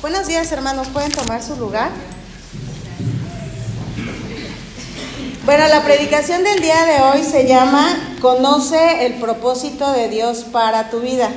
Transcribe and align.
Buenos 0.00 0.28
días, 0.28 0.52
hermanos. 0.52 0.86
¿Pueden 0.92 1.10
tomar 1.10 1.42
su 1.42 1.56
lugar? 1.56 1.90
Bueno, 5.44 5.66
la 5.66 5.82
predicación 5.82 6.44
del 6.44 6.60
día 6.60 6.84
de 6.84 7.00
hoy 7.02 7.24
se 7.24 7.48
llama 7.48 7.84
Conoce 8.20 9.06
el 9.06 9.14
propósito 9.14 9.90
de 9.90 10.08
Dios 10.08 10.44
para 10.52 10.88
tu 10.90 11.00
vida. 11.00 11.30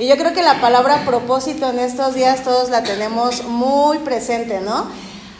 Y 0.00 0.08
yo 0.08 0.16
creo 0.16 0.32
que 0.32 0.42
la 0.42 0.60
palabra 0.60 1.04
propósito 1.06 1.70
en 1.70 1.78
estos 1.78 2.16
días 2.16 2.42
todos 2.42 2.70
la 2.70 2.82
tenemos 2.82 3.44
muy 3.44 3.98
presente, 3.98 4.60
¿no? 4.62 4.88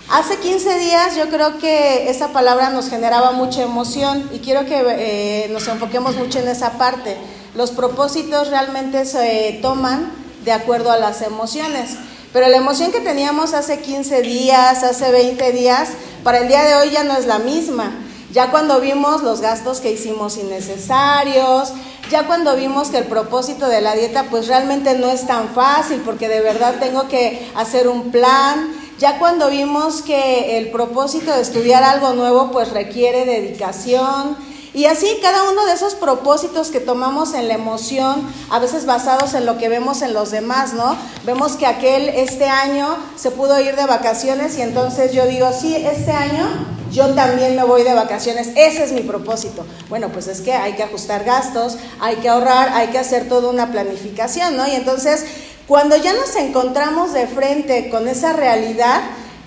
Hace 0.08 0.36
15 0.36 0.78
días 0.78 1.16
yo 1.16 1.28
creo 1.30 1.58
que 1.58 2.08
esa 2.08 2.28
palabra 2.28 2.70
nos 2.70 2.90
generaba 2.90 3.32
mucha 3.32 3.62
emoción 3.62 4.30
y 4.32 4.38
quiero 4.38 4.64
que 4.66 4.84
eh, 4.86 5.48
nos 5.50 5.66
enfoquemos 5.66 6.14
mucho 6.14 6.38
en 6.38 6.46
esa 6.46 6.78
parte. 6.78 7.16
Los 7.56 7.72
propósitos 7.72 8.50
realmente 8.50 9.04
se 9.04 9.58
toman 9.62 10.12
de 10.44 10.52
acuerdo 10.52 10.92
a 10.92 10.96
las 10.96 11.22
emociones. 11.22 11.96
Pero 12.38 12.50
la 12.50 12.58
emoción 12.58 12.92
que 12.92 13.00
teníamos 13.00 13.52
hace 13.52 13.80
15 13.80 14.22
días, 14.22 14.84
hace 14.84 15.10
20 15.10 15.50
días, 15.50 15.88
para 16.22 16.38
el 16.38 16.46
día 16.46 16.62
de 16.62 16.76
hoy 16.76 16.90
ya 16.90 17.02
no 17.02 17.16
es 17.16 17.26
la 17.26 17.40
misma. 17.40 17.90
Ya 18.30 18.52
cuando 18.52 18.80
vimos 18.80 19.24
los 19.24 19.40
gastos 19.40 19.80
que 19.80 19.90
hicimos 19.90 20.36
innecesarios, 20.36 21.72
ya 22.12 22.28
cuando 22.28 22.54
vimos 22.54 22.90
que 22.90 22.98
el 22.98 23.06
propósito 23.06 23.66
de 23.66 23.80
la 23.80 23.96
dieta 23.96 24.26
pues 24.30 24.46
realmente 24.46 24.96
no 24.96 25.08
es 25.08 25.26
tan 25.26 25.48
fácil 25.48 26.00
porque 26.04 26.28
de 26.28 26.40
verdad 26.40 26.76
tengo 26.78 27.08
que 27.08 27.50
hacer 27.56 27.88
un 27.88 28.12
plan, 28.12 28.72
ya 29.00 29.18
cuando 29.18 29.50
vimos 29.50 30.02
que 30.02 30.58
el 30.58 30.70
propósito 30.70 31.34
de 31.34 31.42
estudiar 31.42 31.82
algo 31.82 32.12
nuevo 32.12 32.52
pues 32.52 32.70
requiere 32.70 33.24
dedicación, 33.24 34.36
y 34.78 34.86
así 34.86 35.18
cada 35.20 35.50
uno 35.50 35.66
de 35.66 35.72
esos 35.72 35.96
propósitos 35.96 36.68
que 36.68 36.78
tomamos 36.78 37.34
en 37.34 37.48
la 37.48 37.54
emoción, 37.54 38.22
a 38.48 38.60
veces 38.60 38.86
basados 38.86 39.34
en 39.34 39.44
lo 39.44 39.58
que 39.58 39.68
vemos 39.68 40.02
en 40.02 40.14
los 40.14 40.30
demás, 40.30 40.72
¿no? 40.72 40.96
Vemos 41.24 41.56
que 41.56 41.66
aquel 41.66 42.08
este 42.10 42.44
año 42.44 42.96
se 43.16 43.32
pudo 43.32 43.58
ir 43.58 43.74
de 43.74 43.86
vacaciones 43.86 44.56
y 44.56 44.62
entonces 44.62 45.12
yo 45.12 45.26
digo, 45.26 45.50
sí, 45.52 45.74
este 45.74 46.12
año 46.12 46.46
yo 46.92 47.12
también 47.14 47.56
me 47.56 47.64
voy 47.64 47.82
de 47.82 47.92
vacaciones, 47.92 48.50
ese 48.54 48.84
es 48.84 48.92
mi 48.92 49.00
propósito. 49.00 49.66
Bueno, 49.88 50.10
pues 50.10 50.28
es 50.28 50.42
que 50.42 50.52
hay 50.52 50.74
que 50.74 50.84
ajustar 50.84 51.24
gastos, 51.24 51.76
hay 51.98 52.14
que 52.18 52.28
ahorrar, 52.28 52.68
hay 52.68 52.86
que 52.90 52.98
hacer 52.98 53.28
toda 53.28 53.50
una 53.50 53.72
planificación, 53.72 54.56
¿no? 54.56 54.64
Y 54.68 54.76
entonces, 54.76 55.24
cuando 55.66 55.96
ya 55.96 56.12
nos 56.12 56.36
encontramos 56.36 57.12
de 57.14 57.26
frente 57.26 57.90
con 57.90 58.06
esa 58.06 58.32
realidad, 58.32 59.00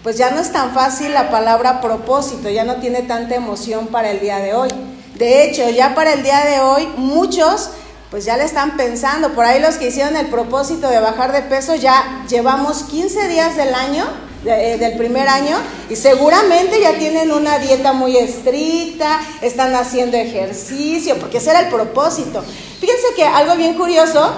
pues 0.03 0.17
ya 0.17 0.31
no 0.31 0.41
es 0.41 0.52
tan 0.52 0.73
fácil 0.73 1.13
la 1.13 1.31
palabra 1.31 1.80
propósito, 1.80 2.50
ya 2.50 2.66
no 2.66 2.81
tiene 2.81 3.03
tanta 3.03 3.36
emoción 3.36 3.88
para 3.88 4.11
el 4.11 4.19
día 4.19 4.39
de 4.39 4.56
hoy. 4.56 4.91
De 5.22 5.44
hecho, 5.44 5.69
ya 5.69 5.94
para 5.94 6.14
el 6.14 6.23
día 6.23 6.44
de 6.45 6.61
hoy, 6.61 6.89
muchos 6.97 7.69
pues 8.09 8.25
ya 8.25 8.38
le 8.38 8.44
están 8.44 8.75
pensando. 8.75 9.33
Por 9.33 9.45
ahí 9.45 9.61
los 9.61 9.75
que 9.75 9.89
hicieron 9.89 10.16
el 10.16 10.25
propósito 10.25 10.89
de 10.89 11.00
bajar 11.00 11.31
de 11.31 11.44
peso, 11.44 11.75
ya 11.75 12.25
llevamos 12.28 12.86
15 12.86 13.28
días 13.28 13.55
del 13.55 13.75
año, 13.75 14.03
eh, 14.47 14.78
del 14.80 14.97
primer 14.97 15.28
año, 15.28 15.58
y 15.91 15.95
seguramente 15.95 16.81
ya 16.81 16.97
tienen 16.97 17.31
una 17.31 17.59
dieta 17.59 17.94
muy 17.94 18.17
estricta, 18.17 19.22
están 19.44 19.75
haciendo 19.75 20.17
ejercicio, 20.17 21.19
porque 21.19 21.38
ese 21.38 21.52
era 21.52 21.59
el 21.59 21.69
propósito. 21.69 22.44
Fíjense 22.80 23.13
que 23.16 23.23
algo 23.23 23.56
bien 23.58 23.75
curioso 23.75 24.33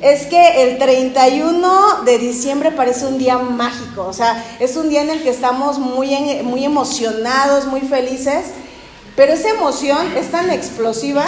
es 0.00 0.26
que 0.26 0.62
el 0.62 0.78
31 0.78 2.04
de 2.04 2.18
diciembre 2.18 2.70
parece 2.70 3.04
un 3.04 3.18
día 3.18 3.36
mágico, 3.36 4.06
o 4.06 4.12
sea, 4.12 4.44
es 4.60 4.76
un 4.76 4.90
día 4.90 5.02
en 5.02 5.10
el 5.10 5.24
que 5.24 5.30
estamos 5.30 5.80
muy, 5.80 6.14
muy 6.44 6.64
emocionados, 6.64 7.66
muy 7.66 7.80
felices. 7.80 8.44
Pero 9.16 9.32
esa 9.32 9.50
emoción 9.50 10.16
es 10.16 10.30
tan 10.30 10.50
explosiva 10.50 11.26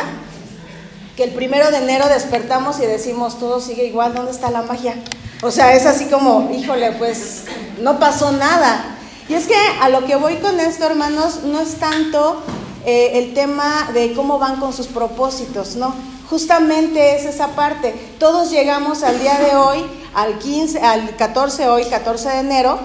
que 1.17 1.25
el 1.25 1.31
primero 1.31 1.71
de 1.71 1.79
enero 1.79 2.09
despertamos 2.09 2.79
y 2.81 2.87
decimos, 2.87 3.39
todo 3.39 3.61
sigue 3.61 3.85
igual, 3.85 4.15
¿dónde 4.15 4.31
está 4.31 4.51
la 4.51 4.63
magia? 4.63 4.95
O 5.43 5.51
sea, 5.51 5.75
es 5.75 5.87
así 5.87 6.07
como, 6.07 6.51
híjole, 6.53 6.93
pues 6.93 7.45
no 7.81 7.99
pasó 7.99 8.33
nada. 8.33 8.97
Y 9.29 9.35
es 9.35 9.47
que 9.47 9.57
a 9.81 9.89
lo 9.89 10.07
que 10.07 10.17
voy 10.17 10.37
con 10.37 10.59
esto, 10.61 10.87
hermanos, 10.87 11.41
no 11.45 11.61
es 11.61 11.77
tanto 11.77 12.43
eh, 12.85 13.13
el 13.15 13.35
tema 13.35 13.91
de 13.93 14.13
cómo 14.15 14.39
van 14.39 14.57
con 14.57 14.73
sus 14.73 14.87
propósitos, 14.87 15.77
no. 15.77 15.95
Justamente 16.31 17.17
es 17.17 17.25
esa 17.25 17.49
parte. 17.49 17.95
Todos 18.19 18.51
llegamos 18.51 19.03
al 19.03 19.19
día 19.21 19.39
de 19.39 19.55
hoy, 19.55 19.85
al 20.15 20.39
15, 20.39 20.81
al 20.81 21.17
14 21.17 21.69
hoy, 21.69 21.85
14 21.85 22.29
de 22.31 22.39
enero, 22.39 22.79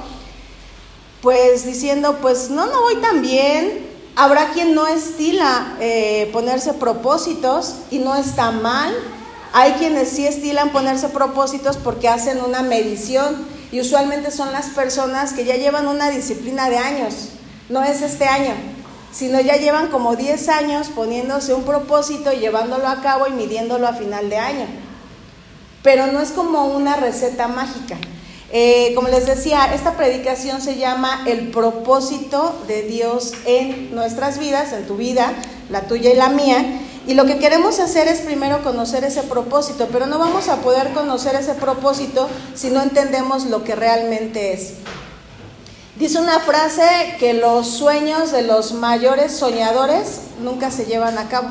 pues 1.22 1.66
diciendo, 1.66 2.18
pues 2.22 2.50
no, 2.50 2.66
no 2.66 2.82
voy 2.82 2.96
tan 2.98 3.22
bien, 3.22 3.88
Habrá 4.20 4.50
quien 4.50 4.74
no 4.74 4.88
estila 4.88 5.76
eh, 5.80 6.32
ponerse 6.34 6.74
propósitos 6.74 7.76
y 7.92 8.00
no 8.00 8.16
está 8.16 8.50
mal. 8.50 8.92
Hay 9.54 9.74
quienes 9.74 10.10
sí 10.10 10.26
estilan 10.26 10.72
ponerse 10.72 11.10
propósitos 11.10 11.78
porque 11.78 12.10
hacen 12.10 12.42
una 12.42 12.64
medición 12.64 13.46
y 13.72 13.80
usualmente 13.80 14.32
son 14.32 14.52
las 14.52 14.70
personas 14.70 15.34
que 15.34 15.46
ya 15.46 15.56
llevan 15.56 15.88
una 15.88 16.10
disciplina 16.10 16.68
de 16.68 16.80
años. 16.80 17.30
No 17.70 17.84
es 17.84 18.02
este 18.02 18.26
año, 18.26 18.56
sino 19.12 19.40
ya 19.40 19.58
llevan 19.58 19.90
como 19.90 20.16
10 20.16 20.50
años 20.50 20.88
poniéndose 20.88 21.54
un 21.54 21.62
propósito 21.62 22.34
y 22.34 22.40
llevándolo 22.40 22.88
a 22.88 23.04
cabo 23.04 23.28
y 23.28 23.34
midiéndolo 23.34 23.88
a 23.88 23.94
final 23.94 24.32
de 24.32 24.38
año. 24.38 24.66
Pero 25.84 26.08
no 26.08 26.22
es 26.22 26.32
como 26.32 26.66
una 26.66 26.96
receta 26.96 27.48
mágica. 27.48 27.98
Eh, 28.52 28.94
como 28.96 29.10
les 29.10 29.26
decía, 29.26 29.74
esta 29.74 29.98
predicación 29.98 30.62
se 30.62 30.78
llama 30.78 31.24
El 31.28 31.50
propósito 31.52 32.56
de 32.68 32.84
Dios 32.84 33.34
en 33.46 33.94
nuestras 33.94 34.40
vidas, 34.40 34.72
en 34.72 34.88
tu 34.88 34.96
vida, 34.96 35.34
la 35.70 35.82
tuya 35.82 36.12
y 36.12 36.16
la 36.16 36.30
mía. 36.30 36.82
Y 37.08 37.14
lo 37.14 37.26
que 37.26 37.40
queremos 37.40 37.80
hacer 37.80 38.08
es 38.08 38.20
primero 38.20 38.64
conocer 38.64 39.04
ese 39.04 39.24
propósito, 39.24 39.88
pero 39.92 40.08
no 40.08 40.18
vamos 40.18 40.48
a 40.48 40.58
poder 40.58 40.94
conocer 40.94 41.36
ese 41.36 41.54
propósito 41.56 42.30
si 42.54 42.70
no 42.70 42.82
entendemos 42.82 43.46
lo 43.46 43.64
que 43.64 43.76
realmente 43.76 44.54
es. 44.54 44.74
Dice 45.98 46.20
una 46.20 46.40
frase 46.40 47.16
que 47.20 47.34
los 47.34 47.68
sueños 47.68 48.32
de 48.32 48.44
los 48.44 48.74
mayores 48.74 49.32
soñadores 49.36 50.20
nunca 50.42 50.70
se 50.70 50.86
llevan 50.86 51.18
a 51.18 51.28
cabo 51.28 51.50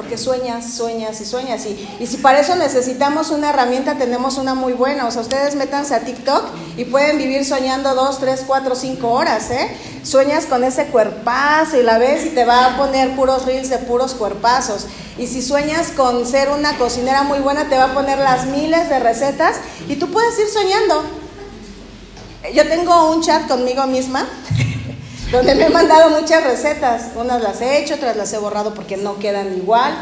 porque 0.00 0.16
sueñas, 0.16 0.72
sueñas 0.72 1.20
y 1.20 1.26
sueñas. 1.26 1.66
Y, 1.66 1.86
y, 2.00 2.06
si 2.06 2.16
para 2.16 2.40
eso 2.40 2.56
necesitamos 2.56 3.28
una 3.28 3.50
herramienta, 3.50 3.98
tenemos 3.98 4.38
una 4.38 4.54
muy 4.54 4.72
buena. 4.72 5.04
O 5.06 5.10
sea, 5.10 5.20
ustedes 5.20 5.56
métanse 5.56 5.94
a 5.94 6.00
TikTok 6.00 6.42
y 6.78 6.86
pueden 6.86 7.18
vivir 7.18 7.44
soñando 7.44 7.94
dos, 7.94 8.18
tres, 8.18 8.44
cuatro, 8.46 8.74
cinco 8.74 9.10
horas, 9.10 9.50
¿eh? 9.50 9.68
Sueñas 10.02 10.46
con 10.46 10.64
ese 10.64 10.86
cuerpazo 10.86 11.78
y 11.78 11.82
la 11.82 11.98
ves 11.98 12.24
y 12.24 12.30
te 12.30 12.46
va 12.46 12.64
a 12.64 12.76
poner 12.78 13.14
puros 13.14 13.44
reels 13.44 13.68
de 13.68 13.76
puros 13.76 14.14
cuerpazos. 14.14 14.86
Y 15.18 15.26
si 15.26 15.42
sueñas 15.42 15.88
con 15.94 16.26
ser 16.26 16.48
una 16.48 16.78
cocinera 16.78 17.22
muy 17.22 17.40
buena, 17.40 17.68
te 17.68 17.76
va 17.76 17.84
a 17.84 17.92
poner 17.92 18.20
las 18.20 18.46
miles 18.46 18.88
de 18.88 19.00
recetas 19.00 19.56
y 19.86 19.96
tú 19.96 20.10
puedes 20.10 20.38
ir 20.38 20.48
soñando. 20.48 21.04
Yo 22.54 22.66
tengo 22.66 23.10
un 23.10 23.20
chat 23.20 23.46
conmigo 23.46 23.86
misma 23.86 24.26
donde 25.30 25.54
me 25.54 25.66
he 25.66 25.70
mandado 25.70 26.10
muchas 26.10 26.42
recetas. 26.42 27.10
Unas 27.14 27.42
las 27.42 27.60
he 27.60 27.78
hecho, 27.78 27.94
otras 27.94 28.16
las 28.16 28.32
he 28.32 28.38
borrado 28.38 28.74
porque 28.74 28.96
no 28.96 29.18
quedan 29.18 29.56
igual. 29.56 29.94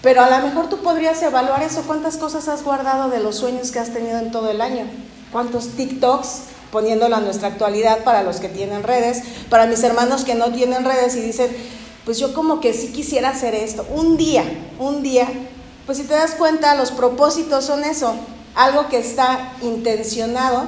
Pero 0.00 0.22
a 0.22 0.30
lo 0.30 0.46
mejor 0.46 0.68
tú 0.68 0.78
podrías 0.78 1.22
evaluar 1.22 1.62
eso. 1.62 1.82
¿Cuántas 1.86 2.16
cosas 2.16 2.48
has 2.48 2.64
guardado 2.64 3.10
de 3.10 3.20
los 3.20 3.36
sueños 3.36 3.70
que 3.70 3.78
has 3.78 3.92
tenido 3.92 4.18
en 4.18 4.30
todo 4.30 4.50
el 4.50 4.60
año? 4.60 4.84
¿Cuántos 5.30 5.68
TikToks? 5.76 6.44
Poniéndolo 6.70 7.16
a 7.16 7.20
nuestra 7.20 7.48
actualidad 7.48 8.02
para 8.02 8.22
los 8.22 8.40
que 8.40 8.48
tienen 8.48 8.82
redes, 8.82 9.22
para 9.50 9.66
mis 9.66 9.82
hermanos 9.82 10.24
que 10.24 10.34
no 10.34 10.52
tienen 10.52 10.86
redes 10.86 11.14
y 11.16 11.20
dicen, 11.20 11.54
pues 12.06 12.18
yo 12.18 12.32
como 12.32 12.60
que 12.60 12.72
sí 12.72 12.92
quisiera 12.92 13.28
hacer 13.28 13.54
esto. 13.54 13.86
Un 13.94 14.16
día, 14.16 14.42
un 14.78 15.02
día, 15.02 15.28
pues 15.84 15.98
si 15.98 16.04
te 16.04 16.14
das 16.14 16.30
cuenta, 16.32 16.74
los 16.74 16.90
propósitos 16.90 17.66
son 17.66 17.84
eso, 17.84 18.14
algo 18.54 18.88
que 18.88 18.96
está 18.96 19.52
intencionado 19.60 20.66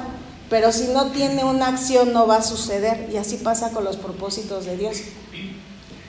pero 0.55 0.71
si 0.71 0.85
no 0.87 1.07
tiene 1.07 1.43
una 1.43 1.67
acción 1.67 2.13
no 2.13 2.27
va 2.27 2.37
a 2.37 2.41
suceder 2.41 3.09
y 3.11 3.17
así 3.17 3.35
pasa 3.35 3.71
con 3.71 3.83
los 3.83 3.97
propósitos 3.97 4.63
de 4.63 4.77
Dios. 4.77 4.99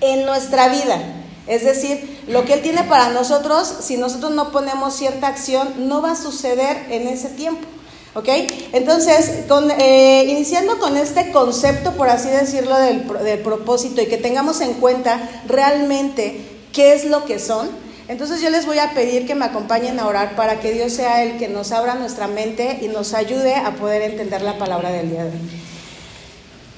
En 0.00 0.24
nuestra 0.24 0.68
vida, 0.68 1.02
es 1.48 1.64
decir, 1.64 2.22
lo 2.28 2.44
que 2.44 2.52
Él 2.52 2.62
tiene 2.62 2.84
para 2.84 3.08
nosotros, 3.08 3.66
si 3.80 3.96
nosotros 3.96 4.30
no 4.30 4.52
ponemos 4.52 4.94
cierta 4.94 5.26
acción, 5.26 5.88
no 5.88 6.00
va 6.00 6.12
a 6.12 6.16
suceder 6.16 6.86
en 6.90 7.08
ese 7.08 7.30
tiempo. 7.30 7.66
¿Ok? 8.14 8.28
Entonces, 8.72 9.32
eh, 9.80 10.26
iniciando 10.28 10.78
con 10.78 10.96
este 10.96 11.32
concepto, 11.32 11.94
por 11.94 12.08
así 12.08 12.28
decirlo, 12.28 12.78
del, 12.78 13.04
del 13.24 13.40
propósito 13.40 14.00
y 14.00 14.06
que 14.06 14.16
tengamos 14.16 14.60
en 14.60 14.74
cuenta 14.74 15.42
realmente 15.48 16.40
qué 16.72 16.92
es 16.92 17.04
lo 17.04 17.24
que 17.24 17.40
son, 17.40 17.68
entonces 18.08 18.40
yo 18.40 18.50
les 18.50 18.66
voy 18.66 18.78
a 18.78 18.94
pedir 18.94 19.26
que 19.26 19.34
me 19.34 19.44
acompañen 19.44 19.98
a 19.98 20.06
orar 20.06 20.36
para 20.36 20.60
que 20.60 20.72
Dios 20.72 20.92
sea 20.92 21.22
el 21.24 21.38
que 21.38 21.48
nos 21.48 21.72
abra 21.72 21.94
nuestra 21.94 22.28
mente 22.28 22.78
y 22.82 22.88
nos 22.88 23.14
ayude 23.14 23.54
a 23.54 23.72
poder 23.72 24.02
entender 24.02 24.42
la 24.42 24.58
palabra 24.58 24.90
del 24.90 25.10
día 25.10 25.24
de 25.24 25.30
hoy. 25.30 25.66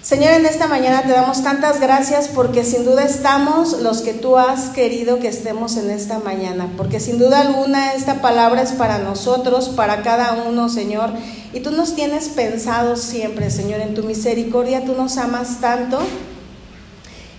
Señor, 0.09 0.33
en 0.33 0.47
esta 0.47 0.69
mañana 0.69 1.03
te 1.03 1.11
damos 1.11 1.43
tantas 1.43 1.81
gracias 1.81 2.29
porque 2.29 2.65
sin 2.65 2.87
duda 2.87 3.05
estamos 3.05 3.83
los 3.83 4.01
que 4.01 4.15
tú 4.15 4.39
has 4.39 4.71
querido 4.71 5.19
que 5.19 5.29
estemos 5.29 5.77
en 5.77 5.91
esta 5.91 6.19
mañana, 6.21 6.73
porque 6.79 6.99
sin 6.99 7.19
duda 7.19 7.41
alguna 7.41 7.93
esta 7.93 8.23
palabra 8.23 8.63
es 8.63 8.73
para 8.73 8.97
nosotros, 8.97 9.69
para 9.69 10.01
cada 10.03 10.45
uno, 10.49 10.71
Señor, 10.71 11.11
y 11.53 11.61
tú 11.61 11.73
nos 11.73 11.95
tienes 11.95 12.31
pensado 12.31 12.97
siempre, 12.97 13.51
Señor, 13.51 13.83
en 13.83 13.93
tu 13.93 14.03
misericordia, 14.03 14.87
tú 14.87 14.95
nos 14.95 15.19
amas 15.19 15.61
tanto 15.61 15.99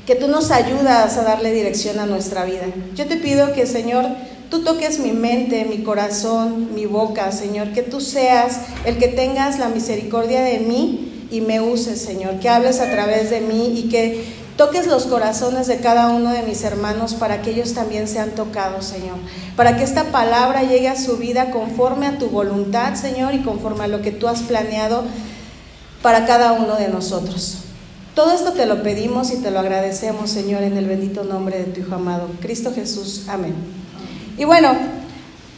que 0.10 0.16
tú 0.16 0.28
nos 0.28 0.50
ayudas 0.50 1.18
a 1.18 1.22
darle 1.22 1.52
dirección 1.52 2.00
a 2.00 2.08
nuestra 2.08 2.44
vida. 2.44 2.64
Yo 2.96 3.06
te 3.06 3.18
pido 3.18 3.54
que, 3.54 3.68
Señor, 3.68 4.08
tú 4.50 4.64
toques 4.64 4.98
mi 4.98 5.12
mente, 5.12 5.66
mi 5.66 5.84
corazón, 5.84 6.74
mi 6.74 6.88
boca, 6.88 7.32
Señor, 7.32 7.74
que 7.74 7.84
tú 7.84 8.02
seas 8.02 8.62
el 8.86 8.98
que 8.98 9.10
tengas 9.10 9.60
la 9.60 9.70
misericordia 9.70 10.42
de 10.42 10.62
mí 10.62 11.28
y 11.30 11.42
me 11.42 11.62
uses, 11.62 12.02
Señor, 12.02 12.40
que 12.40 12.50
hables 12.50 12.80
a 12.80 12.90
través 12.90 13.30
de 13.30 13.42
mí 13.42 13.74
y 13.78 13.90
que 13.90 14.26
toques 14.58 14.88
los 14.88 15.06
corazones 15.06 15.68
de 15.68 15.78
cada 15.78 16.10
uno 16.10 16.32
de 16.32 16.42
mis 16.42 16.64
hermanos 16.64 17.14
para 17.14 17.44
que 17.44 17.52
ellos 17.52 17.76
también 17.76 18.08
sean 18.08 18.32
tocados, 18.32 18.86
Señor, 18.86 19.18
para 19.56 19.78
que 19.78 19.84
esta 19.84 20.06
palabra 20.06 20.64
llegue 20.64 20.88
a 20.88 21.00
su 21.00 21.18
vida 21.18 21.52
conforme 21.52 22.08
a 22.08 22.18
tu 22.18 22.30
voluntad, 22.32 22.96
Señor, 22.96 23.36
y 23.36 23.44
conforme 23.44 23.84
a 23.84 23.88
lo 23.88 24.02
que 24.02 24.10
tú 24.10 24.28
has 24.28 24.42
planeado 24.42 25.04
para 26.02 26.26
cada 26.26 26.54
uno 26.54 26.78
de 26.78 26.88
nosotros. 26.88 27.69
Todo 28.16 28.32
esto 28.32 28.54
te 28.54 28.66
lo 28.66 28.84
pedimos 28.84 29.32
y 29.32 29.38
te 29.38 29.52
lo 29.52 29.60
agradecemos, 29.60 30.30
Señor, 30.30 30.64
en 30.64 30.78
el 30.78 30.86
bendito 30.86 31.24
nombre 31.24 31.60
de 31.60 31.66
tu 31.66 31.82
Hijo 31.82 31.96
amado, 31.96 32.28
Cristo 32.42 32.74
Jesús. 32.74 33.26
Amén. 33.28 33.54
Y 34.38 34.46
bueno, 34.46 34.76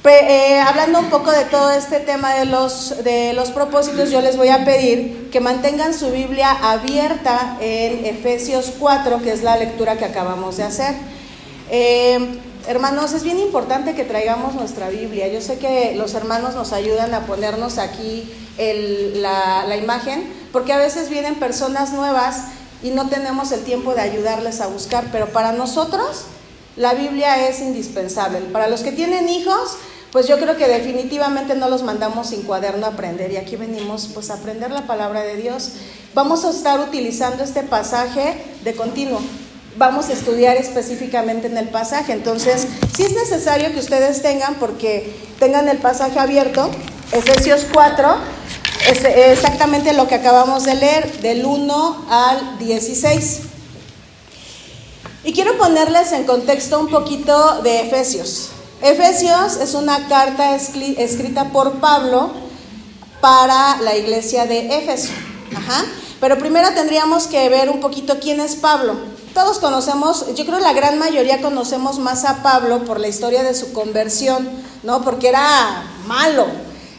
eh, 0.03 0.59
hablando 0.59 1.00
un 1.00 1.09
poco 1.12 1.31
de 1.31 1.45
todo 1.45 1.71
este 1.71 2.00
tema 2.00 2.33
de 2.33 2.45
los, 2.45 3.03
de 3.03 3.33
los 3.33 3.51
propósitos, 3.51 4.09
yo 4.09 4.21
les 4.21 4.36
voy 4.36 4.50
a 4.50 4.65
pedir 4.65 5.30
que 5.31 5.39
mantengan 5.39 5.94
su 5.94 6.09
Biblia 6.12 6.51
abierta 6.51 7.57
en 7.62 8.06
Efesios 8.06 8.74
4, 8.80 9.21
que 9.21 9.31
es 9.31 9.44
la 9.44 9.57
lectura 9.57 9.97
que 9.97 10.06
acabamos 10.06 10.57
de 10.57 10.63
hacer. 10.63 10.95
Eh, 11.69 12.39
hermanos, 12.68 13.13
es 13.13 13.24
bien 13.24 13.39
importante 13.39 13.94
que 13.94 14.04
traigamos 14.04 14.56
nuestra 14.56 14.89
Biblia. 14.89 15.27
Yo 15.27 15.39
sé 15.39 15.59
que 15.59 15.94
los 15.95 16.15
hermanos 16.15 16.56
nos 16.56 16.74
ayudan 16.74 17.13
a 17.13 17.27
ponernos 17.27 17.77
aquí 17.77 18.27
la, 18.57 19.65
la 19.68 19.77
imagen, 19.77 20.41
porque 20.51 20.74
a 20.74 20.77
veces 20.77 21.09
vienen 21.09 21.36
personas 21.36 21.94
nuevas 21.94 22.45
y 22.83 22.89
no 22.89 23.09
tenemos 23.09 23.51
el 23.51 23.63
tiempo 23.63 23.94
de 23.94 24.01
ayudarles 24.01 24.62
a 24.62 24.68
buscar, 24.68 25.06
pero 25.12 25.27
para 25.27 25.51
nosotros 25.51 26.25
la 26.75 26.94
Biblia 26.94 27.48
es 27.48 27.59
indispensable. 27.62 28.39
Para 28.51 28.68
los 28.68 28.81
que 28.81 28.92
tienen 28.92 29.30
hijos, 29.30 29.77
pues 30.12 30.27
yo 30.27 30.38
creo 30.39 30.57
que 30.57 30.68
definitivamente 30.68 31.56
no 31.56 31.69
los 31.69 31.83
mandamos 31.83 32.30
sin 32.30 32.42
cuaderno 32.44 32.86
a 32.86 32.89
aprender 32.89 33.31
y 33.31 33.38
aquí 33.38 33.56
venimos 33.56 34.09
pues 34.13 34.30
a 34.30 34.36
aprender 34.36 34.71
la 34.71 34.88
palabra 34.88 35.21
de 35.21 35.38
Dios. 35.38 35.71
Vamos 36.13 36.44
a 36.44 36.50
estar 36.50 36.80
utilizando 36.80 37.44
este 37.44 37.63
pasaje 37.63 38.36
de 38.63 38.74
continuo. 38.74 39.21
Vamos 39.77 40.09
a 40.09 40.13
estudiar 40.13 40.57
específicamente 40.57 41.47
en 41.47 41.57
el 41.57 41.69
pasaje. 41.69 42.12
Entonces, 42.12 42.68
si 42.94 43.04
es 43.04 43.13
necesario 43.13 43.71
que 43.71 43.80
ustedes 43.80 44.21
tengan, 44.21 44.56
porque 44.56 45.15
tengan 45.39 45.69
el 45.69 45.77
pasaje 45.77 46.19
abierto, 46.19 46.69
Efesios 47.13 47.65
4, 47.71 48.15
es 48.89 49.04
exactamente 49.04 49.94
lo 49.94 50.07
que 50.07 50.16
acabamos 50.16 50.63
de 50.63 50.75
leer, 50.75 51.22
del 51.22 51.45
1 51.45 52.06
al 52.10 52.57
16. 52.57 53.39
Y 55.24 55.33
quiero 55.33 55.57
ponerles 55.57 56.12
en 56.13 56.25
contexto 56.25 56.80
un 56.80 56.89
poquito 56.89 57.62
de 57.62 57.81
Efesios. 57.81 58.50
Efesios 58.81 59.57
es 59.57 59.75
una 59.75 60.07
carta 60.07 60.56
escrita 60.56 61.50
por 61.50 61.74
Pablo 61.80 62.31
para 63.22 63.80
la 63.81 63.95
iglesia 63.95 64.48
de 64.48 64.78
Éfeso. 64.78 65.12
Pero 66.19 66.38
primero 66.38 66.69
tendríamos 66.74 67.28
que 67.28 67.50
ver 67.50 67.69
un 67.69 67.80
poquito 67.80 68.19
quién 68.19 68.39
es 68.39 68.56
Pablo. 68.56 68.95
Todos 69.33 69.60
conocemos, 69.60 70.33
yo 70.36 70.45
creo 70.45 70.60
la 70.60 70.74
gran 70.74 70.98
mayoría 71.00 71.42
conocemos 71.42 72.00
más 72.00 72.25
a 72.25 72.44
Pablo 72.44 72.83
por 72.83 73.00
la 73.00 73.07
historia 73.07 73.44
de 73.44 73.54
su 73.54 73.74
conversión, 73.74 74.50
¿no? 74.83 75.04
Porque 75.04 75.30
era 75.30 75.83
malo. 76.07 76.48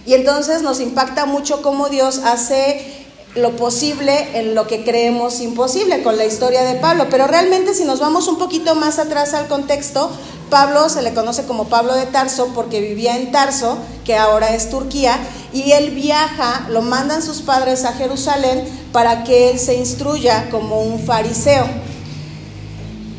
Y 0.06 0.14
entonces 0.14 0.62
nos 0.62 0.80
impacta 0.80 1.26
mucho 1.26 1.62
cómo 1.62 1.88
Dios 1.88 2.18
hace 2.24 3.02
lo 3.34 3.56
posible 3.56 4.38
en 4.38 4.54
lo 4.54 4.66
que 4.66 4.84
creemos 4.84 5.40
imposible 5.40 6.02
con 6.02 6.18
la 6.18 6.26
historia 6.26 6.64
de 6.64 6.74
Pablo. 6.74 7.06
Pero 7.10 7.26
realmente 7.26 7.74
si 7.74 7.84
nos 7.84 8.00
vamos 8.00 8.28
un 8.28 8.38
poquito 8.38 8.74
más 8.74 8.98
atrás 8.98 9.32
al 9.32 9.48
contexto, 9.48 10.10
Pablo 10.50 10.90
se 10.90 11.00
le 11.00 11.14
conoce 11.14 11.44
como 11.44 11.68
Pablo 11.68 11.94
de 11.94 12.04
Tarso 12.04 12.48
porque 12.54 12.80
vivía 12.80 13.16
en 13.16 13.32
Tarso, 13.32 13.78
que 14.04 14.16
ahora 14.16 14.54
es 14.54 14.68
Turquía, 14.68 15.18
y 15.54 15.72
él 15.72 15.92
viaja, 15.92 16.66
lo 16.68 16.82
mandan 16.82 17.22
sus 17.22 17.40
padres 17.40 17.86
a 17.86 17.94
Jerusalén 17.94 18.62
para 18.92 19.24
que 19.24 19.50
él 19.50 19.58
se 19.58 19.76
instruya 19.76 20.50
como 20.50 20.82
un 20.82 21.00
fariseo. 21.00 21.64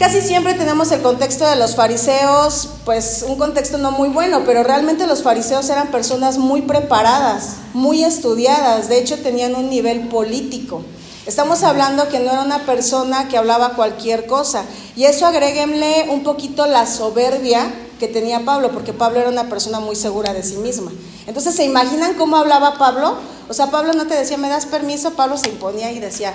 Casi 0.03 0.19
siempre 0.19 0.53
tenemos 0.53 0.91
el 0.91 1.01
contexto 1.01 1.47
de 1.47 1.55
los 1.55 1.77
fariseos, 1.77 2.71
pues 2.83 3.23
un 3.25 3.37
contexto 3.37 3.77
no 3.77 3.91
muy 3.91 4.09
bueno, 4.09 4.41
pero 4.45 4.61
realmente 4.61 5.07
los 5.07 5.23
fariseos 5.23 5.69
eran 5.69 5.91
personas 5.91 6.37
muy 6.37 6.63
preparadas, 6.63 7.55
muy 7.73 8.03
estudiadas, 8.03 8.89
de 8.89 8.99
hecho 8.99 9.19
tenían 9.19 9.55
un 9.55 9.69
nivel 9.69 10.09
político. 10.09 10.81
Estamos 11.25 11.63
hablando 11.63 12.09
que 12.09 12.19
no 12.19 12.31
era 12.31 12.41
una 12.41 12.65
persona 12.65 13.29
que 13.29 13.37
hablaba 13.37 13.75
cualquier 13.75 14.25
cosa. 14.25 14.65
Y 14.97 15.05
eso 15.05 15.25
agréguenle 15.25 16.07
un 16.09 16.23
poquito 16.23 16.67
la 16.67 16.85
soberbia 16.85 17.73
que 17.97 18.09
tenía 18.09 18.43
Pablo, 18.43 18.71
porque 18.73 18.91
Pablo 18.91 19.21
era 19.21 19.29
una 19.29 19.47
persona 19.47 19.79
muy 19.79 19.95
segura 19.95 20.33
de 20.33 20.43
sí 20.43 20.57
misma. 20.57 20.91
Entonces, 21.27 21.55
¿se 21.55 21.63
imaginan 21.63 22.15
cómo 22.15 22.35
hablaba 22.35 22.77
Pablo? 22.77 23.15
O 23.47 23.53
sea, 23.53 23.67
Pablo 23.67 23.93
no 23.93 24.05
te 24.05 24.15
decía, 24.15 24.35
¿me 24.35 24.49
das 24.49 24.65
permiso? 24.65 25.11
Pablo 25.11 25.37
se 25.37 25.47
imponía 25.47 25.93
y 25.93 26.01
decía, 26.01 26.33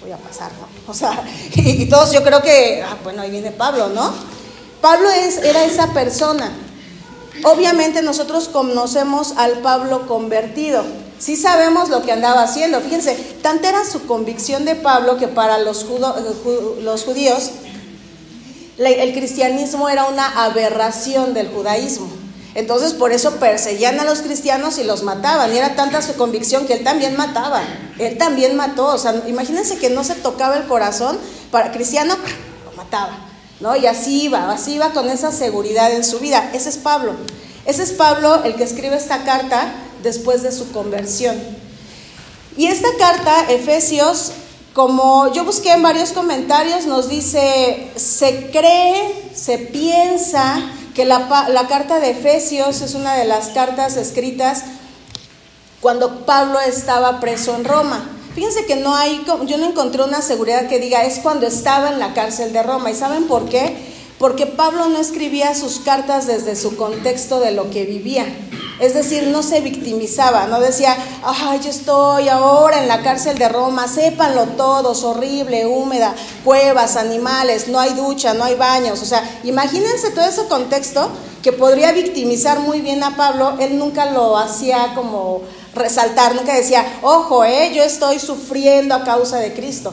voy 0.00 0.12
a 0.12 0.16
pasar, 0.16 0.50
¿no? 0.52 0.90
O 0.90 0.94
sea, 0.94 1.22
y, 1.54 1.86
todos 1.86 2.12
yo 2.12 2.22
creo 2.22 2.42
que, 2.42 2.82
ah, 2.82 2.96
bueno, 3.02 3.22
ahí 3.22 3.30
viene 3.30 3.50
Pablo, 3.50 3.88
¿no? 3.88 4.12
Pablo 4.80 5.10
es, 5.10 5.38
era 5.38 5.64
esa 5.64 5.92
persona. 5.92 6.52
Obviamente 7.44 8.02
nosotros 8.02 8.48
conocemos 8.48 9.34
al 9.36 9.58
Pablo 9.58 10.06
convertido. 10.06 10.84
Sí 11.18 11.36
sabemos 11.36 11.88
lo 11.88 12.02
que 12.02 12.12
andaba 12.12 12.42
haciendo. 12.42 12.80
Fíjense, 12.80 13.14
tanta 13.42 13.68
era 13.68 13.84
su 13.84 14.06
convicción 14.06 14.64
de 14.64 14.76
Pablo 14.76 15.18
que 15.18 15.28
para 15.28 15.58
los, 15.58 15.86
los 16.82 17.04
judíos 17.04 17.50
el 18.78 19.12
cristianismo 19.12 19.88
era 19.88 20.06
una 20.06 20.44
aberración 20.44 21.34
del 21.34 21.48
judaísmo. 21.48 22.08
Entonces 22.58 22.92
por 22.92 23.12
eso 23.12 23.36
perseguían 23.36 24.00
a 24.00 24.04
los 24.04 24.18
cristianos 24.18 24.78
y 24.78 24.84
los 24.84 25.04
mataban. 25.04 25.54
Y 25.54 25.58
era 25.58 25.76
tanta 25.76 26.02
su 26.02 26.14
convicción 26.14 26.66
que 26.66 26.72
él 26.72 26.82
también 26.82 27.16
mataba. 27.16 27.62
Él 28.00 28.18
también 28.18 28.56
mató. 28.56 28.86
O 28.86 28.98
sea, 28.98 29.22
imagínense 29.28 29.78
que 29.78 29.90
no 29.90 30.02
se 30.02 30.16
tocaba 30.16 30.56
el 30.56 30.66
corazón 30.66 31.16
para 31.52 31.70
cristiano, 31.70 32.16
lo 32.64 32.72
mataba. 32.76 33.16
¿no? 33.60 33.76
Y 33.76 33.86
así 33.86 34.24
iba, 34.24 34.50
así 34.50 34.74
iba 34.74 34.90
con 34.90 35.08
esa 35.08 35.30
seguridad 35.30 35.92
en 35.92 36.02
su 36.02 36.18
vida. 36.18 36.50
Ese 36.52 36.70
es 36.70 36.78
Pablo. 36.78 37.12
Ese 37.64 37.84
es 37.84 37.92
Pablo 37.92 38.42
el 38.42 38.56
que 38.56 38.64
escribe 38.64 38.96
esta 38.96 39.22
carta 39.22 39.72
después 40.02 40.42
de 40.42 40.50
su 40.50 40.72
conversión. 40.72 41.36
Y 42.56 42.66
esta 42.66 42.88
carta, 42.98 43.52
Efesios, 43.52 44.32
como 44.74 45.32
yo 45.32 45.44
busqué 45.44 45.70
en 45.70 45.82
varios 45.84 46.10
comentarios, 46.10 46.86
nos 46.86 47.08
dice, 47.08 47.92
se 47.94 48.50
cree, 48.50 49.30
se 49.32 49.58
piensa 49.58 50.72
que 50.98 51.04
la, 51.04 51.28
carta 51.68 52.00
de 52.00 52.10
Efesios 52.10 52.80
es 52.80 52.96
una 52.96 53.14
de 53.14 53.24
las 53.24 53.50
cartas 53.50 53.96
escritas 53.96 54.64
cuando 55.80 56.26
Pablo 56.26 56.58
estaba 56.58 57.20
preso 57.20 57.54
en 57.54 57.64
Roma. 57.64 58.04
Fíjense 58.34 58.66
que 58.66 58.74
no 58.74 58.96
hay, 58.96 59.24
yo 59.46 59.58
no 59.58 59.66
encontré 59.66 60.02
una 60.02 60.22
seguridad 60.22 60.66
que 60.66 60.80
diga 60.80 61.04
es 61.04 61.20
cuando 61.20 61.46
estaba 61.46 61.90
en 61.90 62.00
la 62.00 62.14
cárcel 62.14 62.52
de 62.52 62.64
Roma. 62.64 62.90
¿Y 62.90 62.96
saben 62.96 63.28
por 63.28 63.48
qué? 63.48 63.76
Porque 64.18 64.46
Pablo 64.46 64.88
no 64.88 64.98
escribía 64.98 65.54
sus 65.54 65.78
cartas 65.78 66.26
desde 66.26 66.56
su 66.56 66.76
contexto 66.76 67.38
de 67.38 67.52
lo 67.52 67.70
que 67.70 67.84
vivía. 67.84 68.26
Es 68.80 68.94
decir, 68.94 69.26
no 69.28 69.42
se 69.42 69.60
victimizaba, 69.60 70.46
no 70.46 70.60
decía, 70.60 70.96
ay, 71.24 71.58
yo 71.60 71.70
estoy 71.70 72.28
ahora 72.28 72.80
en 72.80 72.86
la 72.86 73.02
cárcel 73.02 73.36
de 73.36 73.48
Roma, 73.48 73.88
sépanlo 73.88 74.44
todos, 74.56 75.02
horrible, 75.02 75.66
húmeda, 75.66 76.14
cuevas, 76.44 76.96
animales, 76.96 77.66
no 77.66 77.80
hay 77.80 77.94
ducha, 77.94 78.34
no 78.34 78.44
hay 78.44 78.54
baños. 78.54 79.02
O 79.02 79.04
sea, 79.04 79.22
imagínense 79.42 80.10
todo 80.12 80.24
ese 80.26 80.46
contexto 80.46 81.10
que 81.42 81.52
podría 81.52 81.90
victimizar 81.92 82.60
muy 82.60 82.80
bien 82.80 83.02
a 83.02 83.16
Pablo, 83.16 83.56
él 83.58 83.78
nunca 83.78 84.10
lo 84.10 84.36
hacía 84.38 84.92
como 84.94 85.42
resaltar, 85.74 86.34
nunca 86.34 86.54
decía, 86.54 86.84
ojo, 87.02 87.44
eh, 87.44 87.72
yo 87.74 87.82
estoy 87.82 88.18
sufriendo 88.20 88.94
a 88.94 89.04
causa 89.04 89.38
de 89.38 89.52
Cristo. 89.54 89.92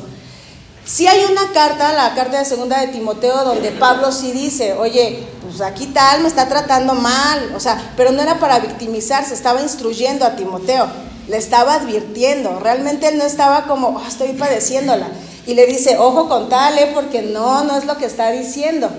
Si 0.85 1.07
hay 1.07 1.25
una 1.31 1.51
carta, 1.51 1.93
la 1.93 2.13
carta 2.13 2.37
de 2.37 2.45
segunda 2.45 2.79
de 2.79 2.87
Timoteo, 2.87 3.43
donde 3.43 3.71
Pablo 3.71 4.11
sí 4.11 4.31
dice, 4.31 4.73
oye, 4.73 5.27
pues 5.57 5.69
aquí 5.69 5.87
tal 5.87 6.21
me 6.21 6.27
está 6.27 6.49
tratando 6.49 6.95
mal, 6.95 7.53
o 7.55 7.61
sea, 7.61 7.93
pero 7.95 8.11
no 8.11 8.21
era 8.21 8.39
para 8.39 8.59
victimizarse, 8.59 9.33
estaba 9.33 9.61
instruyendo 9.61 10.25
a 10.25 10.35
Timoteo, 10.35 10.85
le 11.29 11.37
estaba 11.37 11.75
advirtiendo, 11.75 12.59
realmente 12.59 13.07
él 13.07 13.17
no 13.17 13.23
estaba 13.23 13.63
como, 13.63 13.87
oh, 13.87 14.03
estoy 14.05 14.33
padeciéndola, 14.33 15.07
y 15.47 15.53
le 15.53 15.65
dice, 15.65 15.97
ojo 15.97 16.27
con 16.27 16.49
tal, 16.49 16.77
¿eh? 16.77 16.91
porque 16.93 17.21
no, 17.21 17.63
no 17.63 17.77
es 17.77 17.85
lo 17.85 17.97
que 17.97 18.05
está 18.05 18.31
diciendo. 18.31 18.89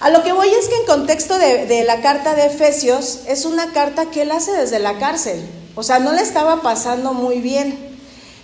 A 0.00 0.10
lo 0.10 0.24
que 0.24 0.32
voy 0.32 0.48
es 0.48 0.66
que 0.66 0.74
en 0.74 0.86
contexto 0.86 1.38
de, 1.38 1.66
de 1.66 1.84
la 1.84 2.00
carta 2.00 2.34
de 2.34 2.46
Efesios, 2.46 3.20
es 3.28 3.44
una 3.44 3.72
carta 3.72 4.06
que 4.06 4.22
él 4.22 4.32
hace 4.32 4.50
desde 4.50 4.80
la 4.80 4.98
cárcel, 4.98 5.40
o 5.76 5.84
sea, 5.84 6.00
no 6.00 6.10
le 6.10 6.22
estaba 6.22 6.62
pasando 6.62 7.14
muy 7.14 7.38
bien. 7.38 7.94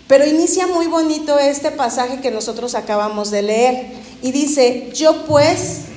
Pero 0.07 0.27
inicia 0.27 0.67
muy 0.69 0.87
bonito 0.87 1.39
este 1.39 1.71
pasaje 1.73 2.21
que 2.21 2.31
nosotros 2.31 2.75
acabamos 2.77 3.31
de 3.31 3.43
leer 3.43 3.87
y 4.23 4.33
dice, 4.33 4.91
yo 4.93 5.25
pues 5.27 5.90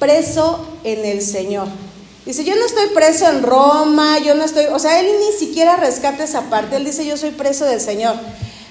preso 0.00 0.66
en 0.82 1.04
el 1.04 1.22
Señor. 1.22 1.68
Dice, 2.26 2.44
yo 2.44 2.56
no 2.56 2.66
estoy 2.66 2.88
preso 2.88 3.28
en 3.28 3.42
Roma, 3.42 4.18
yo 4.18 4.34
no 4.34 4.44
estoy, 4.44 4.66
o 4.66 4.78
sea, 4.80 4.98
él 4.98 5.06
ni 5.20 5.38
siquiera 5.38 5.76
rescata 5.76 6.24
esa 6.24 6.50
parte, 6.50 6.76
él 6.76 6.84
dice, 6.84 7.06
yo 7.06 7.16
soy 7.16 7.30
preso 7.30 7.64
del 7.64 7.80
Señor. 7.80 8.16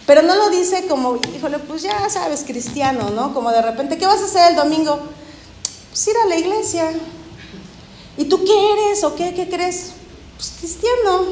Pero 0.05 0.23
no 0.23 0.35
lo 0.35 0.49
dice 0.49 0.85
como, 0.87 1.19
híjole, 1.35 1.59
pues 1.59 1.83
ya 1.83 2.09
sabes, 2.09 2.43
cristiano, 2.45 3.11
¿no? 3.11 3.33
Como 3.33 3.51
de 3.51 3.61
repente, 3.61 3.97
¿qué 3.97 4.07
vas 4.07 4.21
a 4.21 4.25
hacer 4.25 4.49
el 4.49 4.55
domingo? 4.55 4.99
Pues 5.91 6.07
ir 6.07 6.15
a 6.23 6.27
la 6.27 6.35
iglesia. 6.35 6.91
¿Y 8.17 8.25
tú 8.25 8.43
qué 8.43 8.73
eres 8.73 9.03
o 9.03 9.15
qué? 9.15 9.33
¿Qué 9.35 9.47
crees? 9.47 9.91
Pues 10.35 10.53
cristiano. 10.59 11.25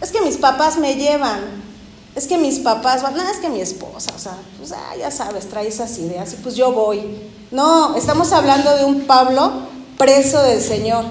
Es 0.00 0.12
que 0.12 0.20
mis 0.20 0.36
papás 0.36 0.78
me 0.78 0.94
llevan. 0.94 1.65
Es 2.16 2.26
que 2.26 2.38
mis 2.38 2.60
papás 2.60 3.02
van, 3.02 3.14
es 3.20 3.36
que 3.36 3.50
mi 3.50 3.60
esposa, 3.60 4.10
o 4.16 4.18
sea, 4.18 4.38
pues 4.58 4.72
ah, 4.72 4.96
ya 4.98 5.10
sabes, 5.10 5.50
trae 5.50 5.68
esas 5.68 5.98
ideas 5.98 6.32
y 6.32 6.36
pues 6.36 6.56
yo 6.56 6.72
voy. 6.72 7.02
No, 7.50 7.94
estamos 7.94 8.32
hablando 8.32 8.74
de 8.74 8.86
un 8.86 9.02
Pablo 9.02 9.52
preso 9.98 10.42
del 10.42 10.62
Señor, 10.62 11.04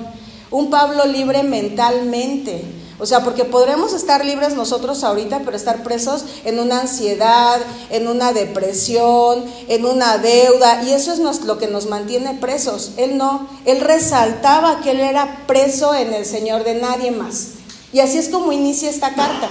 un 0.50 0.72
Pablo 0.72 1.06
libre 1.06 1.44
mentalmente, 1.44 2.66
o 2.98 3.06
sea, 3.06 3.24
porque 3.24 3.46
podremos 3.46 3.94
estar 3.94 4.26
libres 4.26 4.56
nosotros 4.56 5.04
ahorita, 5.04 5.42
pero 5.46 5.56
estar 5.56 5.84
presos 5.84 6.26
en 6.44 6.60
una 6.60 6.82
ansiedad, 6.82 7.60
en 7.92 8.08
una 8.08 8.34
depresión, 8.34 9.46
en 9.68 9.86
una 9.86 10.18
deuda, 10.18 10.82
y 10.82 10.92
eso 10.92 11.14
es 11.14 11.20
lo 11.44 11.60
que 11.60 11.68
nos 11.68 11.86
mantiene 11.86 12.34
presos. 12.34 12.94
Él 12.98 13.16
no, 13.16 13.48
él 13.66 13.80
resaltaba 13.82 14.82
que 14.82 14.90
él 14.92 15.02
era 15.02 15.44
preso 15.46 15.94
en 15.94 16.16
el 16.16 16.26
Señor 16.26 16.64
de 16.64 16.76
nadie 16.76 17.12
más. 17.12 17.50
Y 17.94 18.00
así 18.00 18.18
es 18.18 18.30
como 18.30 18.52
inicia 18.52 18.90
esta 18.90 19.14
carta. 19.14 19.50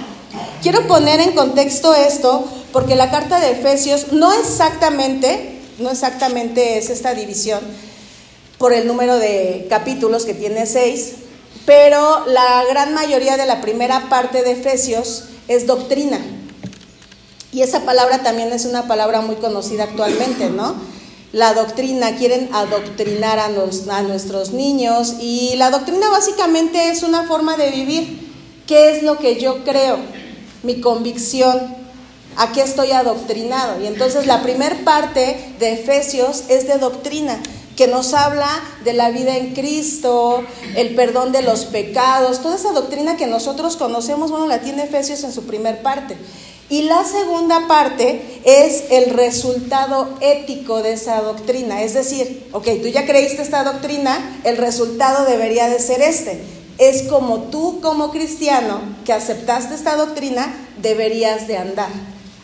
Quiero 0.64 0.86
poner 0.86 1.20
en 1.20 1.32
contexto 1.32 1.92
esto 1.94 2.42
porque 2.72 2.96
la 2.96 3.10
carta 3.10 3.38
de 3.38 3.50
Efesios 3.50 4.12
no 4.12 4.32
exactamente, 4.32 5.60
no 5.78 5.90
exactamente 5.90 6.78
es 6.78 6.88
esta 6.88 7.12
división 7.12 7.60
por 8.56 8.72
el 8.72 8.86
número 8.86 9.18
de 9.18 9.66
capítulos 9.68 10.24
que 10.24 10.32
tiene 10.32 10.64
seis, 10.64 11.16
pero 11.66 12.24
la 12.28 12.64
gran 12.70 12.94
mayoría 12.94 13.36
de 13.36 13.44
la 13.44 13.60
primera 13.60 14.08
parte 14.08 14.42
de 14.42 14.52
Efesios 14.52 15.24
es 15.48 15.66
doctrina. 15.66 16.18
Y 17.52 17.60
esa 17.60 17.80
palabra 17.80 18.22
también 18.22 18.50
es 18.50 18.64
una 18.64 18.88
palabra 18.88 19.20
muy 19.20 19.36
conocida 19.36 19.84
actualmente, 19.84 20.48
¿no? 20.48 20.76
La 21.32 21.52
doctrina, 21.52 22.16
quieren 22.16 22.48
adoctrinar 22.54 23.38
a, 23.38 23.50
nuestros 23.50 24.52
niños 24.52 25.16
y 25.20 25.56
la 25.56 25.70
doctrina 25.70 26.08
básicamente 26.08 26.88
es 26.88 27.02
una 27.02 27.24
forma 27.24 27.58
de 27.58 27.70
vivir. 27.70 28.32
¿Qué 28.66 28.92
es 28.92 29.02
lo 29.02 29.18
que 29.18 29.38
yo 29.38 29.62
creo? 29.62 30.23
Mi 30.64 30.80
convicción, 30.80 31.84
¿A 32.36 32.52
qué 32.52 32.62
estoy 32.62 32.90
adoctrinado? 32.90 33.80
Y 33.80 33.86
entonces 33.86 34.26
la 34.26 34.42
primera 34.42 34.76
parte 34.84 35.54
de 35.60 35.74
Efesios 35.74 36.44
es 36.48 36.66
de 36.66 36.78
doctrina 36.78 37.40
que 37.76 37.86
nos 37.86 38.14
habla 38.14 38.48
de 38.84 38.92
la 38.92 39.10
vida 39.10 39.36
en 39.36 39.54
Cristo, 39.54 40.44
el 40.76 40.94
perdón 40.94 41.32
de 41.32 41.42
los 41.42 41.64
pecados, 41.64 42.40
toda 42.40 42.56
esa 42.56 42.72
doctrina 42.72 43.16
que 43.16 43.26
nosotros 43.26 43.76
conocemos, 43.76 44.30
bueno, 44.30 44.46
la 44.46 44.60
tiene 44.60 44.84
Efesios 44.84 45.24
en 45.24 45.32
su 45.32 45.44
primer 45.44 45.82
parte. 45.82 46.16
Y 46.70 46.82
la 46.82 47.04
segunda 47.04 47.66
parte 47.68 48.40
es 48.44 48.84
el 48.90 49.10
resultado 49.10 50.08
ético 50.20 50.82
de 50.82 50.94
esa 50.94 51.20
doctrina. 51.20 51.82
Es 51.82 51.94
decir, 51.94 52.48
ok, 52.52 52.66
tú 52.80 52.88
ya 52.88 53.06
creíste 53.06 53.42
esta 53.42 53.64
doctrina, 53.64 54.40
el 54.44 54.56
resultado 54.56 55.26
debería 55.26 55.68
de 55.68 55.78
ser 55.78 56.00
este. 56.00 56.42
Es 56.78 57.02
como 57.04 57.44
tú 57.44 57.80
como 57.80 58.10
cristiano 58.10 58.80
que 59.04 59.12
aceptaste 59.12 59.74
esta 59.74 59.96
doctrina, 59.96 60.52
deberías 60.82 61.46
de 61.46 61.56
andar. 61.56 61.90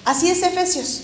Así 0.05 0.31
es 0.31 0.43
Efesios. 0.43 1.03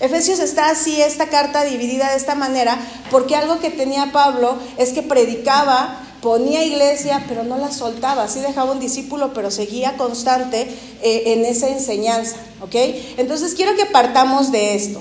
Efesios 0.00 0.40
está 0.40 0.70
así, 0.70 1.00
esta 1.00 1.28
carta 1.28 1.64
dividida 1.64 2.10
de 2.10 2.16
esta 2.16 2.34
manera, 2.34 2.76
porque 3.10 3.36
algo 3.36 3.60
que 3.60 3.70
tenía 3.70 4.10
Pablo 4.10 4.56
es 4.76 4.90
que 4.90 5.02
predicaba, 5.02 6.00
ponía 6.20 6.64
iglesia, 6.64 7.24
pero 7.28 7.44
no 7.44 7.56
la 7.56 7.70
soltaba, 7.70 8.24
así 8.24 8.40
dejaba 8.40 8.72
un 8.72 8.80
discípulo, 8.80 9.32
pero 9.32 9.52
seguía 9.52 9.96
constante 9.96 10.62
eh, 11.02 11.22
en 11.26 11.44
esa 11.44 11.68
enseñanza, 11.68 12.36
¿ok? 12.62 12.74
Entonces 13.16 13.54
quiero 13.54 13.76
que 13.76 13.86
partamos 13.86 14.50
de 14.50 14.74
esto. 14.74 15.00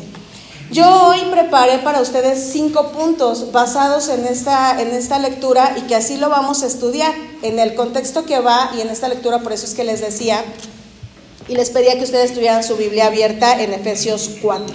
Yo 0.71 1.07
hoy 1.07 1.19
preparé 1.29 1.79
para 1.79 1.99
ustedes 1.99 2.49
cinco 2.53 2.93
puntos 2.93 3.51
basados 3.51 4.07
en 4.07 4.25
esta, 4.25 4.81
en 4.81 4.91
esta 4.91 5.19
lectura 5.19 5.75
y 5.77 5.81
que 5.81 5.95
así 5.95 6.15
lo 6.15 6.29
vamos 6.29 6.63
a 6.63 6.67
estudiar 6.67 7.13
en 7.41 7.59
el 7.59 7.75
contexto 7.75 8.23
que 8.23 8.39
va 8.39 8.71
y 8.77 8.79
en 8.79 8.87
esta 8.87 9.09
lectura, 9.09 9.39
por 9.39 9.51
eso 9.51 9.65
es 9.65 9.73
que 9.73 9.83
les 9.83 9.99
decía 9.99 10.45
y 11.49 11.55
les 11.55 11.71
pedía 11.71 11.97
que 11.97 12.05
ustedes 12.05 12.33
tuvieran 12.33 12.63
su 12.63 12.77
Biblia 12.77 13.07
abierta 13.07 13.61
en 13.61 13.73
Efesios 13.73 14.29
4. 14.41 14.73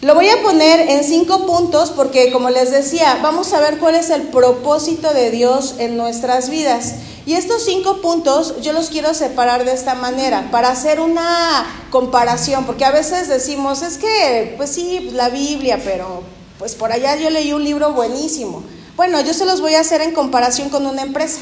Lo 0.00 0.16
voy 0.16 0.28
a 0.28 0.42
poner 0.42 0.80
en 0.88 1.04
cinco 1.04 1.46
puntos 1.46 1.90
porque, 1.90 2.32
como 2.32 2.50
les 2.50 2.72
decía, 2.72 3.20
vamos 3.22 3.52
a 3.52 3.60
ver 3.60 3.78
cuál 3.78 3.94
es 3.94 4.10
el 4.10 4.22
propósito 4.22 5.14
de 5.14 5.30
Dios 5.30 5.76
en 5.78 5.96
nuestras 5.96 6.50
vidas. 6.50 6.96
Y 7.24 7.34
estos 7.34 7.64
cinco 7.64 8.00
puntos 8.00 8.60
yo 8.62 8.72
los 8.72 8.88
quiero 8.88 9.14
separar 9.14 9.64
de 9.64 9.72
esta 9.72 9.94
manera 9.94 10.48
para 10.50 10.70
hacer 10.70 11.00
una 11.00 11.66
comparación, 11.90 12.64
porque 12.66 12.84
a 12.84 12.90
veces 12.90 13.28
decimos, 13.28 13.82
es 13.82 13.98
que, 13.98 14.54
pues 14.56 14.70
sí, 14.70 15.10
la 15.12 15.28
Biblia, 15.28 15.80
pero 15.84 16.22
pues 16.58 16.74
por 16.74 16.92
allá 16.92 17.16
yo 17.16 17.30
leí 17.30 17.52
un 17.52 17.62
libro 17.62 17.92
buenísimo. 17.92 18.64
Bueno, 18.96 19.20
yo 19.20 19.34
se 19.34 19.46
los 19.46 19.60
voy 19.60 19.74
a 19.74 19.80
hacer 19.80 20.00
en 20.00 20.12
comparación 20.12 20.68
con 20.68 20.84
una 20.84 21.02
empresa, 21.02 21.40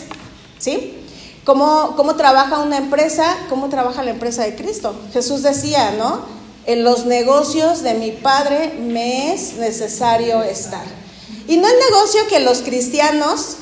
¿sí? 0.58 0.96
¿Cómo, 1.44 1.94
cómo 1.96 2.14
trabaja 2.14 2.58
una 2.58 2.76
empresa? 2.76 3.36
¿Cómo 3.48 3.70
trabaja 3.70 4.02
la 4.02 4.10
empresa 4.10 4.44
de 4.44 4.54
Cristo? 4.54 4.94
Jesús 5.12 5.42
decía, 5.42 5.92
¿no? 5.92 6.20
En 6.66 6.84
los 6.84 7.06
negocios 7.06 7.82
de 7.82 7.94
mi 7.94 8.12
Padre 8.12 8.74
me 8.78 9.32
es 9.32 9.54
necesario 9.54 10.42
estar. 10.42 10.84
Y 11.48 11.56
no 11.56 11.66
el 11.66 11.78
negocio 11.90 12.20
que 12.28 12.40
los 12.40 12.60
cristianos 12.60 13.56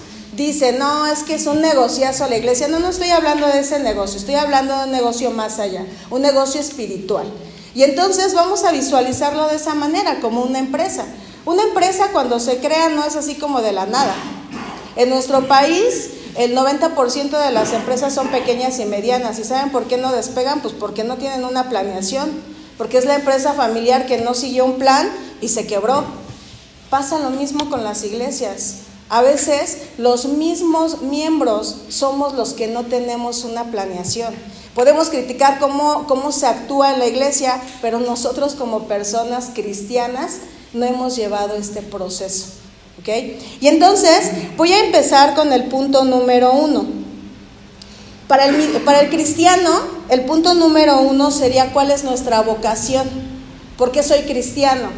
dicen, 0.46 0.78
no, 0.78 1.06
es 1.06 1.22
que 1.22 1.34
es 1.34 1.46
un 1.46 1.60
negociazo 1.60 2.28
la 2.28 2.36
iglesia. 2.36 2.68
No, 2.68 2.78
no 2.78 2.88
estoy 2.88 3.10
hablando 3.10 3.46
de 3.46 3.60
ese 3.60 3.78
negocio, 3.78 4.18
estoy 4.18 4.36
hablando 4.36 4.76
de 4.76 4.84
un 4.84 4.92
negocio 4.92 5.30
más 5.30 5.58
allá, 5.58 5.84
un 6.10 6.22
negocio 6.22 6.60
espiritual. 6.60 7.26
Y 7.74 7.82
entonces 7.82 8.34
vamos 8.34 8.64
a 8.64 8.72
visualizarlo 8.72 9.48
de 9.48 9.56
esa 9.56 9.74
manera, 9.74 10.20
como 10.20 10.42
una 10.42 10.58
empresa. 10.58 11.04
Una 11.44 11.62
empresa 11.62 12.08
cuando 12.12 12.40
se 12.40 12.58
crea 12.58 12.88
no 12.88 13.04
es 13.04 13.16
así 13.16 13.36
como 13.36 13.60
de 13.60 13.72
la 13.72 13.86
nada. 13.86 14.14
En 14.96 15.10
nuestro 15.10 15.46
país 15.46 16.10
el 16.36 16.56
90% 16.56 17.30
de 17.30 17.52
las 17.52 17.72
empresas 17.72 18.14
son 18.14 18.28
pequeñas 18.28 18.78
y 18.78 18.84
medianas. 18.84 19.38
¿Y 19.38 19.44
saben 19.44 19.70
por 19.70 19.84
qué 19.84 19.96
no 19.96 20.12
despegan? 20.12 20.60
Pues 20.60 20.74
porque 20.74 21.04
no 21.04 21.16
tienen 21.16 21.44
una 21.44 21.68
planeación 21.68 22.30
porque 22.78 22.96
es 22.96 23.04
la 23.04 23.16
empresa 23.16 23.52
familiar 23.54 24.06
que 24.06 24.18
no 24.18 24.34
siguió 24.34 24.64
un 24.64 24.78
plan 24.78 25.10
y 25.40 25.48
se 25.48 25.66
quebró. 25.66 26.04
Pasa 26.88 27.18
lo 27.18 27.30
mismo 27.30 27.68
con 27.68 27.82
las 27.82 28.04
iglesias. 28.04 28.76
A 29.08 29.22
veces 29.22 29.78
los 29.96 30.26
mismos 30.26 31.02
miembros 31.02 31.76
somos 31.88 32.34
los 32.34 32.52
que 32.52 32.68
no 32.68 32.84
tenemos 32.84 33.44
una 33.44 33.64
planeación. 33.64 34.34
Podemos 34.74 35.08
criticar 35.08 35.58
cómo, 35.58 36.06
cómo 36.06 36.30
se 36.30 36.46
actúa 36.46 36.92
en 36.92 36.98
la 36.98 37.06
iglesia, 37.06 37.60
pero 37.80 38.00
nosotros 38.00 38.54
como 38.54 38.84
personas 38.84 39.50
cristianas 39.54 40.38
no 40.72 40.84
hemos 40.84 41.16
llevado 41.16 41.56
este 41.56 41.82
proceso. 41.82 42.58
Y 43.60 43.68
entonces 43.68 44.32
voy 44.56 44.72
a 44.72 44.84
empezar 44.84 45.34
con 45.34 45.52
el 45.52 45.64
punto 45.64 46.04
número 46.04 46.52
uno. 46.52 46.84
Para 48.26 48.44
el, 48.44 49.08
cristiano, 49.08 49.70
el 50.10 50.26
punto 50.26 50.52
número 50.52 51.00
uno 51.00 51.30
sería 51.30 51.72
cuál 51.72 51.90
es 51.90 52.04
nuestra 52.04 52.42
vocación. 52.42 53.08
¿Por 53.78 53.92
qué 53.92 54.02
soy 54.02 54.20
cristiano? 54.22 54.90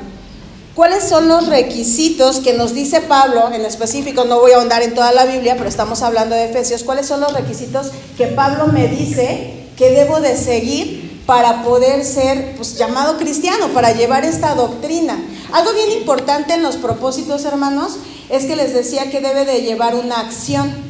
¿Cuáles 0.81 1.05
son 1.05 1.29
los 1.29 1.49
requisitos 1.49 2.39
que 2.39 2.55
nos 2.55 2.73
dice 2.73 3.03
Pablo, 3.03 3.51
en 3.53 3.67
específico, 3.67 4.25
no 4.25 4.41
voy 4.41 4.53
a 4.53 4.57
ahondar 4.57 4.81
en 4.81 4.95
toda 4.95 5.13
la 5.13 5.27
Biblia, 5.27 5.57
pero 5.59 5.69
estamos 5.69 6.01
hablando 6.01 6.35
de 6.35 6.45
Efesios, 6.45 6.85
cuáles 6.85 7.05
son 7.05 7.21
los 7.21 7.35
requisitos 7.35 7.89
que 8.17 8.29
Pablo 8.29 8.67
me 8.69 8.89
dice 8.89 9.67
que 9.77 9.91
debo 9.91 10.23
de 10.23 10.39
seguir 10.39 11.23
para 11.27 11.65
poder 11.65 12.03
ser 12.03 12.55
pues, 12.57 12.79
llamado 12.79 13.19
cristiano, 13.19 13.69
para 13.75 13.93
llevar 13.93 14.25
esta 14.25 14.55
doctrina? 14.55 15.23
Algo 15.53 15.71
bien 15.75 15.99
importante 15.99 16.55
en 16.55 16.63
los 16.63 16.77
propósitos, 16.77 17.45
hermanos, 17.45 17.99
es 18.31 18.47
que 18.47 18.57
les 18.57 18.73
decía 18.73 19.11
que 19.11 19.21
debe 19.21 19.45
de 19.45 19.61
llevar 19.61 19.95
una 19.95 20.21
acción 20.21 20.89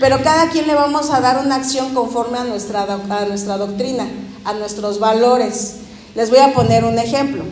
pero 0.00 0.20
cada 0.24 0.50
quien 0.50 0.66
le 0.66 0.74
vamos 0.74 1.10
a 1.10 1.20
dar 1.20 1.38
una 1.38 1.54
acción 1.54 1.94
conforme 1.94 2.38
a 2.38 2.44
nuestra, 2.44 2.82
a 2.82 3.24
nuestra 3.26 3.56
doctrina, 3.56 4.08
a 4.44 4.52
nuestros 4.54 4.98
valores. 4.98 5.74
Les 6.16 6.28
voy 6.28 6.40
a 6.40 6.52
poner 6.52 6.84
un 6.84 6.98
ejemplo. 6.98 7.44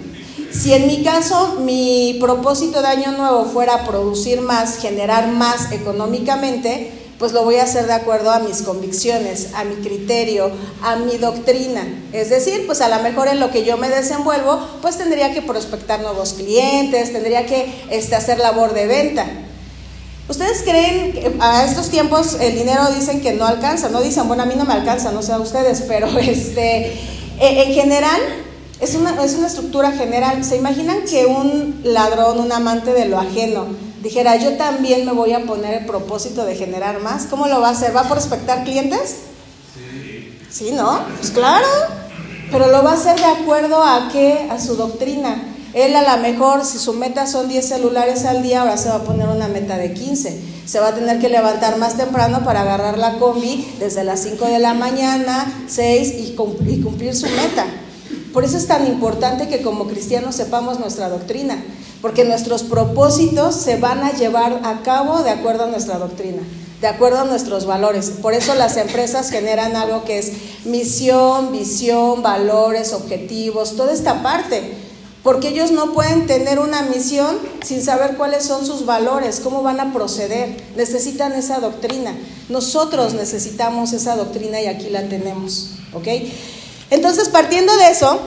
Si 0.53 0.73
en 0.73 0.87
mi 0.87 1.03
caso 1.03 1.59
mi 1.61 2.19
propósito 2.21 2.83
de 2.83 2.89
año 2.89 3.13
nuevo 3.13 3.45
fuera 3.45 3.85
producir 3.85 4.41
más, 4.41 4.79
generar 4.79 5.29
más 5.29 5.73
económicamente, 5.73 6.93
pues 7.21 7.33
lo 7.33 7.45
voy 7.45 7.57
a 7.57 7.65
hacer 7.65 7.87
de 7.87 7.93
acuerdo 7.93 8.31
a 8.31 8.39
mis 8.39 8.63
convicciones, 8.63 9.51
a 9.55 9.65
mi 9.65 9.75
criterio, 9.75 10.51
a 10.83 10.97
mi 10.97 11.19
doctrina. 11.19 11.87
Es 12.15 12.31
decir, 12.31 12.67
pues 12.67 12.81
a 12.81 12.89
lo 12.89 13.03
mejor 13.03 13.29
en 13.29 13.41
lo 13.41 13.51
que 13.51 13.63
yo 13.63 13.77
me 13.77 13.91
desenvuelvo, 13.91 14.59
pues 14.81 14.97
tendría 14.97 15.35
que 15.35 15.43
prospectar 15.43 16.01
nuevos 16.01 16.33
clientes, 16.33 17.13
tendría 17.13 17.45
que 17.45 17.71
este, 17.91 18.17
hacer 18.17 18.39
labor 18.39 18.73
de 18.73 18.87
venta. 18.87 19.27
¿Ustedes 20.31 20.63
creen 20.63 21.13
que 21.13 21.33
a 21.41 21.65
estos 21.67 21.91
tiempos 21.91 22.39
el 22.41 22.55
dinero 22.55 22.87
dicen 22.95 23.21
que 23.21 23.35
no 23.35 23.45
alcanza? 23.45 23.91
No 23.91 24.01
dicen, 24.01 24.27
bueno, 24.27 24.45
a 24.45 24.47
mí 24.47 24.55
no 24.57 24.65
me 24.65 24.73
alcanza, 24.73 25.13
no 25.13 25.23
sé 25.23 25.33
a 25.33 25.39
ustedes, 25.41 25.83
pero 25.89 26.07
este, 26.19 26.95
e, 27.39 27.63
en 27.65 27.75
general 27.75 28.21
es 28.81 28.95
una, 28.95 29.23
es 29.23 29.35
una 29.35 29.47
estructura 29.47 29.93
general. 29.93 30.43
¿Se 30.45 30.57
imaginan 30.57 31.03
que 31.03 31.27
un 31.27 31.81
ladrón, 31.85 32.41
un 32.41 32.51
amante 32.51 32.93
de 32.93 33.05
lo 33.05 33.19
ajeno, 33.19 33.67
dijera, 34.03 34.37
yo 34.37 34.57
también 34.57 35.05
me 35.05 35.13
voy 35.13 35.33
a 35.35 35.45
poner 35.45 35.83
el 35.83 35.87
propósito 35.87 36.45
de 36.45 36.57
generar 36.57 37.01
más? 37.01 37.27
¿Cómo 37.27 37.47
lo 37.47 37.61
va 37.61 37.69
a 37.69 37.73
hacer? 37.73 37.95
¿Va 37.95 38.01
a 38.01 38.09
prospectar 38.09 38.65
clientes? 38.65 39.17
Sí. 39.75 40.39
¿Sí, 40.51 40.73
no? 40.73 41.01
Pues 41.19 41.31
claro, 41.31 41.67
pero 42.51 42.69
lo 42.69 42.83
va 42.83 42.93
a 42.93 42.95
hacer 42.95 43.17
de 43.17 43.27
acuerdo 43.27 43.83
a 43.83 44.09
qué? 44.11 44.49
A 44.51 44.59
su 44.59 44.75
doctrina 44.75 45.45
Él 45.75 45.95
a 45.95 46.17
lo 46.17 46.23
mejor, 46.23 46.65
si 46.65 46.79
su 46.79 46.95
meta 46.95 47.27
son 47.27 47.49
10 47.49 47.69
celulares 47.69 48.25
al 48.25 48.43
día, 48.43 48.63
ahora 48.63 48.77
se 48.77 48.89
va 48.89 48.97
a 48.97 49.03
poner 49.05 49.29
una 49.29 49.47
meta 49.47 49.77
de 49.77 49.93
15. 49.93 50.41
Se 50.65 50.81
va 50.81 50.89
a 50.89 50.95
tener 50.95 51.21
que 51.21 51.29
levantar 51.29 51.77
más 51.79 51.97
temprano 51.97 52.45
para 52.45 52.63
agarrar 52.63 52.97
la 52.97 53.19
combi 53.19 53.75
desde 53.79 54.05
las 54.05 54.21
5 54.23 54.47
de 54.47 54.59
la 54.59 54.73
mañana, 54.73 55.65
6 55.69 56.15
y 56.17 56.35
cumplir 56.35 57.15
su 57.15 57.27
meta. 57.27 57.67
Por 58.33 58.45
eso 58.45 58.57
es 58.57 58.67
tan 58.67 58.87
importante 58.87 59.49
que 59.49 59.63
como 59.63 59.89
cristianos 59.89 60.37
sepamos 60.37 60.79
nuestra 60.79 61.09
doctrina, 61.09 61.63
porque 62.01 62.25
nuestros 62.25 62.63
propósitos 62.63 63.57
se 63.57 63.77
van 63.77 64.01
a 64.01 64.13
llevar 64.13 64.61
a 64.65 64.83
cabo 64.83 65.23
de 65.23 65.31
acuerdo 65.31 65.65
a 65.65 65.67
nuestra 65.67 65.99
doctrina, 65.99 66.43
de 66.81 66.87
acuerdo 66.87 67.21
a 67.21 67.25
nuestros 67.25 67.67
valores. 67.67 68.11
Por 68.23 68.35
eso 68.35 68.55
las 68.55 68.77
empresas 68.77 69.31
generan 69.31 69.75
algo 69.75 70.05
que 70.05 70.19
es 70.19 70.33
misión, 70.65 71.51
visión, 71.51 72.23
valores, 72.23 72.93
objetivos, 72.93 73.77
toda 73.77 73.93
esta 73.93 74.23
parte. 74.23 74.75
Porque 75.23 75.49
ellos 75.49 75.71
no 75.71 75.93
pueden 75.93 76.27
tener 76.27 76.59
una 76.59 76.81
misión 76.83 77.37
sin 77.63 77.83
saber 77.83 78.17
cuáles 78.17 78.45
son 78.45 78.65
sus 78.65 78.87
valores, 78.87 79.41
cómo 79.41 79.63
van 79.63 79.79
a 79.79 79.93
proceder. 79.93 80.57
Necesitan 80.77 81.33
esa 81.33 81.61
doctrina. 81.61 82.17
Nosotros 82.49 83.13
necesitamos 83.13 83.93
esa 83.93 84.17
doctrina 84.17 84.63
y 84.63 84.67
aquí 84.67 84.89
la 84.89 85.03
tenemos. 85.09 85.73
¿Ok? 85.93 86.09
Entonces, 86.91 87.29
partiendo 87.29 87.75
de 87.77 87.91
eso, 87.91 88.21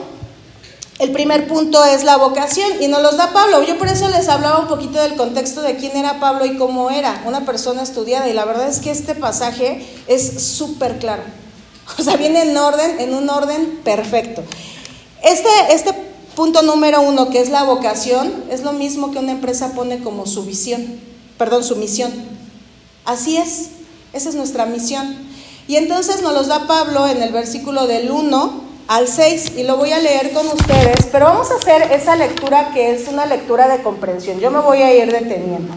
el 0.98 1.10
primer 1.10 1.48
punto 1.48 1.84
es 1.84 2.04
la 2.04 2.16
vocación 2.16 2.70
y 2.80 2.88
nos 2.88 3.02
los 3.02 3.16
da 3.16 3.32
Pablo. 3.32 3.62
Yo 3.64 3.78
por 3.78 3.88
eso 3.88 4.08
les 4.08 4.28
hablaba 4.28 4.60
un 4.60 4.68
poquito 4.68 5.00
del 5.00 5.16
contexto 5.16 5.60
de 5.60 5.76
quién 5.76 5.96
era 5.96 6.20
Pablo 6.20 6.46
y 6.46 6.56
cómo 6.56 6.90
era 6.90 7.22
una 7.26 7.44
persona 7.44 7.82
estudiada. 7.82 8.28
Y 8.28 8.32
la 8.32 8.44
verdad 8.44 8.68
es 8.68 8.78
que 8.78 8.90
este 8.90 9.14
pasaje 9.14 9.84
es 10.06 10.42
súper 10.42 10.98
claro. 10.98 11.22
O 11.98 12.02
sea, 12.02 12.16
viene 12.16 12.42
en 12.42 12.56
orden, 12.56 13.00
en 13.00 13.12
un 13.12 13.28
orden 13.28 13.80
perfecto. 13.84 14.42
Este, 15.22 15.48
este 15.70 15.92
punto 16.34 16.62
número 16.62 17.02
uno, 17.02 17.30
que 17.30 17.40
es 17.40 17.50
la 17.50 17.64
vocación, 17.64 18.44
es 18.50 18.62
lo 18.62 18.72
mismo 18.72 19.10
que 19.10 19.18
una 19.18 19.32
empresa 19.32 19.72
pone 19.74 20.02
como 20.02 20.26
su 20.26 20.44
visión, 20.44 21.00
perdón, 21.38 21.64
su 21.64 21.76
misión. 21.76 22.12
Así 23.04 23.36
es, 23.36 23.70
esa 24.12 24.28
es 24.28 24.34
nuestra 24.34 24.66
misión. 24.66 25.23
Y 25.66 25.76
entonces 25.76 26.20
nos 26.22 26.34
los 26.34 26.48
da 26.48 26.66
Pablo 26.66 27.06
en 27.06 27.22
el 27.22 27.32
versículo 27.32 27.86
del 27.86 28.10
1 28.10 28.64
al 28.86 29.08
6 29.08 29.52
y 29.56 29.62
lo 29.62 29.78
voy 29.78 29.92
a 29.92 29.98
leer 29.98 30.32
con 30.32 30.46
ustedes, 30.46 31.06
pero 31.10 31.24
vamos 31.24 31.50
a 31.50 31.54
hacer 31.54 31.90
esa 31.90 32.16
lectura 32.16 32.70
que 32.74 32.94
es 32.94 33.08
una 33.08 33.24
lectura 33.24 33.66
de 33.68 33.82
comprensión. 33.82 34.40
Yo 34.40 34.50
me 34.50 34.60
voy 34.60 34.82
a 34.82 34.94
ir 34.94 35.10
deteniendo. 35.10 35.72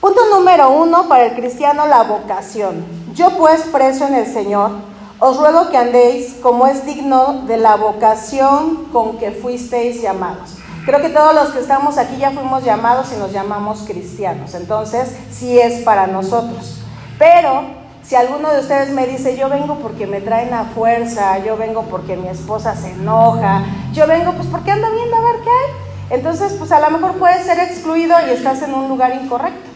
Punto 0.00 0.20
número 0.30 0.70
uno 0.70 1.08
para 1.08 1.24
el 1.26 1.34
cristiano, 1.34 1.86
la 1.86 2.02
vocación. 2.02 2.84
Yo 3.14 3.30
pues 3.38 3.62
preso 3.72 4.06
en 4.06 4.14
el 4.14 4.30
Señor, 4.30 4.72
os 5.18 5.38
ruego 5.38 5.70
que 5.70 5.78
andéis 5.78 6.34
como 6.42 6.66
es 6.66 6.84
digno 6.84 7.44
de 7.46 7.56
la 7.56 7.76
vocación 7.76 8.88
con 8.92 9.16
que 9.16 9.30
fuisteis 9.30 10.02
llamados. 10.02 10.50
Creo 10.84 11.00
que 11.00 11.08
todos 11.08 11.34
los 11.34 11.48
que 11.48 11.60
estamos 11.60 11.96
aquí 11.96 12.18
ya 12.18 12.30
fuimos 12.30 12.62
llamados 12.62 13.08
y 13.12 13.18
nos 13.18 13.32
llamamos 13.32 13.84
cristianos, 13.86 14.54
entonces 14.54 15.08
sí 15.32 15.58
es 15.58 15.82
para 15.82 16.06
nosotros. 16.06 16.76
Pero 17.18 17.75
si 18.06 18.14
alguno 18.14 18.50
de 18.50 18.60
ustedes 18.60 18.90
me 18.90 19.06
dice, 19.06 19.36
yo 19.36 19.48
vengo 19.48 19.78
porque 19.80 20.06
me 20.06 20.20
traen 20.20 20.54
a 20.54 20.64
fuerza, 20.66 21.38
yo 21.38 21.56
vengo 21.56 21.82
porque 21.82 22.16
mi 22.16 22.28
esposa 22.28 22.76
se 22.76 22.92
enoja, 22.92 23.64
yo 23.92 24.06
vengo 24.06 24.32
pues 24.32 24.46
porque 24.46 24.70
ando 24.70 24.92
viendo 24.92 25.16
a 25.16 25.20
ver 25.20 25.40
qué 25.42 25.50
hay, 25.50 26.16
entonces 26.18 26.52
pues 26.52 26.70
a 26.70 26.78
lo 26.78 26.90
mejor 26.90 27.18
puedes 27.18 27.44
ser 27.44 27.58
excluido 27.58 28.14
y 28.28 28.30
estás 28.30 28.62
en 28.62 28.74
un 28.74 28.88
lugar 28.88 29.12
incorrecto. 29.20 29.70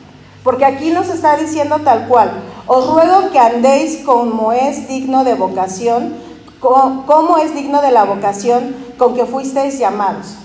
Porque 0.44 0.64
aquí 0.64 0.90
nos 0.90 1.08
está 1.08 1.36
diciendo 1.36 1.80
tal 1.80 2.06
cual, 2.06 2.30
os 2.66 2.86
ruego 2.86 3.30
que 3.30 3.38
andéis 3.38 4.04
como 4.06 4.52
es 4.52 4.88
digno 4.88 5.24
de 5.24 5.34
vocación, 5.34 6.14
como 6.60 7.36
es 7.38 7.54
digno 7.54 7.82
de 7.82 7.90
la 7.90 8.04
vocación 8.04 8.74
con 8.96 9.14
que 9.14 9.26
fuisteis 9.26 9.78
llamados. 9.78 10.36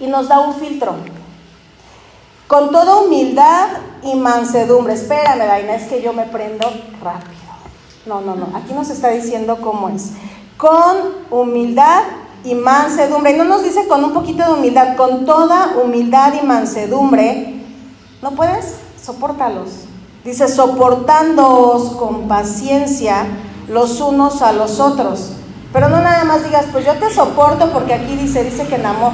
Y 0.00 0.06
nos 0.06 0.28
da 0.28 0.40
un 0.40 0.54
filtro. 0.54 0.94
Con 2.48 2.70
toda 2.70 3.02
humildad 3.02 3.68
y 4.02 4.14
mansedumbre. 4.14 4.94
Espérame, 4.94 5.46
Daina, 5.46 5.74
es 5.74 5.86
que 5.86 6.00
yo 6.00 6.14
me 6.14 6.24
prendo 6.24 6.66
rápido. 7.02 7.36
No, 8.06 8.22
no, 8.22 8.34
no. 8.36 8.56
Aquí 8.56 8.72
nos 8.72 8.88
está 8.88 9.10
diciendo 9.10 9.58
cómo 9.60 9.90
es. 9.90 10.12
Con 10.56 10.96
humildad 11.30 12.04
y 12.44 12.54
mansedumbre. 12.54 13.36
No 13.36 13.44
nos 13.44 13.64
dice 13.64 13.86
con 13.86 14.02
un 14.02 14.14
poquito 14.14 14.46
de 14.46 14.52
humildad, 14.54 14.96
con 14.96 15.26
toda 15.26 15.74
humildad 15.84 16.32
y 16.42 16.46
mansedumbre. 16.46 17.62
¿No 18.22 18.30
puedes? 18.30 18.76
Sopórtalos. 18.98 19.84
Dice, 20.24 20.48
soportándoos 20.48 21.96
con 21.96 22.28
paciencia 22.28 23.26
los 23.68 24.00
unos 24.00 24.40
a 24.40 24.54
los 24.54 24.80
otros. 24.80 25.32
Pero 25.70 25.90
no 25.90 26.00
nada 26.00 26.24
más 26.24 26.44
digas, 26.44 26.64
pues 26.72 26.86
yo 26.86 26.94
te 26.94 27.12
soporto 27.12 27.70
porque 27.72 27.92
aquí 27.92 28.16
dice, 28.16 28.42
dice 28.42 28.66
que 28.66 28.76
en 28.76 28.86
amor. 28.86 29.12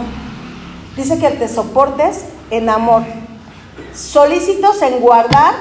Dice 0.96 1.18
que 1.18 1.30
te 1.30 1.48
soportes 1.48 2.26
en 2.50 2.68
amor 2.68 3.02
solícitos 3.94 4.82
en 4.82 5.00
guardar 5.00 5.54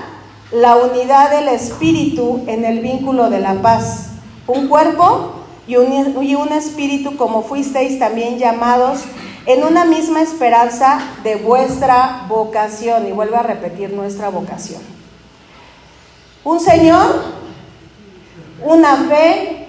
la 0.52 0.76
unidad 0.76 1.32
del 1.32 1.48
espíritu 1.50 2.44
en 2.48 2.66
el 2.66 2.80
vínculo 2.80 3.30
de 3.30 3.40
la 3.40 3.56
paz, 3.56 4.10
un 4.48 4.68
cuerpo 4.68 5.44
y 5.68 5.78
un, 5.78 6.52
espíritu 6.52 7.16
como 7.16 7.42
fuisteis 7.42 7.98
también 7.98 8.38
llamados 8.38 9.02
en 9.46 9.64
una 9.64 9.86
misma 9.86 10.22
esperanza 10.22 11.00
de 11.24 11.36
vuestra 11.36 12.26
vocación. 12.28 13.08
Y 13.08 13.12
vuelvo 13.12 13.38
a 13.38 13.44
repetir 13.44 13.94
nuestra 13.94 14.30
vocación. 14.30 14.82
Un 16.44 16.60
Señor, 16.60 17.24
una 18.64 18.96
fe, 19.08 19.68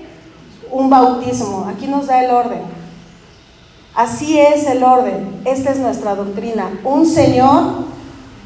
un 0.71 0.91
bautismo. 0.91 1.69
Aquí 1.69 1.87
nos 1.87 2.09
da 2.09 2.25
el 2.25 2.31
orden. 2.31 2.63
Así 3.95 4.41
es 4.41 4.67
el 4.67 4.83
orden. 4.83 5.41
Esta 5.45 5.71
es 5.71 5.79
nuestra 5.79 6.17
doctrina. 6.17 6.81
Un 6.83 7.07
Señor, 7.07 7.85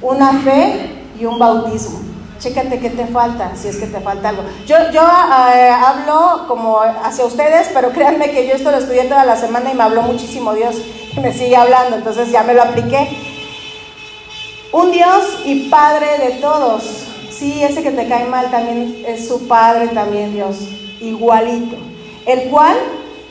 una 0.00 0.40
fe 0.40 1.04
y 1.18 1.24
un 1.24 1.38
bautismo. 1.38 2.00
Chécate 2.38 2.78
qué 2.78 2.90
te 2.90 3.06
falta, 3.06 3.52
si 3.56 3.68
es 3.68 3.78
que 3.78 3.86
te 3.86 4.00
falta 4.00 4.28
algo. 4.28 4.44
Yo, 4.66 4.76
yo 4.92 5.02
eh, 5.02 5.70
hablo 5.70 6.44
como 6.46 6.78
hacia 6.80 7.24
ustedes, 7.24 7.70
pero 7.74 7.90
créanme 7.90 8.30
que 8.30 8.46
yo 8.46 8.54
esto 8.54 8.70
lo 8.70 8.78
estudié 8.78 9.04
toda 9.04 9.24
la 9.24 9.36
semana 9.36 9.72
y 9.72 9.74
me 9.74 9.82
habló 9.82 10.02
muchísimo 10.02 10.54
Dios 10.54 10.76
me 11.22 11.32
sigue 11.32 11.56
hablando, 11.56 11.96
entonces 11.96 12.30
ya 12.30 12.42
me 12.42 12.54
lo 12.54 12.62
apliqué. 12.62 13.08
Un 14.72 14.90
Dios 14.90 15.24
y 15.44 15.68
Padre 15.68 16.18
de 16.18 16.30
todos. 16.40 16.84
Sí, 17.30 17.62
ese 17.62 17.82
que 17.82 17.90
te 17.90 18.08
cae 18.08 18.26
mal 18.26 18.50
también 18.50 19.04
es 19.06 19.28
su 19.28 19.46
Padre, 19.46 19.88
también 19.88 20.32
Dios, 20.32 20.56
igualito. 21.00 21.76
El 22.26 22.50
cual 22.50 22.76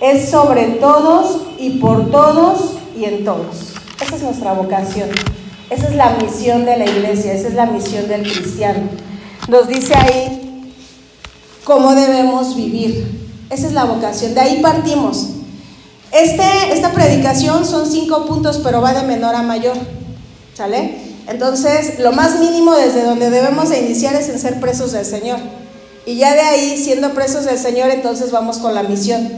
es 0.01 0.29
sobre 0.29 0.65
todos 0.79 1.41
y 1.57 1.79
por 1.79 2.09
todos 2.09 2.77
y 2.97 3.05
en 3.05 3.25
todos. 3.25 3.73
Esa 4.01 4.15
es 4.15 4.23
nuestra 4.23 4.53
vocación. 4.53 5.09
Esa 5.69 5.87
es 5.89 5.95
la 5.95 6.11
misión 6.11 6.65
de 6.65 6.77
la 6.77 6.85
iglesia, 6.85 7.33
esa 7.33 7.49
es 7.49 7.53
la 7.53 7.65
misión 7.65 8.07
del 8.07 8.23
cristiano. 8.23 8.83
Nos 9.49 9.67
dice 9.67 9.93
ahí 9.95 10.73
cómo 11.63 11.93
debemos 11.93 12.55
vivir. 12.55 13.05
Esa 13.49 13.67
es 13.67 13.73
la 13.73 13.85
vocación. 13.85 14.33
De 14.33 14.41
ahí 14.41 14.61
partimos. 14.61 15.29
Este, 16.11 16.43
esta 16.71 16.93
predicación 16.93 17.65
son 17.65 17.89
cinco 17.89 18.25
puntos, 18.25 18.59
pero 18.63 18.81
va 18.81 18.93
de 18.93 19.03
menor 19.03 19.35
a 19.35 19.41
mayor. 19.41 19.75
¿Sale? 20.53 20.97
Entonces, 21.27 21.99
lo 21.99 22.13
más 22.13 22.39
mínimo 22.39 22.73
desde 22.73 23.03
donde 23.03 23.29
debemos 23.29 23.69
de 23.69 23.81
iniciar 23.81 24.15
es 24.15 24.29
en 24.29 24.39
ser 24.39 24.59
presos 24.61 24.93
del 24.93 25.05
Señor. 25.05 25.39
Y 26.05 26.15
ya 26.15 26.33
de 26.33 26.41
ahí, 26.41 26.77
siendo 26.77 27.13
presos 27.13 27.43
del 27.43 27.59
Señor, 27.59 27.89
entonces 27.89 28.31
vamos 28.31 28.59
con 28.59 28.73
la 28.73 28.83
misión. 28.83 29.29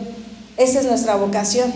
Esa 0.57 0.79
es 0.79 0.85
nuestra 0.85 1.15
vocación. 1.15 1.73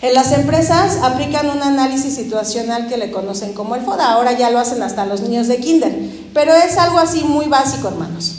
En 0.00 0.14
las 0.14 0.30
empresas 0.30 0.98
aplican 1.02 1.50
un 1.50 1.60
análisis 1.60 2.14
situacional 2.14 2.86
que 2.86 2.96
le 2.96 3.10
conocen 3.10 3.52
como 3.52 3.74
el 3.74 3.82
FODA. 3.82 4.12
Ahora 4.12 4.32
ya 4.32 4.50
lo 4.50 4.60
hacen 4.60 4.80
hasta 4.82 5.06
los 5.06 5.22
niños 5.22 5.48
de 5.48 5.58
kinder. 5.58 5.92
Pero 6.32 6.54
es 6.54 6.78
algo 6.78 6.98
así 6.98 7.24
muy 7.24 7.46
básico, 7.46 7.88
hermanos. 7.88 8.36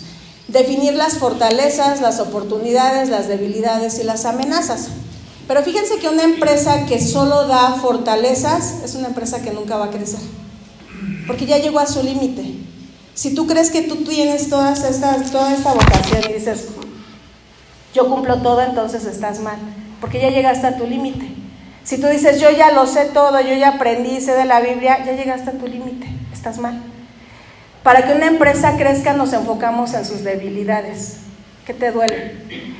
Definir 0.47 0.93
las 0.93 1.17
fortalezas, 1.17 1.99
las 1.99 2.21
oportunidades, 2.21 3.09
las 3.09 3.27
debilidades 3.27 3.99
y 3.99 4.03
las 4.03 4.23
amenazas. 4.23 4.87
Pero 5.49 5.61
fíjense 5.63 5.97
que 5.97 6.07
una 6.07 6.23
empresa 6.23 6.85
que 6.85 7.03
solo 7.05 7.45
da 7.47 7.73
fortalezas 7.73 8.75
es 8.85 8.95
una 8.95 9.07
empresa 9.07 9.41
que 9.41 9.51
nunca 9.51 9.75
va 9.75 9.85
a 9.85 9.91
crecer. 9.91 10.19
Porque 11.27 11.45
ya 11.45 11.57
llegó 11.57 11.79
a 11.79 11.87
su 11.87 12.01
límite. 12.01 12.55
Si 13.15 13.35
tú 13.35 13.47
crees 13.47 13.69
que 13.69 13.81
tú 13.81 13.97
tienes 13.97 14.49
todas 14.49 14.85
estas, 14.85 15.29
toda 15.29 15.53
esta 15.53 15.73
vocación 15.73 16.21
y 16.29 16.33
dices, 16.33 16.67
yo 17.93 18.07
cumplo 18.07 18.37
todo, 18.41 18.61
entonces 18.61 19.03
estás 19.03 19.41
mal. 19.41 19.57
Porque 19.99 20.21
ya 20.21 20.29
llegaste 20.29 20.65
a 20.65 20.77
tu 20.77 20.87
límite. 20.87 21.38
Si 21.83 21.99
tú 21.99 22.07
dices, 22.07 22.39
yo 22.39 22.51
ya 22.51 22.71
lo 22.71 22.85
sé 22.85 23.05
todo, 23.05 23.39
yo 23.41 23.55
ya 23.55 23.69
aprendí, 23.69 24.21
sé 24.21 24.33
de 24.33 24.45
la 24.45 24.59
Biblia, 24.59 25.03
ya 25.05 25.13
llegaste 25.13 25.49
a 25.49 25.53
tu 25.53 25.67
límite, 25.67 26.07
estás 26.31 26.59
mal. 26.59 26.81
Para 27.83 28.05
que 28.05 28.13
una 28.13 28.27
empresa 28.27 28.75
crezca 28.77 29.13
nos 29.13 29.33
enfocamos 29.33 29.93
en 29.93 30.05
sus 30.05 30.23
debilidades. 30.23 31.17
¿Qué 31.65 31.73
te 31.73 31.91
duele? 31.91 32.33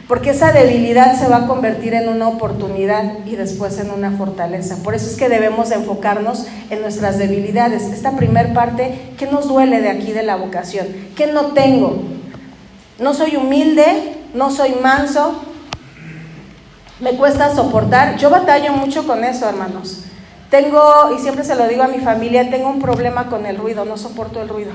Porque 0.07 0.31
esa 0.31 0.51
debilidad 0.51 1.15
se 1.17 1.27
va 1.27 1.38
a 1.38 1.47
convertir 1.47 1.93
en 1.93 2.09
una 2.09 2.27
oportunidad 2.27 3.19
y 3.25 3.35
después 3.35 3.79
en 3.79 3.91
una 3.91 4.12
fortaleza. 4.12 4.77
Por 4.83 4.95
eso 4.95 5.07
es 5.07 5.15
que 5.15 5.29
debemos 5.29 5.69
enfocarnos 5.69 6.47
en 6.71 6.81
nuestras 6.81 7.19
debilidades. 7.19 7.83
Esta 7.83 8.15
primer 8.17 8.53
parte, 8.53 9.13
¿qué 9.17 9.27
nos 9.27 9.47
duele 9.47 9.81
de 9.81 9.89
aquí 9.89 10.12
de 10.12 10.23
la 10.23 10.35
vocación? 10.35 10.88
¿Qué 11.15 11.27
no 11.27 11.53
tengo? 11.53 12.01
No 12.97 13.13
soy 13.13 13.35
humilde, 13.35 14.15
no 14.33 14.49
soy 14.49 14.71
manso, 14.81 15.39
me 16.99 17.12
cuesta 17.12 17.53
soportar. 17.55 18.17
Yo 18.17 18.29
batallo 18.29 18.73
mucho 18.73 19.05
con 19.07 19.23
eso, 19.23 19.47
hermanos. 19.47 20.03
Tengo, 20.49 21.15
y 21.15 21.19
siempre 21.19 21.43
se 21.43 21.55
lo 21.55 21.67
digo 21.67 21.83
a 21.83 21.88
mi 21.88 21.99
familia, 21.99 22.49
tengo 22.49 22.69
un 22.69 22.81
problema 22.81 23.27
con 23.27 23.45
el 23.45 23.57
ruido, 23.57 23.85
no 23.85 23.97
soporto 23.97 24.41
el 24.41 24.49
ruido. 24.49 24.71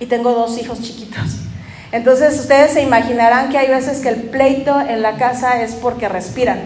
Y 0.00 0.06
tengo 0.06 0.32
dos 0.32 0.58
hijos 0.58 0.80
chiquitos. 0.80 1.38
Entonces 1.90 2.38
ustedes 2.38 2.72
se 2.72 2.82
imaginarán 2.82 3.48
que 3.48 3.56
hay 3.56 3.68
veces 3.68 4.00
que 4.00 4.10
el 4.10 4.22
pleito 4.24 4.78
en 4.80 5.00
la 5.00 5.16
casa 5.16 5.62
es 5.62 5.74
porque 5.74 6.08
respiran. 6.08 6.60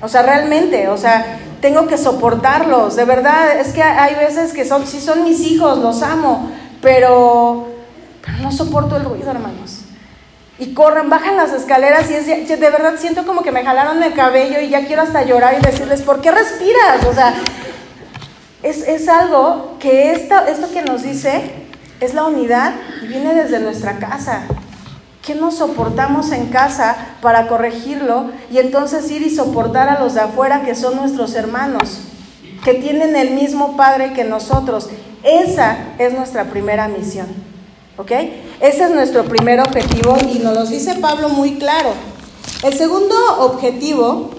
O 0.00 0.08
sea, 0.08 0.22
realmente, 0.22 0.88
o 0.88 0.96
sea, 0.96 1.38
tengo 1.60 1.86
que 1.86 1.96
soportarlos. 1.96 2.96
De 2.96 3.04
verdad, 3.04 3.58
es 3.60 3.72
que 3.72 3.82
hay 3.82 4.16
veces 4.16 4.52
que 4.52 4.64
son, 4.64 4.86
sí 4.86 5.00
son 5.00 5.24
mis 5.24 5.40
hijos, 5.40 5.78
los 5.78 6.02
amo, 6.02 6.50
pero, 6.82 7.68
pero 8.24 8.38
no 8.38 8.50
soporto 8.50 8.96
el 8.96 9.04
ruido, 9.04 9.30
hermanos. 9.30 9.77
Y 10.58 10.74
corren, 10.74 11.08
bajan 11.08 11.36
las 11.36 11.52
escaleras 11.52 12.10
y 12.10 12.14
es, 12.14 12.26
de 12.26 12.56
verdad 12.56 12.94
siento 12.98 13.24
como 13.24 13.42
que 13.42 13.52
me 13.52 13.64
jalaron 13.64 14.02
el 14.02 14.12
cabello 14.12 14.60
y 14.60 14.70
ya 14.70 14.86
quiero 14.86 15.02
hasta 15.02 15.22
llorar 15.22 15.56
y 15.58 15.64
decirles, 15.64 16.02
¿por 16.02 16.20
qué 16.20 16.32
respiras? 16.32 17.04
O 17.08 17.14
sea, 17.14 17.34
es, 18.62 19.08
algo 19.08 19.76
que 19.78 20.12
esto, 20.12 20.34
esto 20.48 20.72
que 20.72 20.82
nos 20.82 21.02
dice 21.02 21.42
es 22.00 22.14
la 22.14 22.24
unidad 22.24 22.72
y 23.02 23.06
viene 23.06 23.34
desde 23.34 23.60
nuestra 23.60 23.98
casa. 23.98 24.42
¿Qué 25.24 25.34
nos 25.34 25.58
soportamos 25.58 26.32
en 26.32 26.46
casa 26.46 26.96
para 27.20 27.46
corregirlo 27.46 28.30
y 28.50 28.58
entonces 28.58 29.08
ir 29.10 29.22
y 29.22 29.30
soportar 29.30 29.88
a 29.88 30.00
los 30.00 30.14
de 30.14 30.22
afuera 30.22 30.62
que 30.62 30.74
son 30.74 30.96
nuestros 30.96 31.34
hermanos, 31.34 32.00
que 32.64 32.74
tienen 32.74 33.14
el 33.14 33.30
mismo 33.30 33.76
Padre 33.76 34.12
que 34.12 34.24
nosotros? 34.24 34.88
Esa 35.22 35.76
es 35.98 36.14
nuestra 36.14 36.44
primera 36.44 36.88
misión. 36.88 37.26
¿Ok? 37.96 38.12
Ese 38.60 38.84
es 38.84 38.90
nuestro 38.90 39.24
primer 39.24 39.60
objetivo 39.60 40.16
y 40.34 40.40
nos 40.40 40.52
lo 40.52 40.66
dice 40.66 40.96
Pablo 40.96 41.28
muy 41.28 41.58
claro. 41.58 41.90
El 42.64 42.76
segundo 42.76 43.14
objetivo 43.38 44.30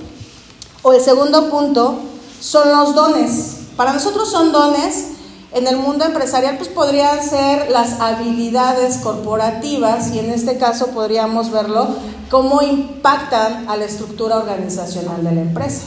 o 0.82 0.91
el 0.91 0.99
segundo 0.99 1.49
punto 1.49 1.99
son 2.41 2.69
los 2.69 2.95
dones. 2.95 3.60
Para 3.77 3.93
nosotros 3.93 4.29
son 4.29 4.51
dones, 4.51 5.12
en 5.53 5.67
el 5.67 5.77
mundo 5.77 6.03
empresarial 6.03 6.58
pues 6.58 6.67
podrían 6.67 7.23
ser 7.23 7.71
las 7.71 8.01
habilidades 8.01 8.97
corporativas 8.97 10.13
y 10.13 10.19
en 10.19 10.32
este 10.32 10.58
caso 10.58 10.88
podríamos 10.88 11.49
verlo 11.49 11.88
cómo 12.29 12.62
impactan 12.62 13.69
a 13.69 13.77
la 13.77 13.86
estructura 13.86 14.36
organizacional 14.36 15.23
de 15.23 15.32
la 15.32 15.41
empresa. 15.41 15.84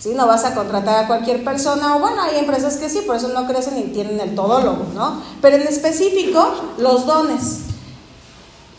¿Sí? 0.00 0.14
No 0.14 0.26
vas 0.26 0.44
a 0.44 0.54
contratar 0.54 1.04
a 1.04 1.06
cualquier 1.06 1.44
persona, 1.44 1.96
o 1.96 2.00
bueno, 2.00 2.22
hay 2.22 2.38
empresas 2.38 2.76
que 2.76 2.88
sí, 2.88 3.00
por 3.04 3.16
eso 3.16 3.28
no 3.28 3.48
crecen 3.48 3.78
y 3.78 3.82
tienen 3.92 4.20
el 4.20 4.34
todólogo, 4.34 4.84
¿no? 4.94 5.22
Pero 5.40 5.56
en 5.56 5.66
específico, 5.66 6.44
los 6.78 7.04
dones. 7.04 7.67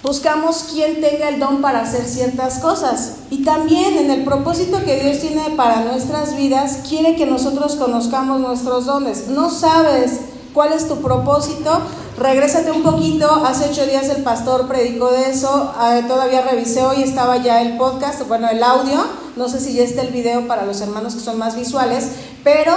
Buscamos 0.01 0.67
quien 0.71 1.01
tenga 1.01 1.27
el 1.27 1.39
don 1.39 1.62
para 1.62 1.81
hacer 1.81 2.05
ciertas 2.05 2.59
cosas. 2.59 3.15
Y 3.29 3.43
también 3.43 3.97
en 3.97 4.09
el 4.09 4.23
propósito 4.23 4.81
que 4.85 4.97
Dios 4.97 5.19
tiene 5.19 5.49
para 5.57 5.81
nuestras 5.81 6.38
vidas, 6.38 6.83
quiere 6.88 7.17
que 7.17 7.25
nosotros 7.25 7.75
conozcamos 7.75 8.39
nuestros 8.39 8.85
dones. 8.85 9.27
No 9.27 9.49
sabes 9.49 10.21
cuál 10.53 10.71
es 10.71 10.88
tu 10.88 11.01
propósito, 11.01 11.81
regrésate 12.17 12.71
un 12.71 12.81
poquito. 12.81 13.29
Hace 13.45 13.71
ocho 13.71 13.85
días 13.85 14.07
el 14.07 14.23
pastor 14.23 14.69
predicó 14.69 15.12
de 15.12 15.31
eso. 15.31 15.73
Ah, 15.77 15.99
todavía 16.07 16.43
revisé 16.43 16.81
hoy, 16.81 17.03
estaba 17.03 17.35
ya 17.35 17.62
el 17.62 17.75
podcast, 17.75 18.25
bueno, 18.25 18.47
el 18.49 18.63
audio. 18.63 19.03
No 19.35 19.49
sé 19.49 19.59
si 19.59 19.73
ya 19.73 19.83
está 19.83 20.03
el 20.03 20.13
video 20.13 20.47
para 20.47 20.65
los 20.65 20.79
hermanos 20.79 21.15
que 21.15 21.21
son 21.21 21.38
más 21.38 21.57
visuales, 21.57 22.07
pero 22.45 22.73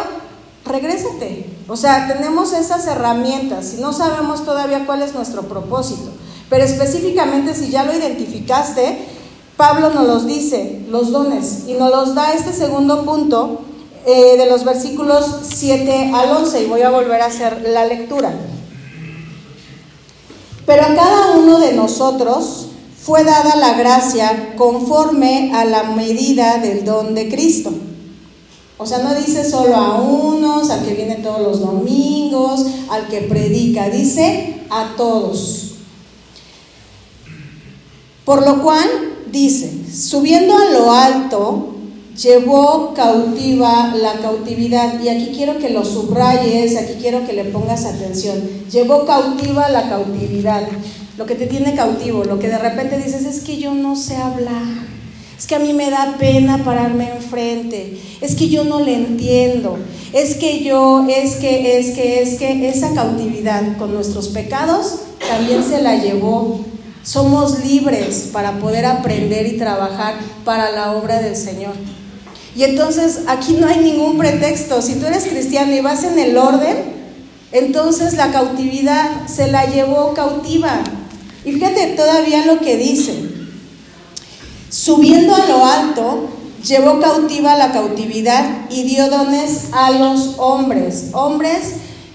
regrésate. 0.64 1.48
O 1.68 1.76
sea, 1.76 2.08
tenemos 2.08 2.52
esas 2.52 2.84
herramientas 2.88 3.74
y 3.78 3.80
no 3.80 3.92
sabemos 3.92 4.44
todavía 4.44 4.86
cuál 4.86 5.02
es 5.02 5.14
nuestro 5.14 5.42
propósito. 5.42 6.10
Pero 6.52 6.64
específicamente 6.64 7.54
si 7.54 7.70
ya 7.70 7.82
lo 7.82 7.94
identificaste, 7.94 8.98
Pablo 9.56 9.88
nos 9.88 10.06
los 10.06 10.26
dice, 10.26 10.82
los 10.90 11.10
dones, 11.10 11.62
y 11.66 11.72
nos 11.72 11.90
los 11.90 12.14
da 12.14 12.34
este 12.34 12.52
segundo 12.52 13.06
punto 13.06 13.62
eh, 14.04 14.36
de 14.36 14.44
los 14.44 14.62
versículos 14.62 15.24
7 15.50 16.10
al 16.12 16.30
11, 16.30 16.64
y 16.64 16.66
voy 16.66 16.82
a 16.82 16.90
volver 16.90 17.22
a 17.22 17.26
hacer 17.28 17.66
la 17.70 17.86
lectura. 17.86 18.34
Pero 20.66 20.82
a 20.82 20.94
cada 20.94 21.38
uno 21.38 21.58
de 21.58 21.72
nosotros 21.72 22.66
fue 23.02 23.24
dada 23.24 23.56
la 23.56 23.72
gracia 23.72 24.52
conforme 24.58 25.52
a 25.54 25.64
la 25.64 25.84
medida 25.84 26.58
del 26.58 26.84
don 26.84 27.14
de 27.14 27.30
Cristo. 27.30 27.72
O 28.76 28.84
sea, 28.84 28.98
no 28.98 29.14
dice 29.14 29.50
solo 29.50 29.74
a 29.74 30.02
unos, 30.02 30.68
al 30.68 30.84
que 30.84 30.92
viene 30.92 31.14
todos 31.14 31.40
los 31.40 31.60
domingos, 31.60 32.66
al 32.90 33.08
que 33.08 33.22
predica, 33.22 33.88
dice 33.88 34.66
a 34.68 34.96
todos. 34.98 35.71
Por 38.32 38.46
lo 38.46 38.62
cual 38.62 38.88
dice, 39.30 39.70
subiendo 39.92 40.56
a 40.56 40.70
lo 40.70 40.90
alto, 40.90 41.74
llevó 42.16 42.94
cautiva 42.94 43.94
la 43.94 44.14
cautividad. 44.22 44.98
Y 45.02 45.10
aquí 45.10 45.32
quiero 45.36 45.58
que 45.58 45.68
lo 45.68 45.84
subrayes, 45.84 46.78
aquí 46.78 46.94
quiero 46.98 47.26
que 47.26 47.34
le 47.34 47.44
pongas 47.44 47.84
atención. 47.84 48.40
Llevó 48.70 49.04
cautiva 49.04 49.68
la 49.68 49.90
cautividad. 49.90 50.66
Lo 51.18 51.26
que 51.26 51.34
te 51.34 51.46
tiene 51.46 51.74
cautivo, 51.74 52.24
lo 52.24 52.38
que 52.38 52.48
de 52.48 52.56
repente 52.56 52.96
dices 52.96 53.26
es 53.26 53.40
que 53.40 53.58
yo 53.58 53.74
no 53.74 53.96
sé 53.96 54.16
hablar. 54.16 54.62
Es 55.36 55.46
que 55.46 55.56
a 55.56 55.58
mí 55.58 55.74
me 55.74 55.90
da 55.90 56.16
pena 56.18 56.64
pararme 56.64 57.10
enfrente. 57.10 58.00
Es 58.22 58.34
que 58.34 58.48
yo 58.48 58.64
no 58.64 58.80
le 58.80 58.94
entiendo. 58.94 59.76
Es 60.14 60.36
que 60.36 60.64
yo, 60.64 61.04
es 61.06 61.34
que, 61.34 61.78
es 61.78 61.90
que, 61.90 62.22
es 62.22 62.38
que 62.38 62.66
esa 62.66 62.94
cautividad 62.94 63.76
con 63.76 63.92
nuestros 63.92 64.28
pecados 64.28 65.00
también 65.28 65.62
se 65.62 65.82
la 65.82 65.96
llevó 65.96 66.71
somos 67.02 67.64
libres 67.64 68.30
para 68.32 68.58
poder 68.58 68.86
aprender 68.86 69.46
y 69.46 69.58
trabajar 69.58 70.14
para 70.44 70.70
la 70.70 70.92
obra 70.92 71.20
del 71.20 71.36
Señor. 71.36 71.74
Y 72.54 72.64
entonces 72.64 73.20
aquí 73.28 73.54
no 73.54 73.66
hay 73.66 73.78
ningún 73.78 74.18
pretexto. 74.18 74.82
Si 74.82 74.96
tú 74.96 75.06
eres 75.06 75.24
cristiano 75.24 75.72
y 75.72 75.80
vas 75.80 76.04
en 76.04 76.18
el 76.18 76.36
orden, 76.36 76.76
entonces 77.50 78.14
la 78.14 78.30
cautividad 78.30 79.26
se 79.26 79.48
la 79.48 79.66
llevó 79.66 80.14
cautiva. 80.14 80.82
Y 81.44 81.52
fíjate 81.52 81.94
todavía 81.96 82.46
lo 82.46 82.60
que 82.60 82.76
dice. 82.76 83.14
Subiendo 84.68 85.34
a 85.34 85.46
lo 85.46 85.64
alto, 85.64 86.28
llevó 86.64 87.00
cautiva 87.00 87.56
la 87.56 87.72
cautividad 87.72 88.70
y 88.70 88.84
dio 88.84 89.10
dones 89.10 89.68
a 89.72 89.90
los 89.90 90.34
hombres. 90.38 91.06
Hombres 91.12 91.74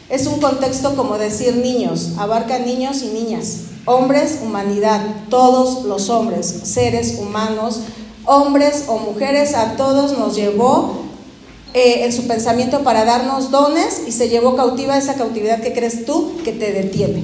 es 0.09 0.25
un 0.27 0.39
contexto 0.39 0.95
como 0.95 1.17
decir 1.17 1.57
niños, 1.57 2.13
abarca 2.17 2.59
niños 2.59 3.03
y 3.03 3.07
niñas. 3.07 3.57
Hombres, 3.87 4.39
humanidad, 4.43 5.01
todos 5.29 5.83
los 5.85 6.09
hombres, 6.09 6.45
seres 6.63 7.17
humanos, 7.19 7.79
hombres 8.25 8.83
o 8.87 8.99
mujeres, 8.99 9.55
a 9.55 9.77
todos 9.77 10.17
nos 10.17 10.35
llevó 10.35 11.07
eh, 11.73 12.05
en 12.05 12.13
su 12.13 12.27
pensamiento 12.27 12.81
para 12.83 13.05
darnos 13.05 13.49
dones 13.49 14.03
y 14.05 14.11
se 14.11 14.29
llevó 14.29 14.55
cautiva 14.55 14.97
esa 14.97 15.15
cautividad 15.15 15.61
que 15.61 15.73
crees 15.73 16.05
tú 16.05 16.33
que 16.43 16.51
te 16.51 16.73
detiene. 16.73 17.23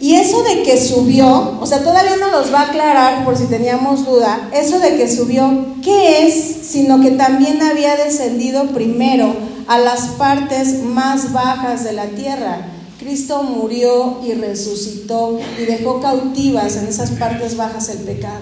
Y 0.00 0.16
eso 0.16 0.42
de 0.42 0.64
que 0.64 0.78
subió, 0.78 1.58
o 1.60 1.66
sea, 1.66 1.82
todavía 1.82 2.16
no 2.16 2.30
nos 2.30 2.52
va 2.52 2.60
a 2.60 2.68
aclarar 2.68 3.24
por 3.24 3.38
si 3.38 3.44
teníamos 3.44 4.04
duda, 4.04 4.50
eso 4.52 4.78
de 4.80 4.96
que 4.96 5.08
subió, 5.08 5.50
¿qué 5.82 6.26
es? 6.26 6.34
Sino 6.66 7.00
que 7.00 7.12
también 7.12 7.62
había 7.62 7.96
descendido 7.96 8.64
primero 8.66 9.34
a 9.66 9.78
las 9.78 10.08
partes 10.18 10.82
más 10.82 11.32
bajas 11.32 11.84
de 11.84 11.92
la 11.92 12.06
tierra. 12.08 12.73
Cristo 13.04 13.42
murió 13.42 14.20
y 14.26 14.32
resucitó 14.32 15.38
y 15.60 15.66
dejó 15.66 16.00
cautivas 16.00 16.76
en 16.76 16.86
esas 16.86 17.10
partes 17.10 17.54
bajas 17.54 17.90
el 17.90 17.98
pecado. 17.98 18.40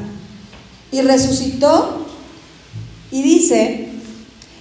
Y 0.93 1.01
resucitó 1.01 2.07
y 3.11 3.23
dice, 3.23 3.89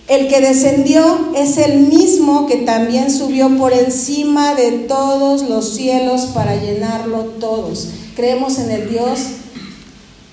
el 0.07 0.27
que 0.27 0.41
descendió 0.41 1.31
es 1.35 1.59
el 1.59 1.81
mismo 1.81 2.47
que 2.47 2.57
también 2.57 3.11
subió 3.11 3.55
por 3.57 3.73
encima 3.73 4.55
de 4.55 4.71
todos 4.71 5.47
los 5.47 5.75
cielos 5.75 6.21
para 6.33 6.55
llenarlo 6.55 7.25
todos. 7.39 7.89
Creemos 8.15 8.57
en 8.57 8.71
el 8.71 8.89
Dios 8.89 9.19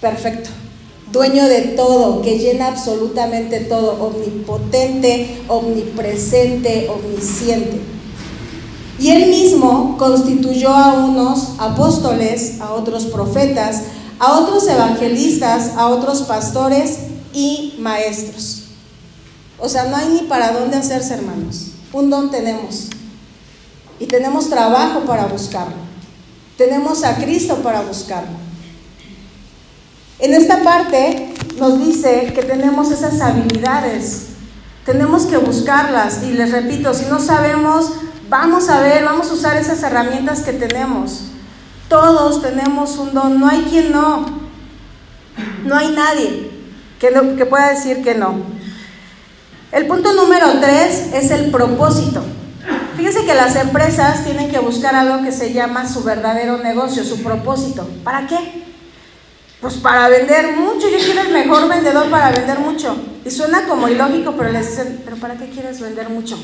perfecto, 0.00 0.48
dueño 1.12 1.46
de 1.46 1.60
todo, 1.76 2.22
que 2.22 2.38
llena 2.38 2.68
absolutamente 2.68 3.60
todo, 3.60 4.02
omnipotente, 4.02 5.42
omnipresente, 5.46 6.88
omnisciente. 6.88 7.97
Y 8.98 9.10
él 9.10 9.30
mismo 9.30 9.96
constituyó 9.96 10.70
a 10.70 10.94
unos 10.94 11.54
apóstoles, 11.58 12.60
a 12.60 12.72
otros 12.72 13.06
profetas, 13.06 13.82
a 14.18 14.38
otros 14.38 14.66
evangelistas, 14.66 15.76
a 15.76 15.86
otros 15.88 16.22
pastores 16.22 16.98
y 17.32 17.76
maestros. 17.78 18.64
O 19.58 19.68
sea, 19.68 19.84
no 19.84 19.96
hay 19.96 20.08
ni 20.08 20.20
para 20.22 20.52
dónde 20.52 20.76
hacerse, 20.76 21.14
hermanos. 21.14 21.68
Un 21.92 22.10
don 22.10 22.30
tenemos. 22.30 22.88
Y 24.00 24.06
tenemos 24.06 24.48
trabajo 24.48 25.00
para 25.00 25.26
buscarlo. 25.26 25.88
Tenemos 26.56 27.04
a 27.04 27.16
Cristo 27.16 27.56
para 27.56 27.82
buscarlo. 27.82 28.36
En 30.18 30.34
esta 30.34 30.64
parte 30.64 31.32
nos 31.58 31.78
dice 31.78 32.32
que 32.34 32.42
tenemos 32.42 32.90
esas 32.90 33.20
habilidades. 33.20 34.26
Tenemos 34.84 35.26
que 35.26 35.38
buscarlas. 35.38 36.24
Y 36.24 36.32
les 36.32 36.50
repito, 36.50 36.92
si 36.94 37.06
no 37.06 37.20
sabemos 37.20 37.92
Vamos 38.28 38.68
a 38.68 38.80
ver, 38.80 39.04
vamos 39.04 39.30
a 39.30 39.32
usar 39.32 39.56
esas 39.56 39.82
herramientas 39.82 40.42
que 40.42 40.52
tenemos. 40.52 41.22
Todos 41.88 42.42
tenemos 42.42 42.98
un 42.98 43.14
don, 43.14 43.40
no 43.40 43.48
hay 43.48 43.62
quien 43.62 43.90
no. 43.90 44.26
No 45.64 45.74
hay 45.74 45.92
nadie. 45.92 46.50
que, 46.98 47.46
pueda 47.46 47.70
decir 47.70 48.02
que 48.02 48.14
no. 48.14 48.34
El 49.72 49.86
punto 49.86 50.12
número 50.12 50.46
tres 50.60 51.08
es 51.14 51.30
el 51.30 51.50
propósito. 51.50 52.22
Fíjense 52.98 53.24
que 53.24 53.34
las 53.34 53.56
empresas 53.56 54.24
tienen 54.24 54.50
que 54.50 54.58
buscar 54.58 54.94
algo 54.94 55.22
que 55.22 55.32
se 55.32 55.54
llama 55.54 55.88
su 55.88 56.02
verdadero 56.02 56.58
negocio, 56.58 57.04
su 57.04 57.22
propósito. 57.22 57.88
¿Para 58.04 58.26
qué? 58.26 58.64
Pues 59.62 59.74
para 59.74 60.08
vender 60.08 60.54
mucho. 60.54 60.86
Yo 60.90 60.98
quiero 60.98 61.22
el 61.22 61.32
mejor 61.32 61.66
vendedor 61.66 62.10
para 62.10 62.30
vender 62.30 62.58
mucho. 62.58 62.94
Y 63.24 63.30
suena 63.30 63.66
como 63.66 63.88
ilógico, 63.88 64.34
pero 64.36 64.52
les 64.52 64.68
dicen, 64.68 65.00
¿pero 65.02 65.16
para 65.16 65.36
qué 65.36 65.48
quieres 65.48 65.80
vender 65.80 66.10
mucho? 66.10 66.38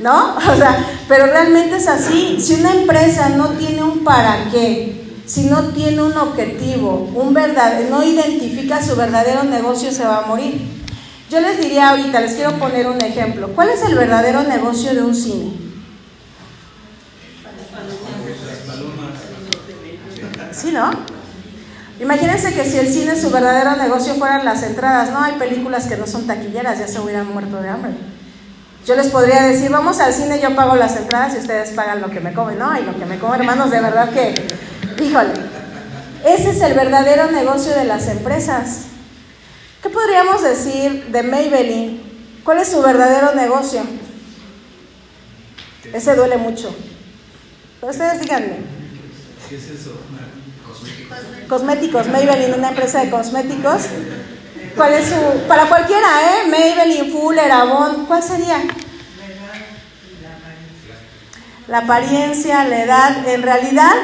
¿No? 0.00 0.36
O 0.52 0.56
sea, 0.56 0.84
pero 1.08 1.26
realmente 1.26 1.76
es 1.76 1.88
así. 1.88 2.40
Si 2.40 2.54
una 2.54 2.72
empresa 2.72 3.30
no 3.30 3.50
tiene 3.50 3.82
un 3.82 4.04
para 4.04 4.50
qué, 4.50 5.20
si 5.26 5.44
no 5.44 5.68
tiene 5.68 6.02
un 6.02 6.16
objetivo, 6.16 7.10
un 7.14 7.34
verdad, 7.34 7.80
no 7.90 8.04
identifica 8.04 8.82
su 8.82 8.94
verdadero 8.94 9.42
negocio, 9.44 9.90
se 9.90 10.04
va 10.04 10.18
a 10.18 10.26
morir. 10.26 10.76
Yo 11.28 11.40
les 11.40 11.58
diría 11.60 11.90
ahorita, 11.90 12.20
les 12.20 12.34
quiero 12.34 12.52
poner 12.58 12.86
un 12.86 13.00
ejemplo. 13.00 13.48
¿Cuál 13.48 13.70
es 13.70 13.82
el 13.82 13.96
verdadero 13.96 14.44
negocio 14.44 14.94
de 14.94 15.02
un 15.02 15.14
cine? 15.14 15.52
¿Sí, 20.52 20.70
no? 20.72 20.90
Imagínense 22.00 22.54
que 22.54 22.64
si 22.64 22.78
el 22.78 22.88
cine 22.88 23.20
su 23.20 23.30
verdadero 23.30 23.74
negocio 23.76 24.14
fueran 24.14 24.44
las 24.44 24.62
entradas, 24.62 25.10
no 25.10 25.20
hay 25.20 25.34
películas 25.34 25.86
que 25.86 25.96
no 25.96 26.06
son 26.06 26.26
taquilleras, 26.26 26.78
ya 26.78 26.86
se 26.86 27.00
hubieran 27.00 27.32
muerto 27.32 27.60
de 27.60 27.68
hambre. 27.68 27.92
Yo 28.86 28.94
les 28.94 29.08
podría 29.08 29.42
decir, 29.42 29.68
vamos 29.68 29.98
al 29.98 30.12
cine, 30.12 30.40
yo 30.40 30.54
pago 30.54 30.76
las 30.76 30.96
entradas 30.96 31.34
y 31.34 31.38
ustedes 31.38 31.70
pagan 31.70 32.00
lo 32.00 32.08
que 32.08 32.20
me 32.20 32.32
comen. 32.32 32.56
No, 32.56 32.78
y 32.78 32.84
lo 32.84 32.96
que 32.96 33.04
me 33.04 33.18
comen, 33.18 33.40
hermanos, 33.40 33.72
de 33.72 33.80
verdad 33.80 34.10
que, 34.10 34.32
híjole, 35.02 35.32
ese 36.24 36.50
es 36.50 36.60
el 36.60 36.74
verdadero 36.74 37.32
negocio 37.32 37.74
de 37.74 37.84
las 37.84 38.06
empresas. 38.06 38.82
¿Qué 39.82 39.90
podríamos 39.90 40.40
decir 40.44 41.06
de 41.06 41.22
Maybelline? 41.24 42.00
¿Cuál 42.44 42.58
es 42.58 42.68
su 42.68 42.80
verdadero 42.80 43.34
negocio? 43.34 43.82
Ese 45.92 46.14
duele 46.14 46.36
mucho. 46.36 46.72
Pero 47.80 47.90
ustedes 47.90 48.20
díganme. 48.20 48.58
¿Qué 49.48 49.56
es 49.56 49.68
eso? 49.68 49.98
Cosméticos, 51.48 52.06
Maybelline, 52.06 52.54
una 52.54 52.68
empresa 52.68 53.00
de 53.00 53.10
cosméticos. 53.10 53.82
¿Cuál 54.76 54.92
es 54.92 55.08
su, 55.08 55.48
para 55.48 55.66
cualquiera, 55.66 56.06
¿eh? 56.22 56.50
Maybelline, 56.50 57.10
Fuller, 57.10 57.50
Avon, 57.50 58.04
¿cuál 58.06 58.22
sería? 58.22 58.58
La 61.66 61.78
apariencia, 61.78 62.62
la 62.64 62.84
edad, 62.84 63.28
en 63.28 63.42
realidad 63.42 63.94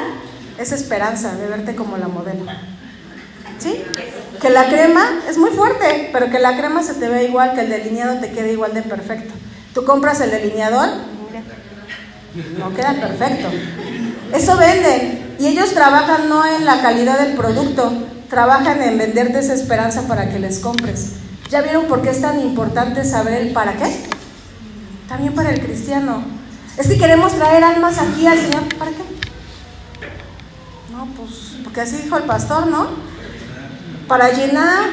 es 0.59 0.73
esperanza 0.73 1.37
de 1.37 1.47
verte 1.47 1.77
como 1.77 1.99
la 1.99 2.09
modelo. 2.09 2.47
¿Sí? 3.59 3.85
Que 4.41 4.51
la 4.51 4.67
crema 4.69 5.21
es 5.29 5.37
muy 5.37 5.51
fuerte, 5.51 6.09
pero 6.13 6.31
que 6.31 6.39
la 6.39 6.57
crema 6.57 6.83
se 6.83 6.95
te 6.95 7.09
ve 7.09 7.25
igual, 7.25 7.55
que 7.55 7.61
el 7.61 7.69
delineado 7.69 8.19
te 8.19 8.33
quede 8.33 8.53
igual 8.53 8.73
de 8.73 8.83
perfecto. 8.83 9.35
Tú 9.75 9.85
compras 9.85 10.21
el 10.21 10.31
delineador, 10.31 10.89
no 12.59 12.75
queda 12.75 12.95
perfecto. 12.95 13.49
Eso 14.33 14.57
venden. 14.57 15.37
Y 15.38 15.47
ellos 15.47 15.75
trabajan 15.75 16.29
no 16.29 16.45
en 16.47 16.64
la 16.64 16.81
calidad 16.81 17.18
del 17.18 17.35
producto, 17.35 17.92
trabajan 18.31 18.83
en 18.83 18.97
venderte 18.97 19.40
esa 19.40 19.55
esperanza 19.55 20.07
para 20.07 20.31
que 20.31 20.38
les 20.38 20.59
compres. 20.59 21.14
¿Ya 21.51 21.61
vieron 21.61 21.87
por 21.87 22.01
qué 22.01 22.11
es 22.11 22.21
tan 22.21 22.40
importante 22.40 23.05
saber 23.05 23.42
el 23.42 23.53
para 23.53 23.75
qué? 23.75 24.07
También 25.09 25.35
para 25.35 25.51
el 25.51 25.61
cristiano. 25.61 26.23
Es 26.79 26.88
que 26.88 26.97
queremos 26.97 27.35
traer 27.35 27.62
almas 27.62 27.99
aquí 27.99 28.27
al 28.27 28.38
Señor. 28.38 28.62
¿Para 28.79 28.92
qué? 28.92 29.03
No, 30.92 31.07
pues 31.16 31.57
porque 31.64 31.83
así 31.83 31.97
dijo 31.97 32.16
el 32.16 32.25
pastor, 32.25 32.68
¿no? 32.68 32.88
Para 34.09 34.31
llenar, 34.33 34.85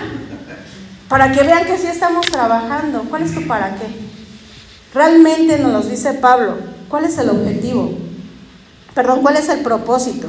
para 1.07 1.31
que 1.31 1.43
vean 1.43 1.65
que 1.65 1.77
sí 1.77 1.87
estamos 1.87 2.25
trabajando. 2.25 3.03
¿Cuál 3.09 3.23
es 3.23 3.33
tu 3.33 3.47
para 3.47 3.75
qué? 3.75 3.85
Realmente 4.93 5.59
nos 5.59 5.71
lo 5.71 5.81
dice 5.89 6.13
Pablo. 6.15 6.57
¿Cuál 6.89 7.05
es 7.05 7.17
el 7.17 7.29
objetivo? 7.29 8.08
Perdón, 8.99 9.21
¿cuál 9.21 9.37
es 9.37 9.47
el 9.47 9.61
propósito? 9.61 10.27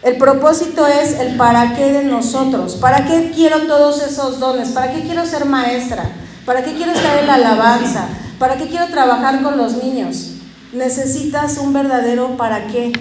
El 0.00 0.16
propósito 0.16 0.86
es 0.86 1.18
el 1.18 1.36
para 1.36 1.74
qué 1.74 1.90
de 1.90 2.04
nosotros. 2.04 2.76
¿Para 2.76 3.04
qué 3.04 3.32
quiero 3.34 3.66
todos 3.66 4.00
esos 4.00 4.38
dones? 4.38 4.68
¿Para 4.68 4.92
qué 4.92 5.00
quiero 5.00 5.26
ser 5.26 5.44
maestra? 5.44 6.12
¿Para 6.44 6.62
qué 6.62 6.74
quiero 6.74 6.92
estar 6.92 7.18
en 7.18 7.26
la 7.26 7.34
alabanza? 7.34 8.06
¿Para 8.38 8.58
qué 8.58 8.68
quiero 8.68 8.86
trabajar 8.92 9.42
con 9.42 9.56
los 9.56 9.82
niños? 9.82 10.34
Necesitas 10.72 11.58
un 11.58 11.72
verdadero 11.72 12.36
para 12.36 12.68
qué. 12.68 12.92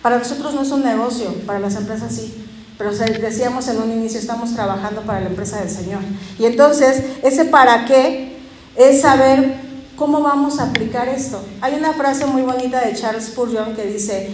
Para 0.00 0.16
nosotros 0.16 0.54
no 0.54 0.62
es 0.62 0.70
un 0.70 0.82
negocio, 0.82 1.34
para 1.44 1.58
las 1.58 1.76
empresas 1.76 2.14
sí. 2.14 2.32
Pero 2.78 2.90
decíamos 2.90 3.68
en 3.68 3.82
un 3.82 3.92
inicio, 3.92 4.18
estamos 4.18 4.54
trabajando 4.54 5.02
para 5.02 5.20
la 5.20 5.26
empresa 5.26 5.60
del 5.60 5.68
Señor. 5.68 6.00
Y 6.38 6.46
entonces, 6.46 7.04
ese 7.22 7.44
para 7.44 7.84
qué 7.84 8.38
es 8.76 9.02
saber 9.02 9.71
cómo 9.96 10.22
vamos 10.22 10.58
a 10.58 10.64
aplicar 10.64 11.08
esto. 11.08 11.42
Hay 11.60 11.74
una 11.74 11.92
frase 11.92 12.26
muy 12.26 12.42
bonita 12.42 12.80
de 12.80 12.94
Charles 12.94 13.26
Spurgeon 13.26 13.74
que 13.74 13.84
dice, 13.84 14.30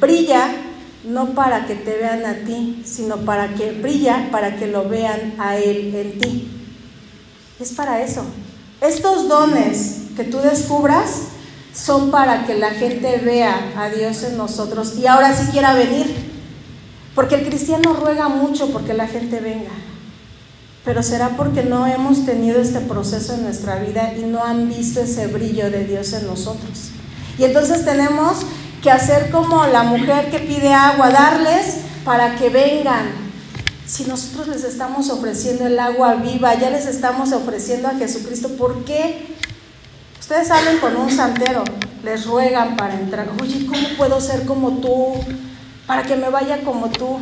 brilla 0.00 0.48
no 1.06 1.34
para 1.34 1.66
que 1.66 1.76
te 1.76 1.96
vean 1.96 2.24
a 2.26 2.44
ti, 2.44 2.82
sino 2.84 3.18
para 3.18 3.54
que 3.54 3.70
brilla, 3.70 4.28
para 4.32 4.56
que 4.56 4.66
lo 4.66 4.88
vean 4.88 5.34
a 5.38 5.56
Él 5.56 5.94
en 5.94 6.18
ti. 6.18 6.50
Es 7.60 7.72
para 7.72 8.02
eso. 8.02 8.24
Estos 8.80 9.28
dones 9.28 10.08
que 10.16 10.24
tú 10.24 10.38
descubras 10.38 11.28
son 11.72 12.10
para 12.10 12.44
que 12.44 12.54
la 12.54 12.70
gente 12.70 13.18
vea 13.18 13.72
a 13.76 13.88
Dios 13.88 14.22
en 14.24 14.36
nosotros 14.36 14.96
y 14.98 15.06
ahora 15.06 15.34
sí 15.34 15.50
quiera 15.52 15.74
venir. 15.74 16.12
Porque 17.14 17.36
el 17.36 17.46
cristiano 17.46 17.94
ruega 17.94 18.28
mucho 18.28 18.70
porque 18.72 18.92
la 18.92 19.06
gente 19.06 19.40
venga. 19.40 19.70
Pero 20.86 21.02
será 21.02 21.30
porque 21.30 21.64
no 21.64 21.84
hemos 21.86 22.24
tenido 22.24 22.60
este 22.60 22.78
proceso 22.78 23.34
en 23.34 23.42
nuestra 23.42 23.74
vida 23.80 24.14
y 24.16 24.22
no 24.22 24.44
han 24.44 24.68
visto 24.68 25.00
ese 25.00 25.26
brillo 25.26 25.68
de 25.68 25.84
Dios 25.84 26.12
en 26.12 26.28
nosotros. 26.28 26.90
Y 27.38 27.44
entonces 27.44 27.84
tenemos 27.84 28.38
que 28.84 28.92
hacer 28.92 29.32
como 29.32 29.66
la 29.66 29.82
mujer 29.82 30.30
que 30.30 30.38
pide 30.38 30.72
agua, 30.72 31.10
darles 31.10 31.78
para 32.04 32.36
que 32.36 32.50
vengan. 32.50 33.08
Si 33.84 34.04
nosotros 34.04 34.46
les 34.46 34.62
estamos 34.62 35.10
ofreciendo 35.10 35.66
el 35.66 35.76
agua 35.80 36.14
viva, 36.14 36.54
ya 36.54 36.70
les 36.70 36.86
estamos 36.86 37.32
ofreciendo 37.32 37.88
a 37.88 37.96
Jesucristo, 37.96 38.50
¿por 38.50 38.84
qué? 38.84 39.26
Ustedes 40.20 40.52
hablan 40.52 40.78
con 40.78 40.96
un 40.96 41.10
santero, 41.10 41.64
les 42.04 42.26
ruegan 42.26 42.76
para 42.76 42.94
entrar. 42.94 43.28
Oye, 43.42 43.66
¿cómo 43.66 43.88
puedo 43.98 44.20
ser 44.20 44.46
como 44.46 44.78
tú? 44.78 45.14
Para 45.88 46.04
que 46.04 46.14
me 46.14 46.30
vaya 46.30 46.62
como 46.62 46.90
tú. 46.90 47.18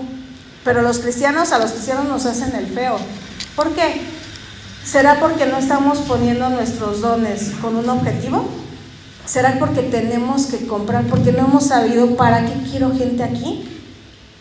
Pero 0.64 0.82
los 0.82 0.98
cristianos, 0.98 1.52
a 1.52 1.58
los 1.58 1.72
cristianos 1.72 2.04
nos 2.06 2.26
hacen 2.26 2.54
el 2.56 2.66
feo. 2.66 2.98
¿Por 3.56 3.72
qué? 3.74 4.00
¿Será 4.84 5.20
porque 5.20 5.46
no 5.46 5.58
estamos 5.58 5.98
poniendo 5.98 6.50
nuestros 6.50 7.00
dones 7.00 7.52
con 7.62 7.76
un 7.76 7.88
objetivo? 7.88 8.46
¿Será 9.24 9.58
porque 9.58 9.82
tenemos 9.82 10.46
que 10.46 10.66
comprar? 10.66 11.04
¿Porque 11.04 11.32
no 11.32 11.46
hemos 11.46 11.68
sabido 11.68 12.16
para 12.16 12.44
qué 12.44 12.52
quiero 12.70 12.94
gente 12.94 13.22
aquí? 13.22 13.68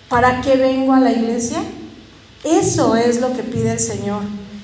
¿Para 0.10 0.41
qué 0.41 0.58
vengo 0.58 0.93
a 0.93 0.99
la 0.99 1.12
iglesia? 1.12 1.60
Eso 2.43 2.95
es 2.95 3.21
lo 3.21 3.34
que 3.34 3.43
pide 3.43 3.71
el 3.71 3.80
Señor, 3.80 4.23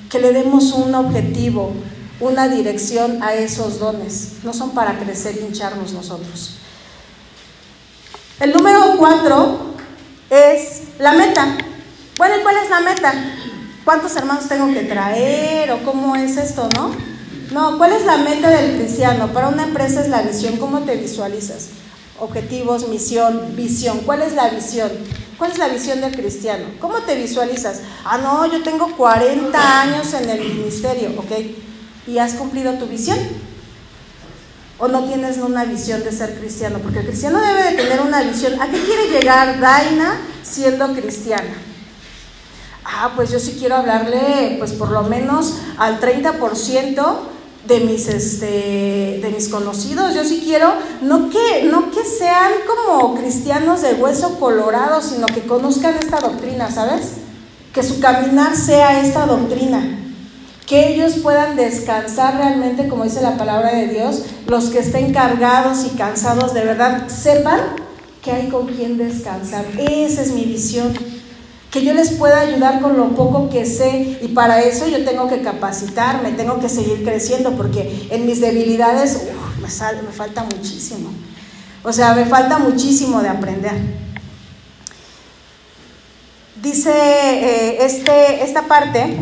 que 0.09 0.19
le 0.19 0.33
demos 0.33 0.73
un 0.73 0.93
objetivo, 0.95 1.71
una 2.19 2.49
dirección 2.49 3.23
a 3.23 3.35
esos 3.35 3.79
dones. 3.79 4.33
No 4.43 4.53
son 4.53 4.71
para 4.71 4.99
crecer 4.99 5.39
y 5.39 5.45
hincharnos 5.45 5.93
nosotros. 5.93 6.55
El 8.39 8.51
número 8.51 8.97
cuatro 8.97 9.75
es 10.29 10.81
la 10.99 11.13
meta. 11.13 11.57
Bueno, 12.17 12.35
¿y 12.37 12.41
cuál 12.41 12.55
es 12.63 12.69
la 12.69 12.79
meta? 12.81 13.13
¿Cuántos 13.89 14.15
hermanos 14.17 14.47
tengo 14.47 14.71
que 14.71 14.81
traer 14.81 15.71
o 15.71 15.81
cómo 15.81 16.15
es 16.15 16.37
esto, 16.37 16.69
no? 16.75 16.91
No, 17.51 17.75
¿cuál 17.79 17.91
es 17.93 18.05
la 18.05 18.17
meta 18.17 18.47
del 18.47 18.77
cristiano? 18.77 19.33
Para 19.33 19.47
una 19.47 19.63
empresa 19.63 20.01
es 20.01 20.09
la 20.09 20.21
visión. 20.21 20.57
¿Cómo 20.57 20.81
te 20.81 20.95
visualizas? 20.95 21.69
Objetivos, 22.19 22.87
misión, 22.87 23.55
visión. 23.55 24.01
¿Cuál 24.01 24.21
es 24.21 24.33
la 24.33 24.49
visión? 24.49 24.91
¿Cuál 25.39 25.53
es 25.53 25.57
la 25.57 25.69
visión 25.69 26.01
del 26.01 26.15
cristiano? 26.15 26.65
¿Cómo 26.79 26.99
te 26.99 27.15
visualizas? 27.15 27.81
Ah, 28.05 28.19
no, 28.19 28.45
yo 28.45 28.61
tengo 28.61 28.95
40 28.95 29.81
años 29.81 30.13
en 30.13 30.29
el 30.29 30.39
ministerio, 30.39 31.09
¿ok? 31.17 31.31
¿Y 32.05 32.19
has 32.19 32.33
cumplido 32.33 32.73
tu 32.73 32.85
visión? 32.85 33.17
¿O 34.77 34.87
no 34.87 35.03
tienes 35.05 35.39
una 35.39 35.65
visión 35.65 36.03
de 36.03 36.11
ser 36.11 36.37
cristiano? 36.37 36.77
Porque 36.77 36.99
el 36.99 37.07
cristiano 37.07 37.41
debe 37.41 37.71
de 37.71 37.71
tener 37.71 38.01
una 38.01 38.21
visión. 38.21 38.61
¿A 38.61 38.69
qué 38.69 38.83
quiere 38.83 39.09
llegar 39.09 39.59
Daina 39.59 40.15
siendo 40.43 40.93
cristiana? 40.93 41.68
Ah, 42.91 43.11
pues 43.15 43.29
yo 43.29 43.39
sí 43.39 43.55
quiero 43.59 43.75
hablarle, 43.75 44.55
pues 44.57 44.73
por 44.73 44.89
lo 44.89 45.03
menos 45.03 45.59
al 45.77 45.99
30% 45.99 47.17
de 47.67 47.79
mis, 47.81 48.07
este, 48.07 49.19
de 49.21 49.31
mis 49.33 49.47
conocidos. 49.47 50.15
Yo 50.15 50.25
sí 50.25 50.41
quiero, 50.43 50.73
no 51.01 51.29
que, 51.29 51.63
no 51.71 51.91
que 51.91 52.03
sean 52.03 52.51
como 52.65 53.15
cristianos 53.15 53.83
de 53.83 53.93
hueso 53.93 54.39
colorado, 54.39 55.01
sino 55.01 55.27
que 55.27 55.41
conozcan 55.41 55.95
esta 55.95 56.19
doctrina, 56.19 56.71
¿sabes? 56.71 57.17
Que 57.73 57.83
su 57.83 57.99
caminar 57.99 58.55
sea 58.55 59.01
esta 59.01 59.27
doctrina. 59.27 59.97
Que 60.65 60.93
ellos 60.93 61.17
puedan 61.21 61.55
descansar 61.55 62.37
realmente, 62.37 62.87
como 62.87 63.03
dice 63.03 63.21
la 63.21 63.37
palabra 63.37 63.71
de 63.71 63.87
Dios, 63.87 64.23
los 64.47 64.65
que 64.65 64.79
estén 64.79 65.13
cargados 65.13 65.85
y 65.85 65.95
cansados 65.95 66.53
de 66.55 66.65
verdad, 66.65 67.07
sepan 67.07 67.59
que 68.23 68.31
hay 68.31 68.49
con 68.49 68.67
quien 68.67 68.97
descansar. 68.97 69.65
Esa 69.77 70.23
es 70.23 70.31
mi 70.31 70.45
visión. 70.45 71.18
Que 71.71 71.83
yo 71.83 71.93
les 71.93 72.11
pueda 72.13 72.39
ayudar 72.39 72.81
con 72.81 72.97
lo 72.97 73.09
poco 73.09 73.49
que 73.49 73.65
sé 73.65 74.17
y 74.21 74.29
para 74.29 74.61
eso 74.61 74.87
yo 74.87 75.05
tengo 75.05 75.27
que 75.27 75.41
capacitarme, 75.41 76.31
tengo 76.31 76.59
que 76.59 76.67
seguir 76.67 77.03
creciendo 77.03 77.55
porque 77.55 78.07
en 78.09 78.25
mis 78.25 78.41
debilidades 78.41 79.27
me, 79.61 80.11
falta 80.11 80.43
muchísimo. 80.43 81.11
O 81.83 81.93
sea, 81.93 82.13
me 82.13 82.25
falta 82.25 82.57
muchísimo 82.57 83.21
de 83.21 83.29
aprender. 83.29 83.73
Dice 86.61 86.91
eh, 86.91 87.85
este, 87.85 88.43
esta 88.43 88.63
parte, 88.63 89.17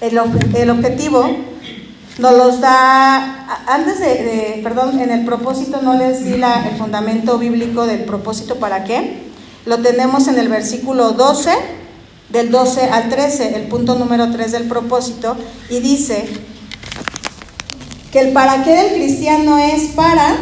el, 0.00 0.20
el, 0.56 0.70
objetivo 0.70 1.24
nos 2.18 2.36
los 2.36 2.60
da, 2.60 3.64
antes 3.68 4.00
de, 4.00 4.60
perdón, 4.62 4.98
en 5.00 5.10
el 5.10 5.24
propósito 5.24 5.80
no 5.82 5.94
les 5.94 6.24
di 6.24 6.36
la, 6.36 6.68
el 6.68 6.76
fundamento 6.76 7.38
bíblico 7.38 7.86
del 7.86 8.04
propósito 8.04 8.56
para 8.56 8.82
qué. 8.82 9.27
Lo 9.68 9.82
tenemos 9.82 10.28
en 10.28 10.38
el 10.38 10.48
versículo 10.48 11.12
12, 11.12 11.50
del 12.30 12.50
12 12.50 12.84
al 12.84 13.10
13, 13.10 13.54
el 13.54 13.64
punto 13.64 13.96
número 13.96 14.30
3 14.30 14.50
del 14.50 14.64
propósito, 14.64 15.36
y 15.68 15.80
dice 15.80 16.26
que 18.10 18.20
el 18.20 18.32
para 18.32 18.64
qué 18.64 18.74
del 18.74 18.94
cristiano 18.94 19.58
es 19.58 19.90
para 19.90 20.38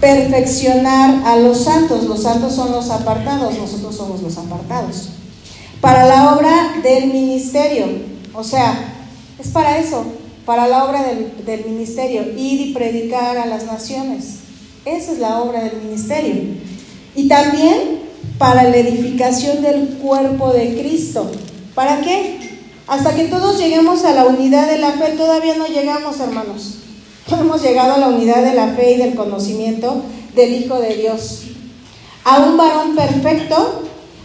perfeccionar 0.00 1.20
a 1.26 1.36
los 1.36 1.64
santos. 1.64 2.04
Los 2.04 2.22
santos 2.22 2.54
son 2.54 2.72
los 2.72 2.88
apartados, 2.88 3.58
nosotros 3.58 3.94
somos 3.94 4.22
los 4.22 4.38
apartados. 4.38 5.10
Para 5.82 6.06
la 6.06 6.34
obra 6.34 6.80
del 6.82 7.12
ministerio, 7.12 7.84
o 8.32 8.42
sea, 8.42 8.94
es 9.38 9.48
para 9.48 9.76
eso, 9.76 10.06
para 10.46 10.66
la 10.66 10.86
obra 10.86 11.02
del, 11.02 11.44
del 11.44 11.66
ministerio, 11.66 12.22
ir 12.38 12.68
y 12.68 12.72
predicar 12.72 13.36
a 13.36 13.44
las 13.44 13.66
naciones. 13.66 14.36
Esa 14.86 15.12
es 15.12 15.18
la 15.18 15.42
obra 15.42 15.62
del 15.62 15.76
ministerio. 15.82 16.36
Y 17.14 17.28
también 17.28 18.08
para 18.40 18.64
la 18.64 18.76
edificación 18.78 19.60
del 19.60 19.98
cuerpo 19.98 20.50
de 20.54 20.80
Cristo. 20.80 21.30
¿Para 21.74 22.00
qué? 22.00 22.38
Hasta 22.86 23.14
que 23.14 23.24
todos 23.24 23.58
lleguemos 23.58 24.02
a 24.06 24.14
la 24.14 24.24
unidad 24.24 24.66
de 24.66 24.78
la 24.78 24.92
fe, 24.92 25.10
todavía 25.10 25.58
no 25.58 25.66
llegamos, 25.66 26.18
hermanos. 26.20 26.76
No 27.30 27.38
hemos 27.38 27.62
llegado 27.62 27.92
a 27.92 27.98
la 27.98 28.08
unidad 28.08 28.42
de 28.42 28.54
la 28.54 28.68
fe 28.68 28.92
y 28.92 28.96
del 28.96 29.14
conocimiento 29.14 30.04
del 30.34 30.54
Hijo 30.54 30.80
de 30.80 30.96
Dios. 30.96 31.42
A 32.24 32.38
un 32.38 32.56
varón 32.56 32.96
perfecto 32.96 33.82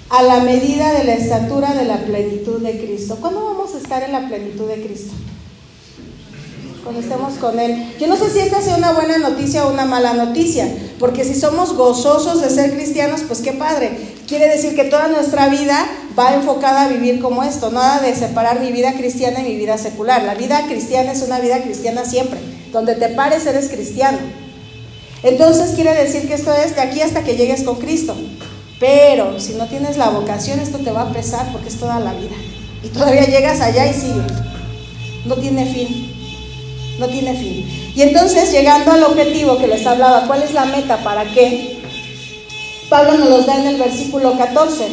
a 0.10 0.24
la 0.24 0.40
medida 0.40 0.94
de 0.94 1.04
la 1.04 1.16
estatura 1.16 1.74
de 1.74 1.84
la 1.84 1.98
plenitud 1.98 2.62
de 2.62 2.80
Cristo. 2.80 3.18
¿Cuándo 3.20 3.44
vamos 3.44 3.76
a 3.76 3.80
estar 3.80 4.02
en 4.02 4.14
la 4.14 4.30
plenitud 4.30 4.66
de 4.70 4.82
Cristo? 4.82 5.14
Cuando 6.86 7.02
estemos 7.02 7.34
con 7.34 7.60
Él. 7.60 7.96
Yo 8.00 8.06
no 8.06 8.16
sé 8.16 8.30
si 8.30 8.40
esta 8.40 8.62
sea 8.62 8.78
una 8.78 8.94
buena 8.94 9.18
noticia 9.18 9.66
o 9.66 9.74
una 9.74 9.86
mala 9.86 10.14
noticia, 10.14 10.70
porque 11.00 11.26
si 11.26 11.34
somos 11.34 11.74
gozosos 11.74 12.42
de 12.42 12.50
ser 12.52 12.74
cristianos, 12.74 13.22
pues 13.28 13.42
qué 13.42 13.54
padre. 13.54 13.98
Quiere 14.28 14.48
decir 14.48 14.76
que 14.76 14.86
toda 14.86 15.08
nuestra 15.08 15.50
vida 15.50 15.84
va 16.18 16.36
enfocada 16.36 16.84
a 16.84 16.88
vivir 16.88 17.20
como 17.20 17.44
esto, 17.44 17.72
nada 17.72 18.00
de 18.02 18.16
separar 18.16 18.60
mi 18.60 18.72
vida 18.72 18.94
cristiana 18.94 19.40
y 19.40 19.44
mi 19.44 19.56
vida 19.56 19.80
secular. 19.80 20.22
La 20.24 20.36
vida 20.36 20.64
cristiana 20.68 21.12
es 21.12 21.24
una 21.24 21.40
vida 21.40 21.62
cristiana 21.64 22.06
siempre. 22.06 22.40
Donde 22.72 22.94
te 22.94 23.10
pares 23.10 23.46
eres 23.48 23.70
cristiano. 23.70 24.20
Entonces 25.24 25.72
quiere 25.72 25.94
decir 25.96 26.28
que 26.28 26.36
esto 26.36 26.54
es 26.54 26.76
de 26.76 26.82
aquí 26.82 27.02
hasta 27.02 27.24
que 27.24 27.36
llegues 27.36 27.64
con 27.64 27.78
Cristo. 27.78 28.16
Pero 28.80 29.40
si 29.40 29.54
no 29.54 29.66
tienes 29.66 29.98
la 29.98 30.10
vocación, 30.10 30.60
esto 30.60 30.78
te 30.78 30.92
va 30.92 31.04
a 31.04 31.14
pesar 31.14 31.52
porque 31.52 31.70
es 31.70 31.80
toda 31.80 32.00
la 32.00 32.14
vida. 32.14 32.36
Y 32.84 32.90
todavía 32.90 33.26
llegas 33.26 33.60
allá 33.60 33.88
y 33.88 33.94
sigue. 33.94 34.22
No 35.26 35.36
tiene 35.36 35.66
fin 35.66 36.15
no 37.00 37.08
tiene 37.08 37.36
fin. 37.36 37.94
Y 37.96 38.02
entonces, 38.02 38.52
llegando 38.52 38.92
al 38.92 39.04
objetivo 39.04 39.58
que 39.58 39.68
les 39.68 39.86
hablaba, 39.86 40.28
¿cuál 40.28 40.44
es 40.44 40.54
la 40.54 40.66
meta? 40.66 40.98
¿Para 41.04 41.26
qué? 41.26 41.82
Pablo 42.90 43.18
nos 43.18 43.30
los 43.30 43.46
da 43.46 43.60
en 43.60 43.68
el 43.68 43.78
versículo 43.78 44.38
14. 44.38 44.88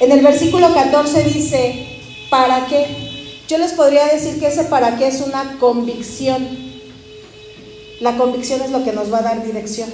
En 0.00 0.12
el 0.12 0.22
versículo 0.22 0.72
14 0.72 1.24
dice, 1.24 1.86
¿para 2.30 2.66
qué? 2.66 2.86
Yo 3.48 3.58
les 3.58 3.72
podría 3.72 4.06
decir 4.06 4.38
que 4.38 4.46
ese 4.46 4.64
para 4.64 4.96
qué 4.96 5.08
es 5.08 5.20
una 5.20 5.56
convicción. 5.58 6.70
La 8.00 8.16
convicción 8.16 8.62
es 8.62 8.70
lo 8.70 8.84
que 8.84 8.92
nos 8.92 9.12
va 9.12 9.18
a 9.18 9.22
dar 9.22 9.44
dirección. 9.44 9.90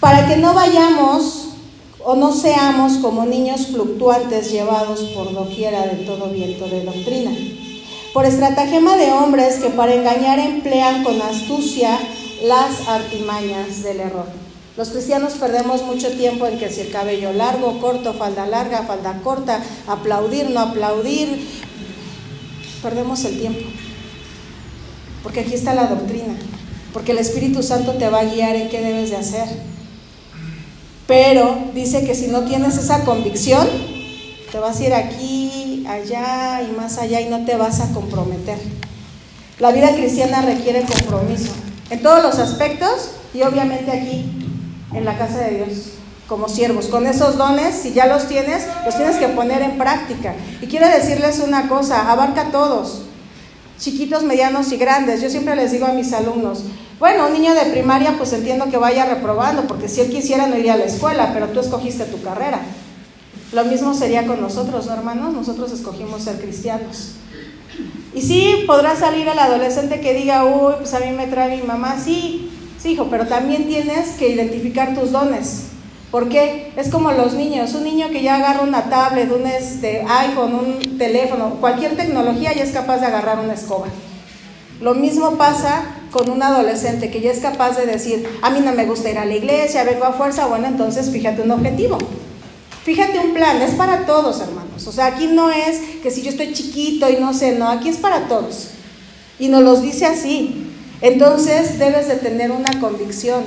Para 0.00 0.26
que 0.26 0.36
no 0.36 0.54
vayamos 0.54 1.48
o 2.04 2.16
no 2.16 2.32
seamos 2.32 2.94
como 2.94 3.26
niños 3.26 3.66
fluctuantes 3.66 4.50
llevados 4.50 5.00
por 5.14 5.32
doquiera 5.32 5.86
de 5.86 6.04
todo 6.04 6.30
viento 6.30 6.66
de 6.66 6.84
doctrina 6.84 7.30
por 8.12 8.26
estratagema 8.26 8.96
de 8.96 9.12
hombres 9.12 9.56
que 9.56 9.70
para 9.70 9.94
engañar 9.94 10.38
emplean 10.38 11.02
con 11.02 11.20
astucia 11.22 11.98
las 12.42 12.86
artimañas 12.88 13.82
del 13.82 14.00
error. 14.00 14.26
Los 14.76 14.90
cristianos 14.90 15.34
perdemos 15.34 15.82
mucho 15.82 16.10
tiempo 16.12 16.46
en 16.46 16.58
que 16.58 16.70
si 16.70 16.80
el 16.80 16.90
cabello 16.90 17.32
largo, 17.32 17.78
corto, 17.80 18.14
falda 18.14 18.46
larga, 18.46 18.84
falda 18.84 19.20
corta, 19.22 19.62
aplaudir, 19.86 20.50
no 20.50 20.60
aplaudir, 20.60 21.46
perdemos 22.82 23.24
el 23.24 23.38
tiempo. 23.38 23.68
Porque 25.22 25.40
aquí 25.40 25.54
está 25.54 25.74
la 25.74 25.86
doctrina, 25.86 26.34
porque 26.92 27.12
el 27.12 27.18
Espíritu 27.18 27.62
Santo 27.62 27.92
te 27.92 28.08
va 28.08 28.20
a 28.20 28.24
guiar 28.24 28.56
en 28.56 28.68
qué 28.68 28.80
debes 28.80 29.10
de 29.10 29.16
hacer. 29.16 29.46
Pero 31.06 31.56
dice 31.74 32.04
que 32.04 32.14
si 32.14 32.28
no 32.28 32.44
tienes 32.44 32.76
esa 32.78 33.04
convicción, 33.04 33.68
te 34.50 34.58
vas 34.58 34.80
a 34.80 34.84
ir 34.84 34.94
aquí, 34.94 35.71
allá 35.86 36.62
y 36.62 36.72
más 36.76 36.98
allá 36.98 37.20
y 37.20 37.28
no 37.28 37.44
te 37.44 37.56
vas 37.56 37.80
a 37.80 37.92
comprometer. 37.92 38.58
La 39.58 39.70
vida 39.70 39.94
cristiana 39.94 40.42
requiere 40.42 40.82
compromiso 40.82 41.52
en 41.90 42.02
todos 42.02 42.22
los 42.22 42.38
aspectos 42.38 43.10
y 43.34 43.42
obviamente 43.42 43.90
aquí, 43.90 44.24
en 44.94 45.04
la 45.04 45.16
casa 45.16 45.38
de 45.38 45.56
Dios, 45.56 45.92
como 46.26 46.48
siervos. 46.48 46.86
Con 46.86 47.06
esos 47.06 47.36
dones, 47.36 47.74
si 47.74 47.92
ya 47.92 48.06
los 48.06 48.28
tienes, 48.28 48.66
los 48.84 48.96
tienes 48.96 49.16
que 49.16 49.28
poner 49.28 49.62
en 49.62 49.78
práctica. 49.78 50.34
Y 50.60 50.66
quiero 50.66 50.88
decirles 50.88 51.42
una 51.46 51.68
cosa, 51.68 52.10
abarca 52.10 52.48
a 52.48 52.50
todos, 52.50 53.02
chiquitos, 53.78 54.22
medianos 54.22 54.72
y 54.72 54.76
grandes. 54.76 55.20
Yo 55.20 55.30
siempre 55.30 55.56
les 55.56 55.72
digo 55.72 55.86
a 55.86 55.92
mis 55.92 56.12
alumnos, 56.12 56.64
bueno, 56.98 57.26
un 57.26 57.32
niño 57.32 57.54
de 57.54 57.66
primaria 57.66 58.14
pues 58.16 58.32
entiendo 58.32 58.70
que 58.70 58.76
vaya 58.76 59.04
reprobando, 59.04 59.62
porque 59.66 59.88
si 59.88 60.00
él 60.00 60.10
quisiera 60.10 60.46
no 60.46 60.56
iría 60.56 60.74
a 60.74 60.76
la 60.76 60.84
escuela, 60.84 61.30
pero 61.34 61.48
tú 61.48 61.60
escogiste 61.60 62.04
tu 62.04 62.22
carrera. 62.22 62.60
Lo 63.52 63.64
mismo 63.64 63.92
sería 63.92 64.26
con 64.26 64.40
nosotros, 64.40 64.86
hermanos? 64.86 65.34
Nosotros 65.34 65.72
escogimos 65.72 66.22
ser 66.22 66.40
cristianos. 66.40 67.12
Y 68.14 68.22
sí, 68.22 68.64
podrá 68.66 68.96
salir 68.96 69.28
el 69.28 69.38
adolescente 69.38 70.00
que 70.00 70.14
diga, 70.14 70.44
uy, 70.44 70.74
pues 70.78 70.94
a 70.94 71.00
mí 71.00 71.12
me 71.12 71.26
trae 71.26 71.56
mi 71.56 71.62
mamá. 71.62 71.98
Sí, 72.02 72.50
sí, 72.78 72.92
hijo, 72.92 73.08
pero 73.10 73.26
también 73.26 73.66
tienes 73.66 74.12
que 74.12 74.28
identificar 74.28 74.94
tus 74.94 75.12
dones. 75.12 75.64
¿Por 76.10 76.28
qué? 76.28 76.72
Es 76.76 76.88
como 76.88 77.12
los 77.12 77.34
niños. 77.34 77.74
Un 77.74 77.84
niño 77.84 78.08
que 78.10 78.22
ya 78.22 78.36
agarra 78.36 78.62
una 78.62 78.90
tablet, 78.90 79.30
un 79.30 79.46
este, 79.46 80.02
iPhone, 80.08 80.54
un 80.54 80.98
teléfono, 80.98 81.56
cualquier 81.60 81.96
tecnología 81.96 82.54
ya 82.54 82.62
es 82.62 82.72
capaz 82.72 82.98
de 82.98 83.06
agarrar 83.06 83.38
una 83.38 83.54
escoba. 83.54 83.86
Lo 84.80 84.94
mismo 84.94 85.36
pasa 85.36 85.84
con 86.10 86.28
un 86.30 86.42
adolescente 86.42 87.10
que 87.10 87.20
ya 87.20 87.30
es 87.30 87.40
capaz 87.40 87.76
de 87.78 87.86
decir, 87.86 88.28
a 88.42 88.50
mí 88.50 88.60
no 88.60 88.72
me 88.72 88.84
gusta 88.84 89.10
ir 89.10 89.18
a 89.18 89.24
la 89.24 89.34
iglesia, 89.34 89.84
vengo 89.84 90.04
a 90.04 90.12
fuerza, 90.12 90.46
bueno, 90.46 90.66
entonces 90.66 91.10
fíjate 91.10 91.42
un 91.42 91.50
objetivo. 91.50 91.98
Fíjate 92.84 93.20
un 93.20 93.32
plan, 93.32 93.62
es 93.62 93.74
para 93.74 94.06
todos, 94.06 94.40
hermanos. 94.40 94.86
O 94.86 94.92
sea, 94.92 95.06
aquí 95.06 95.28
no 95.28 95.50
es 95.50 95.78
que 96.02 96.10
si 96.10 96.22
yo 96.22 96.30
estoy 96.30 96.52
chiquito 96.52 97.08
y 97.08 97.16
no 97.16 97.32
sé, 97.32 97.52
no, 97.52 97.68
aquí 97.68 97.88
es 97.88 97.98
para 97.98 98.26
todos. 98.26 98.70
Y 99.38 99.48
nos 99.48 99.62
los 99.62 99.82
dice 99.82 100.06
así. 100.06 100.66
Entonces 101.00 101.78
debes 101.78 102.08
de 102.08 102.16
tener 102.16 102.50
una 102.50 102.80
convicción. 102.80 103.44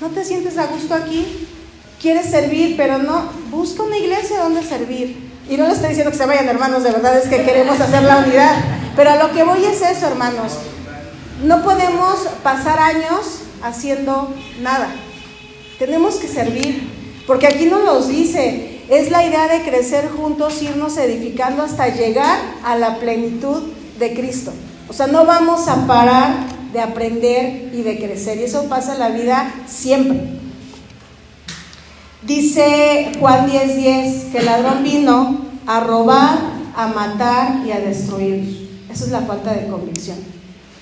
¿No 0.00 0.08
te 0.08 0.24
sientes 0.24 0.58
a 0.58 0.66
gusto 0.66 0.94
aquí? 0.94 1.26
Quieres 2.00 2.26
servir, 2.26 2.76
pero 2.76 2.98
no, 2.98 3.30
busca 3.50 3.82
una 3.82 3.98
iglesia 3.98 4.38
donde 4.38 4.62
servir. 4.62 5.28
Y 5.50 5.56
no 5.56 5.66
le 5.66 5.72
estoy 5.72 5.88
diciendo 5.88 6.12
que 6.12 6.18
se 6.18 6.26
vayan, 6.26 6.48
hermanos, 6.48 6.84
de 6.84 6.92
verdad 6.92 7.18
es 7.18 7.28
que 7.28 7.42
queremos 7.42 7.80
hacer 7.80 8.02
la 8.04 8.18
unidad. 8.18 8.56
Pero 8.94 9.10
a 9.10 9.16
lo 9.16 9.32
que 9.32 9.42
voy 9.42 9.64
es 9.64 9.82
eso, 9.82 10.06
hermanos. 10.06 10.52
No 11.42 11.64
podemos 11.64 12.16
pasar 12.44 12.78
años 12.78 13.40
haciendo 13.62 14.32
nada. 14.60 14.88
Tenemos 15.78 16.16
que 16.16 16.28
servir. 16.28 16.98
Porque 17.28 17.46
aquí 17.46 17.66
nos 17.66 17.84
los 17.84 18.08
dice, 18.08 18.67
es 18.88 19.10
la 19.10 19.24
idea 19.24 19.48
de 19.48 19.62
crecer 19.62 20.08
juntos, 20.08 20.62
irnos 20.62 20.96
edificando 20.96 21.62
hasta 21.62 21.88
llegar 21.88 22.38
a 22.64 22.76
la 22.76 22.98
plenitud 22.98 23.62
de 23.98 24.14
Cristo. 24.14 24.52
O 24.88 24.92
sea, 24.92 25.06
no 25.06 25.26
vamos 25.26 25.68
a 25.68 25.86
parar 25.86 26.58
de 26.72 26.80
aprender 26.80 27.70
y 27.74 27.82
de 27.82 27.98
crecer. 27.98 28.38
Y 28.38 28.44
eso 28.44 28.68
pasa 28.68 28.94
en 28.94 29.00
la 29.00 29.08
vida 29.10 29.52
siempre. 29.66 30.38
Dice 32.22 33.12
Juan 33.20 33.46
10:10 33.46 33.76
10, 33.76 34.24
que 34.32 34.38
el 34.38 34.46
ladrón 34.46 34.82
vino 34.82 35.38
a 35.66 35.80
robar, 35.80 36.38
a 36.74 36.88
matar 36.88 37.66
y 37.66 37.72
a 37.72 37.80
destruir. 37.80 38.68
Eso 38.90 39.04
es 39.04 39.10
la 39.10 39.20
falta 39.20 39.52
de 39.52 39.68
convicción. 39.68 40.18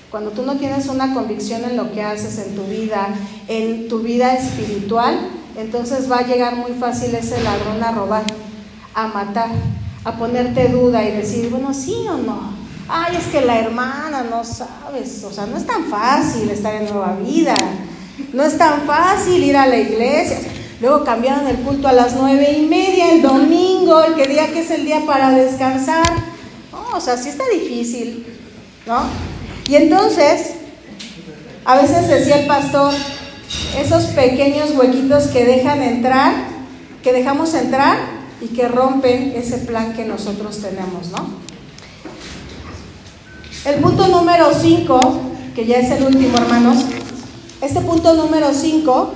Cuando 0.09 0.31
tú 0.31 0.43
no 0.43 0.55
tienes 0.55 0.87
una 0.87 1.13
convicción 1.13 1.65
en 1.65 1.75
lo 1.75 1.91
que 1.91 2.01
haces 2.01 2.39
en 2.39 2.55
tu 2.55 2.63
vida, 2.63 3.09
en 3.49 3.89
tu 3.89 3.99
vida 3.99 4.33
espiritual, 4.35 5.19
entonces 5.57 6.09
va 6.09 6.19
a 6.19 6.27
llegar 6.27 6.55
muy 6.55 6.71
fácil 6.73 7.13
ese 7.15 7.41
ladrón 7.41 7.83
a 7.83 7.91
robar, 7.91 8.23
a 8.93 9.07
matar, 9.07 9.49
a 10.03 10.11
ponerte 10.13 10.69
duda 10.69 11.03
y 11.03 11.11
decir, 11.11 11.49
bueno, 11.49 11.73
sí 11.73 12.05
o 12.07 12.17
no. 12.17 12.53
Ay, 12.87 13.17
es 13.17 13.25
que 13.25 13.41
la 13.41 13.59
hermana 13.59 14.23
no 14.29 14.43
sabes, 14.43 15.23
o 15.23 15.33
sea, 15.33 15.47
no 15.47 15.57
es 15.57 15.65
tan 15.65 15.85
fácil 15.85 16.49
estar 16.49 16.75
en 16.75 16.85
nueva 16.85 17.17
vida, 17.21 17.57
no 18.33 18.43
es 18.43 18.57
tan 18.57 18.81
fácil 18.81 19.43
ir 19.43 19.57
a 19.57 19.67
la 19.67 19.77
iglesia. 19.77 20.37
Luego 20.79 21.03
cambiaron 21.03 21.47
el 21.47 21.57
culto 21.57 21.87
a 21.87 21.93
las 21.93 22.13
nueve 22.15 22.55
y 22.55 22.67
media 22.67 23.11
el 23.11 23.23
domingo, 23.23 23.99
el 24.03 24.13
que 24.13 24.27
día 24.27 24.53
que 24.53 24.59
es 24.59 24.69
el 24.69 24.85
día 24.85 25.01
para 25.07 25.31
descansar. 25.31 26.07
o 26.93 27.01
sea, 27.01 27.17
sí 27.17 27.29
está 27.29 27.43
difícil, 27.51 28.25
¿no? 28.85 29.01
Y 29.67 29.75
entonces, 29.75 30.51
a 31.65 31.77
veces 31.77 32.07
decía 32.07 32.41
el 32.41 32.47
pastor, 32.47 32.93
esos 33.77 34.05
pequeños 34.07 34.71
huequitos 34.71 35.27
que 35.27 35.45
dejan 35.45 35.81
entrar, 35.81 36.33
que 37.03 37.13
dejamos 37.13 37.53
entrar 37.53 37.97
y 38.41 38.47
que 38.47 38.67
rompen 38.67 39.33
ese 39.35 39.57
plan 39.59 39.93
que 39.93 40.05
nosotros 40.05 40.59
tenemos, 40.59 41.09
¿no? 41.11 41.47
El 43.65 43.81
punto 43.81 44.07
número 44.07 44.51
5, 44.53 45.21
que 45.55 45.65
ya 45.65 45.77
es 45.77 45.91
el 45.91 46.03
último, 46.03 46.37
hermanos, 46.37 46.85
este 47.61 47.81
punto 47.81 48.13
número 48.13 48.53
5, 48.53 49.13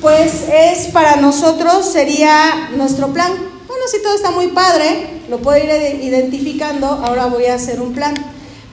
pues 0.00 0.44
es 0.52 0.86
para 0.88 1.16
nosotros, 1.16 1.90
sería 1.90 2.70
nuestro 2.76 3.08
plan. 3.08 3.32
Bueno, 3.66 3.82
si 3.90 4.02
todo 4.02 4.14
está 4.14 4.30
muy 4.30 4.48
padre, 4.48 5.22
lo 5.28 5.38
puedo 5.38 5.58
ir 5.58 5.70
identificando, 6.02 6.86
ahora 6.86 7.26
voy 7.26 7.46
a 7.46 7.54
hacer 7.54 7.80
un 7.80 7.92
plan. 7.92 8.14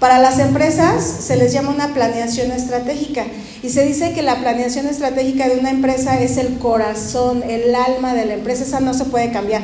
Para 0.05 0.19
las 0.19 0.37
empresas 0.37 1.03
se 1.03 1.35
les 1.35 1.51
llama 1.51 1.71
una 1.71 1.95
planeación 1.95 2.51
estratégica 2.51 3.25
y 3.63 3.71
se 3.71 3.83
dice 3.83 4.13
que 4.13 4.21
la 4.21 4.39
planeación 4.39 4.85
estratégica 4.85 5.49
de 5.49 5.57
una 5.57 5.71
empresa 5.71 6.21
es 6.21 6.37
el 6.37 6.59
corazón, 6.59 7.41
el 7.41 7.73
alma 7.73 8.13
de 8.13 8.25
la 8.25 8.35
empresa, 8.35 8.65
esa 8.65 8.81
no 8.81 8.93
se 8.93 9.05
puede 9.05 9.31
cambiar, 9.31 9.63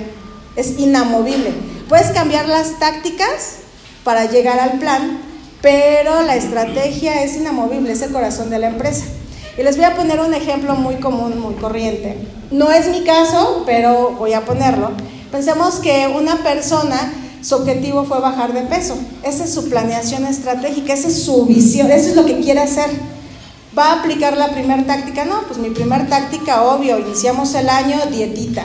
es 0.56 0.80
inamovible. 0.80 1.52
Puedes 1.88 2.08
cambiar 2.08 2.50
las 2.50 2.80
tácticas 2.80 3.58
para 4.04 4.26
llegar 4.26 4.60
al 4.60 4.80
plan, 4.80 5.22
pero 5.62 6.24
la 6.24 6.36
estrategia 6.36 7.22
es 7.22 7.36
inamovible, 7.36 7.92
es 7.92 8.02
el 8.02 8.12
corazón 8.12 8.50
de 8.50 8.58
la 8.58 8.70
empresa. 8.70 9.06
Y 9.60 9.62
les 9.62 9.76
voy 9.76 9.86
a 9.86 9.96
poner 9.96 10.22
un 10.22 10.34
ejemplo 10.34 10.74
muy 10.74 10.96
común, 10.96 11.40
muy 11.40 11.54
corriente. 11.54 12.18
No 12.50 12.72
es 12.72 12.88
mi 12.88 13.04
caso, 13.04 13.62
pero 13.68 14.16
voy 14.18 14.34
a 14.34 14.42
ponerlo. 14.42 14.90
Pensemos 15.32 15.76
que 15.76 16.08
una 16.08 16.38
persona, 16.38 17.14
su 17.42 17.56
objetivo 17.56 18.06
fue 18.06 18.20
bajar 18.20 18.54
de 18.54 18.62
peso. 18.62 18.96
Esa 19.24 19.46
es 19.46 19.54
su 19.54 19.70
planeación 19.70 20.26
estratégica, 20.26 20.94
esa 20.94 21.08
es 21.08 21.24
su 21.24 21.46
visión, 21.46 21.92
eso 21.92 22.10
es 22.10 22.16
lo 22.16 22.26
que 22.26 22.40
quiere 22.40 22.60
hacer. 22.60 22.90
¿Va 23.78 23.88
a 23.88 24.00
aplicar 24.00 24.38
la 24.38 24.52
primera 24.52 24.86
táctica? 24.86 25.26
No, 25.26 25.44
pues 25.48 25.58
mi 25.58 25.70
primera 25.70 26.06
táctica, 26.06 26.64
obvio, 26.64 27.00
iniciamos 27.00 27.56
el 27.56 27.70
año 27.70 27.98
dietita. 28.12 28.64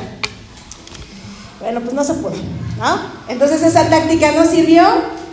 Bueno, 1.60 1.80
pues 1.80 1.94
no 1.94 2.04
se 2.04 2.14
puede, 2.14 2.36
¿no? 2.78 3.00
Entonces 3.28 3.62
esa 3.62 3.88
táctica 3.88 4.32
no 4.32 4.44
sirvió, 4.44 4.84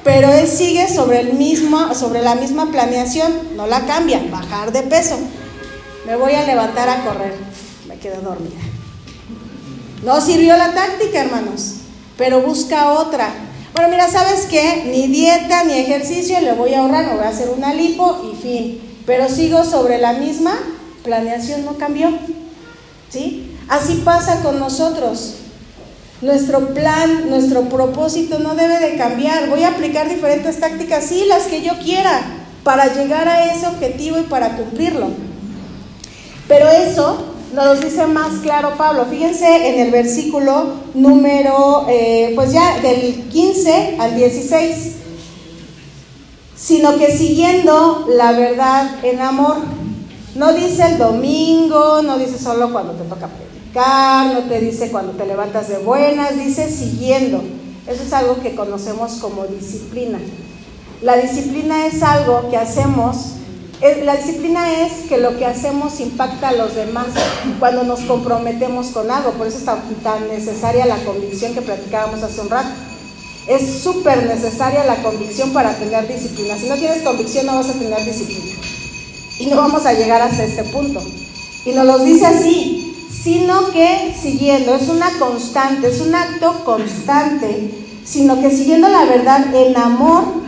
pero 0.03 0.31
él 0.31 0.47
sigue 0.47 0.87
sobre, 0.87 1.19
el 1.19 1.33
mismo, 1.33 1.93
sobre 1.95 2.21
la 2.21 2.35
misma 2.35 2.71
planeación, 2.71 3.33
no 3.55 3.67
la 3.67 3.85
cambia, 3.85 4.21
bajar 4.31 4.71
de 4.71 4.83
peso. 4.83 5.17
Me 6.05 6.15
voy 6.15 6.33
a 6.33 6.45
levantar 6.45 6.87
a 6.87 7.03
correr, 7.03 7.35
me 7.87 7.97
quedo 7.97 8.21
dormida. 8.21 8.59
No 10.03 10.21
sirvió 10.21 10.55
la 10.55 10.73
táctica, 10.73 11.21
hermanos, 11.21 11.75
pero 12.17 12.41
busca 12.41 12.91
otra. 12.91 13.29
Bueno, 13.73 13.89
mira, 13.89 14.07
¿sabes 14.07 14.45
qué? 14.45 14.83
Ni 14.85 15.07
dieta 15.07 15.63
ni 15.63 15.73
ejercicio 15.73 16.39
le 16.41 16.53
voy 16.53 16.73
a 16.73 16.81
ahorrar, 16.81 17.05
me 17.05 17.15
voy 17.15 17.25
a 17.25 17.29
hacer 17.29 17.49
una 17.49 17.73
lipo 17.73 18.31
y 18.31 18.41
fin. 18.41 18.81
Pero 19.05 19.27
sigo 19.27 19.63
sobre 19.65 19.97
la 19.97 20.13
misma 20.13 20.57
planeación, 21.03 21.65
no 21.65 21.77
cambió. 21.77 22.11
¿Sí? 23.09 23.57
Así 23.67 24.01
pasa 24.05 24.41
con 24.41 24.59
nosotros. 24.59 25.35
Nuestro 26.21 26.73
plan, 26.73 27.29
nuestro 27.29 27.63
propósito 27.63 28.39
no 28.39 28.55
debe 28.55 28.79
de 28.79 28.95
cambiar. 28.95 29.49
Voy 29.49 29.63
a 29.63 29.69
aplicar 29.69 30.07
diferentes 30.07 30.59
tácticas, 30.59 31.05
sí, 31.05 31.25
las 31.27 31.43
que 31.43 31.61
yo 31.61 31.73
quiera, 31.79 32.21
para 32.63 32.93
llegar 32.93 33.27
a 33.27 33.53
ese 33.53 33.67
objetivo 33.67 34.19
y 34.19 34.23
para 34.23 34.55
cumplirlo. 34.55 35.09
Pero 36.47 36.69
eso 36.69 37.32
nos 37.53 37.81
dice 37.81 38.07
más 38.07 38.39
claro 38.41 38.73
Pablo. 38.77 39.05
Fíjense 39.05 39.69
en 39.69 39.79
el 39.79 39.91
versículo 39.91 40.65
número, 40.93 41.85
eh, 41.89 42.31
pues 42.35 42.51
ya 42.51 42.79
del 42.79 43.29
15 43.29 43.97
al 43.99 44.15
16. 44.15 44.95
Sino 46.55 46.97
que 46.97 47.15
siguiendo 47.15 48.05
la 48.09 48.31
verdad 48.31 49.03
en 49.03 49.21
amor. 49.21 49.57
No 50.35 50.53
dice 50.53 50.83
el 50.83 50.97
domingo, 50.97 52.01
no 52.01 52.17
dice 52.17 52.39
solo 52.39 52.71
cuando 52.71 52.93
te 52.93 53.03
toca 53.03 53.29
no 53.75 54.39
te 54.47 54.59
dice 54.59 54.91
cuando 54.91 55.13
te 55.13 55.25
levantas 55.25 55.67
de 55.67 55.79
buenas, 55.79 56.37
dice 56.37 56.69
siguiendo. 56.69 57.43
Eso 57.87 58.03
es 58.03 58.13
algo 58.13 58.39
que 58.41 58.55
conocemos 58.55 59.13
como 59.13 59.45
disciplina. 59.45 60.19
La 61.01 61.17
disciplina 61.17 61.87
es 61.87 62.01
algo 62.03 62.49
que 62.49 62.57
hacemos, 62.57 63.33
la 64.05 64.15
disciplina 64.15 64.85
es 64.85 65.09
que 65.09 65.17
lo 65.17 65.37
que 65.37 65.45
hacemos 65.45 65.99
impacta 65.99 66.49
a 66.49 66.53
los 66.53 66.73
demás 66.73 67.07
cuando 67.59 67.83
nos 67.83 67.99
comprometemos 68.01 68.87
con 68.87 69.11
algo, 69.11 69.31
por 69.31 69.47
eso 69.47 69.57
es 69.57 69.65
tan, 69.65 70.27
necesaria 70.29 70.85
la 70.85 70.95
convicción 71.03 71.53
que 71.53 71.61
platicábamos 71.61 72.23
hace 72.23 72.39
un 72.39 72.49
rato. 72.49 72.69
Es 73.45 73.81
súper 73.83 74.25
necesaria 74.25 74.85
la 74.85 74.95
convicción 75.03 75.51
para 75.51 75.73
tener 75.75 76.07
disciplina. 76.07 76.55
Si 76.55 76.69
no 76.69 76.75
tienes 76.75 77.01
convicción 77.01 77.45
no 77.45 77.55
vas 77.55 77.71
a 77.71 77.73
tener 77.73 78.05
disciplina. 78.05 78.55
Y 79.39 79.47
no 79.47 79.57
vamos 79.57 79.85
a 79.85 79.91
llegar 79.91 80.21
hasta 80.21 80.45
este 80.45 80.63
punto. 80.63 81.01
Y 81.65 81.71
nos 81.71 81.85
lo 81.85 81.99
dice 81.99 82.25
así, 82.25 82.95
sino 83.11 83.69
que 83.71 84.15
siguiendo, 84.17 84.75
es 84.75 84.87
una 84.87 85.09
constante, 85.19 85.89
es 85.89 85.99
un 85.99 86.15
acto 86.15 86.63
constante, 86.63 87.69
sino 88.05 88.39
que 88.39 88.49
siguiendo 88.49 88.87
la 88.87 89.03
verdad 89.03 89.53
en 89.53 89.75
amor, 89.75 90.42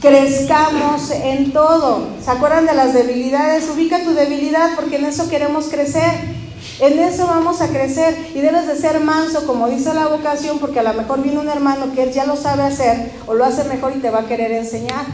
crezcamos 0.00 1.10
en 1.10 1.52
todo. 1.52 2.06
¿Se 2.24 2.30
acuerdan 2.30 2.66
de 2.66 2.74
las 2.74 2.94
debilidades? 2.94 3.68
Ubica 3.68 4.02
tu 4.04 4.14
debilidad 4.14 4.70
porque 4.76 4.96
en 4.96 5.06
eso 5.06 5.28
queremos 5.28 5.66
crecer. 5.66 6.38
En 6.80 6.98
eso 6.98 7.26
vamos 7.26 7.60
a 7.60 7.68
crecer 7.68 8.30
y 8.34 8.40
debes 8.40 8.66
de 8.68 8.76
ser 8.76 9.00
manso, 9.00 9.46
como 9.46 9.68
dice 9.68 9.92
la 9.94 10.06
vocación, 10.06 10.58
porque 10.58 10.78
a 10.78 10.84
lo 10.84 10.94
mejor 10.94 11.22
viene 11.22 11.40
un 11.40 11.48
hermano 11.48 11.92
que 11.92 12.04
él 12.04 12.12
ya 12.12 12.24
lo 12.24 12.36
sabe 12.36 12.62
hacer 12.62 13.12
o 13.26 13.34
lo 13.34 13.44
hace 13.44 13.64
mejor 13.64 13.94
y 13.96 14.00
te 14.00 14.10
va 14.10 14.20
a 14.20 14.26
querer 14.26 14.52
enseñar. 14.52 15.04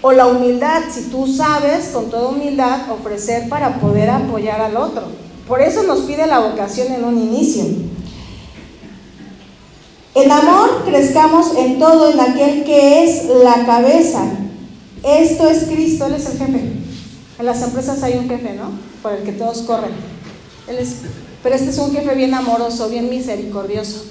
O 0.00 0.10
la 0.10 0.26
humildad, 0.26 0.82
si 0.92 1.02
tú 1.02 1.28
sabes 1.28 1.90
con 1.92 2.10
toda 2.10 2.28
humildad 2.28 2.90
ofrecer 2.90 3.48
para 3.48 3.78
poder 3.78 4.10
apoyar 4.10 4.60
al 4.60 4.76
otro. 4.76 5.04
Por 5.46 5.60
eso 5.60 5.84
nos 5.84 6.00
pide 6.00 6.26
la 6.26 6.40
vocación 6.40 6.92
en 6.92 7.04
un 7.04 7.18
inicio. 7.18 7.64
En 10.14 10.30
amor 10.30 10.84
crezcamos 10.84 11.56
en 11.56 11.78
todo, 11.78 12.12
en 12.12 12.20
aquel 12.20 12.64
que 12.64 13.04
es 13.04 13.24
la 13.42 13.64
cabeza. 13.64 14.24
Esto 15.02 15.48
es 15.48 15.64
Cristo, 15.64 16.06
Él 16.06 16.14
es 16.14 16.26
el 16.26 16.38
jefe. 16.38 16.60
En 17.38 17.46
las 17.46 17.62
empresas 17.62 18.02
hay 18.02 18.18
un 18.18 18.28
jefe, 18.28 18.52
¿no? 18.52 18.72
Por 19.02 19.12
el 19.12 19.22
que 19.22 19.32
todos 19.32 19.62
corren. 19.62 19.90
Él 20.68 20.76
es, 20.76 20.96
pero 21.42 21.54
este 21.54 21.70
es 21.70 21.78
un 21.78 21.92
jefe 21.92 22.14
bien 22.14 22.34
amoroso, 22.34 22.88
bien 22.90 23.08
misericordioso, 23.08 24.04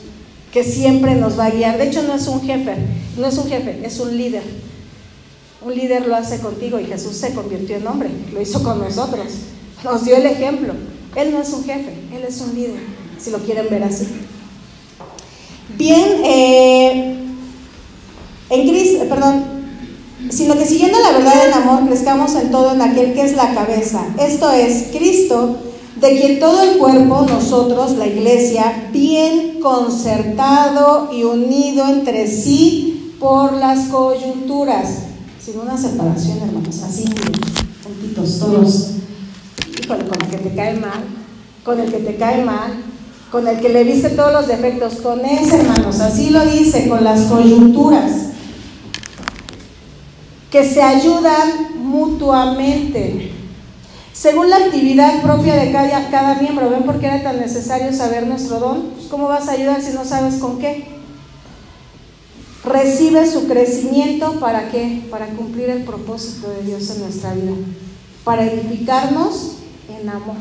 que 0.52 0.64
siempre 0.64 1.16
nos 1.16 1.38
va 1.38 1.46
a 1.46 1.52
guiar. 1.52 1.78
De 1.78 1.88
hecho, 1.88 2.02
no 2.04 2.16
es 2.16 2.28
un 2.28 2.42
jefe, 2.42 2.76
no 3.18 3.28
es 3.28 3.38
un 3.38 3.48
jefe, 3.48 3.82
es 3.86 4.00
un 4.00 4.18
líder. 4.18 4.44
Un 5.64 5.76
líder 5.76 6.08
lo 6.08 6.16
hace 6.16 6.40
contigo 6.40 6.80
y 6.80 6.86
Jesús 6.86 7.16
se 7.16 7.36
convirtió 7.36 7.78
en 7.78 7.86
hombre, 7.86 8.10
lo 8.34 8.42
hizo 8.42 8.64
con 8.64 8.80
nosotros, 8.80 9.28
nos 9.84 10.04
dio 10.04 10.18
el 10.18 10.26
ejemplo. 10.26 10.74
Él 11.16 11.32
no 11.32 11.40
es 11.40 11.50
un 11.52 11.64
jefe, 11.64 11.94
Él 12.12 12.24
es 12.28 12.42
un 12.42 12.56
líder, 12.56 12.80
si 13.20 13.30
lo 13.30 13.38
quieren 13.38 13.68
ver 13.70 13.84
así. 13.84 14.08
Bien, 15.78 16.22
eh, 16.24 17.18
en 18.50 18.70
Cristo, 18.70 19.06
perdón, 19.08 19.44
sino 20.30 20.56
que 20.56 20.66
siguiendo 20.66 21.00
la 21.00 21.12
verdad 21.12 21.48
en 21.48 21.54
amor, 21.54 21.88
crezcamos 21.88 22.36
en 22.36 22.52
todo 22.52 22.74
en 22.74 22.82
aquel 22.82 23.14
que 23.14 23.24
es 23.24 23.36
la 23.36 23.54
cabeza. 23.54 24.06
Esto 24.20 24.52
es 24.52 24.88
Cristo, 24.96 25.58
de 26.00 26.20
quien 26.20 26.40
todo 26.40 26.62
el 26.64 26.78
cuerpo, 26.78 27.26
nosotros, 27.28 27.98
la 27.98 28.08
iglesia, 28.08 28.90
bien 28.92 29.60
concertado 29.62 31.10
y 31.12 31.24
unido 31.24 31.88
entre 31.88 32.28
sí 32.28 33.16
por 33.20 33.54
las 33.54 33.88
coyunturas, 33.90 34.90
sin 35.44 35.60
una 35.60 35.78
separación, 35.78 36.40
hermanos, 36.40 36.82
así, 36.84 37.06
juntitos 37.84 38.40
todos. 38.40 38.88
Con 39.88 40.00
el 40.00 40.30
que 40.30 40.38
te 40.38 40.56
cae 40.56 40.80
mal, 40.80 41.04
con 41.64 41.80
el 41.80 41.92
que 41.92 42.00
te 42.00 42.16
cae 42.16 42.44
mal, 42.44 42.74
con 43.32 43.48
el 43.48 43.60
que 43.62 43.70
le 43.70 43.86
viste 43.86 44.10
todos 44.10 44.34
los 44.34 44.48
defectos, 44.48 44.96
con 44.96 45.26
ese, 45.26 45.62
hermanos, 45.62 46.02
así 46.02 46.30
lo 46.32 46.46
dice, 46.46 46.90
con 46.90 47.04
las 47.04 47.22
coyunturas, 47.22 48.12
que 50.52 50.66
se 50.66 50.82
ayudan 50.82 51.78
mutuamente, 51.78 53.32
según 54.12 54.50
la 54.50 54.58
actividad 54.58 55.22
propia 55.22 55.56
de 55.56 55.72
cada, 55.72 56.10
cada 56.10 56.36
miembro. 56.36 56.70
¿Ven 56.70 56.84
por 56.84 57.00
qué 57.00 57.08
era 57.08 57.24
tan 57.24 57.40
necesario 57.40 57.94
saber 57.94 58.28
nuestro 58.28 58.60
don? 58.60 58.82
Pues, 58.96 59.08
¿Cómo 59.08 59.30
vas 59.30 59.48
a 59.48 59.54
ayudar 59.54 59.82
si 59.82 59.94
no 59.94 60.04
sabes 60.04 60.36
con 60.36 60.60
qué? 60.60 60.86
Recibe 62.66 63.26
su 63.26 63.48
crecimiento 63.48 64.40
para 64.42 64.70
qué? 64.70 65.04
Para 65.10 65.28
cumplir 65.28 65.70
el 65.70 65.84
propósito 65.86 66.50
de 66.50 66.64
Dios 66.64 66.90
en 66.92 67.02
nuestra 67.02 67.34
vida, 67.34 67.54
para 68.26 68.44
edificarnos 68.44 69.54
en 69.90 70.10
amor. 70.10 70.36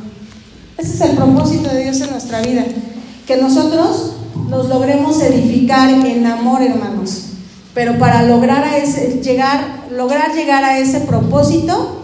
Ese 0.81 0.95
es 0.95 1.01
el 1.03 1.11
propósito 1.11 1.69
de 1.69 1.83
Dios 1.83 2.01
en 2.01 2.11
nuestra 2.11 2.41
vida, 2.41 2.65
que 3.27 3.37
nosotros 3.37 4.13
nos 4.49 4.67
logremos 4.71 5.21
edificar 5.21 5.91
en 5.91 6.27
amor, 6.27 6.63
hermanos. 6.63 7.25
Pero 7.75 7.99
para 7.99 8.23
lograr, 8.23 8.65
a 8.65 8.79
ese, 8.79 9.21
llegar, 9.23 9.85
lograr 9.91 10.35
llegar 10.35 10.65
a 10.65 10.79
ese 10.79 11.01
propósito, 11.01 12.03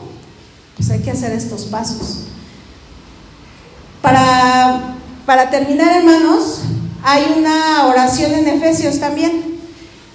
pues 0.77 0.91
hay 0.91 0.99
que 0.99 1.11
hacer 1.11 1.33
estos 1.33 1.62
pasos. 1.64 2.24
Para, 4.03 4.97
para 5.24 5.49
terminar, 5.49 5.97
hermanos, 5.97 6.61
hay 7.03 7.35
una 7.39 7.87
oración 7.87 8.35
en 8.35 8.47
Efesios 8.47 9.01
también. 9.01 9.59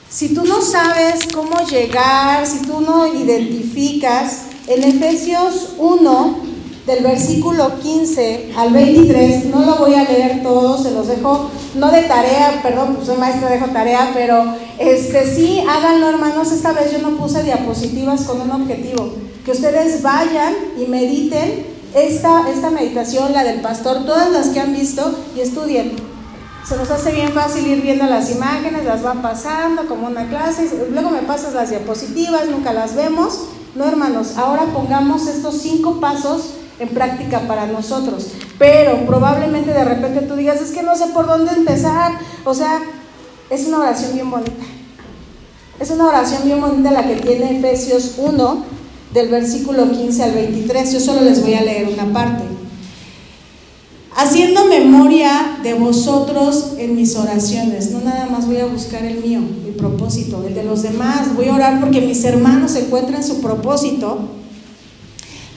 Si 0.08 0.36
tú 0.36 0.46
no 0.46 0.62
sabes 0.62 1.22
cómo 1.34 1.66
llegar, 1.66 2.46
si 2.46 2.60
tú 2.60 2.80
no 2.82 3.12
identificas, 3.12 4.42
en 4.68 4.84
Efesios 4.84 5.74
1, 5.80 6.51
del 6.86 7.04
versículo 7.04 7.80
15 7.80 8.54
al 8.58 8.74
23, 8.74 9.46
no 9.46 9.66
lo 9.66 9.76
voy 9.76 9.94
a 9.94 10.04
leer 10.04 10.42
todo, 10.42 10.82
se 10.82 10.92
los 10.92 11.08
dejo, 11.08 11.50
no 11.76 11.92
de 11.92 12.02
tarea, 12.04 12.60
perdón, 12.64 12.96
pues 12.96 13.08
soy 13.08 13.18
maestra, 13.18 13.50
dejo 13.50 13.68
tarea, 13.68 14.12
pero 14.14 14.56
este 14.80 15.32
sí, 15.34 15.64
háganlo 15.70 16.10
hermanos, 16.10 16.52
esta 16.52 16.74
vez 16.74 16.92
yo 16.92 17.00
no 17.00 17.18
puse 17.18 17.44
diapositivas 17.44 18.24
con 18.24 18.42
un 18.42 18.52
objetivo, 18.52 19.14
que 19.46 19.52
ustedes 19.52 20.02
vayan 20.02 20.54
y 20.78 20.88
mediten 20.88 21.68
esta, 21.94 22.50
esta 22.50 22.72
meditación, 22.72 23.34
la 23.34 23.44
del 23.44 23.62
pastor, 23.62 24.06
todas 24.06 24.32
las 24.32 24.48
que 24.48 24.60
han 24.60 24.74
visto 24.74 25.14
y 25.36 25.42
estudien 25.42 26.12
se 26.68 26.78
nos 26.78 26.92
hace 26.92 27.12
bien 27.12 27.34
fácil 27.34 27.68
ir 27.68 27.82
viendo 27.82 28.06
las 28.06 28.30
imágenes, 28.32 28.86
las 28.86 29.02
van 29.02 29.22
pasando 29.22 29.88
como 29.88 30.08
una 30.08 30.30
clase, 30.30 30.70
luego 30.92 31.10
me 31.10 31.24
pasas 31.24 31.54
las 31.54 31.72
diapositivas, 31.72 32.48
nunca 32.48 32.72
las 32.72 32.96
vemos. 32.96 33.46
No, 33.74 33.86
hermanos, 33.86 34.38
ahora 34.38 34.66
pongamos 34.66 35.28
estos 35.28 35.56
cinco 35.56 36.00
pasos 36.00 36.52
en 36.82 36.90
práctica 36.90 37.48
para 37.48 37.68
nosotros. 37.68 38.28
Pero 38.58 39.06
probablemente 39.06 39.72
de 39.72 39.84
repente 39.84 40.22
tú 40.22 40.36
digas, 40.36 40.62
es 40.62 40.72
que 40.72 40.84
no 40.84 40.96
sé 40.96 41.08
por 41.08 41.28
dónde 41.28 41.52
empezar. 41.54 42.14
O 42.44 42.54
sea, 42.54 42.82
es 43.50 43.68
una 43.68 43.80
oración 43.80 44.14
bien 44.14 44.30
bonita. 44.30 44.66
Es 45.80 45.90
una 45.90 46.08
oración 46.08 46.44
bien 46.46 46.62
bonita 46.62 46.92
la 46.92 47.08
que 47.08 47.16
tiene 47.16 47.58
Efesios 47.58 48.16
1, 48.18 48.66
del 49.14 49.30
versículo 49.30 49.90
15 49.92 50.24
al 50.24 50.34
23. 50.34 50.94
Yo 50.94 51.00
solo 51.00 51.22
les 51.22 51.42
voy 51.42 51.54
a 51.54 51.62
leer 51.62 51.88
una 51.88 52.12
parte 52.12 52.44
haciendo 54.16 54.66
memoria 54.66 55.60
de 55.64 55.74
vosotros 55.74 56.74
en 56.78 56.96
mis 56.96 57.16
oraciones. 57.16 57.92
No 57.92 58.02
nada 58.02 58.28
más 58.28 58.46
voy 58.46 58.58
a 58.58 58.66
buscar 58.66 59.04
el 59.04 59.22
mío, 59.24 59.40
mi 59.40 59.72
propósito, 59.72 60.44
el 60.46 60.54
de 60.54 60.64
los 60.64 60.82
demás. 60.84 61.36
Voy 61.36 61.48
a 61.48 61.56
orar 61.56 61.80
porque 61.80 62.02
mis 62.02 62.24
hermanos 62.24 62.76
encuentren 62.76 63.24
su 63.24 63.42
propósito. 63.42 64.20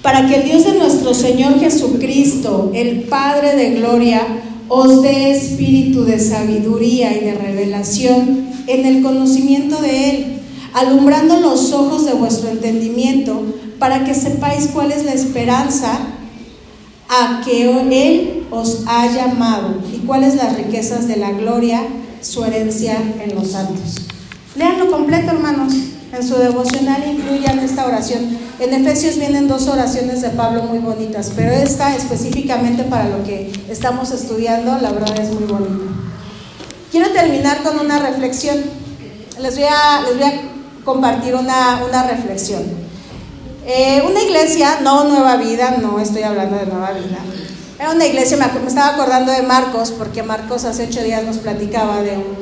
Para 0.05 0.27
que 0.27 0.35
el 0.35 0.45
Dios 0.45 0.67
de 0.67 0.75
nuestro 0.75 1.15
Señor 1.15 1.59
Jesucristo, 1.59 2.71
el 2.75 3.05
Padre 3.05 3.57
de 3.57 3.71
Gloria, 3.71 4.21
os 4.69 5.01
dé 5.01 5.31
espíritu 5.31 6.05
de 6.05 6.21
sabiduría 6.21 7.17
y 7.17 7.25
de 7.25 7.35
revelación 7.35 8.51
en 8.67 8.85
el 8.85 9.03
conocimiento 9.03 9.81
de 9.81 10.11
Él, 10.11 10.41
alumbrando 10.75 11.41
los 11.41 11.73
ojos 11.73 12.05
de 12.05 12.13
vuestro 12.13 12.51
entendimiento, 12.51 13.45
para 13.79 14.05
que 14.05 14.13
sepáis 14.13 14.67
cuál 14.75 14.93
es 14.93 15.07
la 15.07 15.15
esperanza 15.15 15.99
a 17.09 17.41
que 17.43 17.63
Él 17.63 18.45
os 18.51 18.83
ha 18.87 19.07
llamado 19.07 19.77
y 19.91 20.01
cuáles 20.01 20.35
las 20.35 20.55
riquezas 20.55 21.09
de 21.09 21.17
la 21.17 21.33
gloria, 21.33 21.81
su 22.21 22.45
herencia 22.45 22.99
en 23.25 23.35
los 23.35 23.53
santos. 23.53 24.03
Leanlo 24.55 24.91
completo, 24.91 25.31
hermanos. 25.31 25.73
En 26.15 26.23
su 26.23 26.37
devocional 26.37 27.03
incluyan 27.09 27.59
esta 27.59 27.87
oración. 27.87 28.39
En 28.61 28.73
Efesios 28.73 29.17
vienen 29.17 29.49
dos 29.49 29.67
oraciones 29.67 30.23
de 30.23 30.31
Pablo 30.31 30.63
muy 30.63 30.79
bonitas, 30.79 31.33
pero 31.35 31.51
esta 31.51 31.97
específicamente 31.97 32.85
para 32.85 33.09
lo 33.09 33.25
que 33.25 33.51
estamos 33.69 34.13
estudiando, 34.13 34.79
la 34.81 34.93
verdad 34.93 35.19
es 35.19 35.33
muy 35.33 35.43
bonita. 35.43 35.93
Quiero 36.93 37.11
terminar 37.11 37.65
con 37.65 37.81
una 37.81 37.99
reflexión. 37.99 38.63
Les 39.41 39.57
voy 39.57 39.65
a, 39.65 40.05
compartir 40.85 41.35
una, 41.35 41.83
una 41.85 42.05
reflexión. 42.05 42.63
Eh, 43.67 44.01
una 44.09 44.23
iglesia, 44.23 44.79
no 44.83 45.05
Nueva 45.05 45.37
Vida, 45.37 45.79
no 45.83 45.99
estoy 45.99 46.23
hablando 46.23 46.57
de 46.57 46.67
Nueva 46.67 46.93
Vida. 46.93 47.19
Era 47.77 47.91
una 47.91 48.07
iglesia, 48.07 48.37
me, 48.37 48.69
estaba 48.69 48.95
acordando 48.95 49.33
de 49.33 49.43
Marcos, 49.43 49.91
porque 49.91 50.23
Marcos 50.23 50.65
hace 50.65 50.87
ocho 50.87 51.03
días 51.03 51.25
nos 51.25 51.39
platicaba 51.39 52.03
de 52.03 52.19
un 52.19 52.37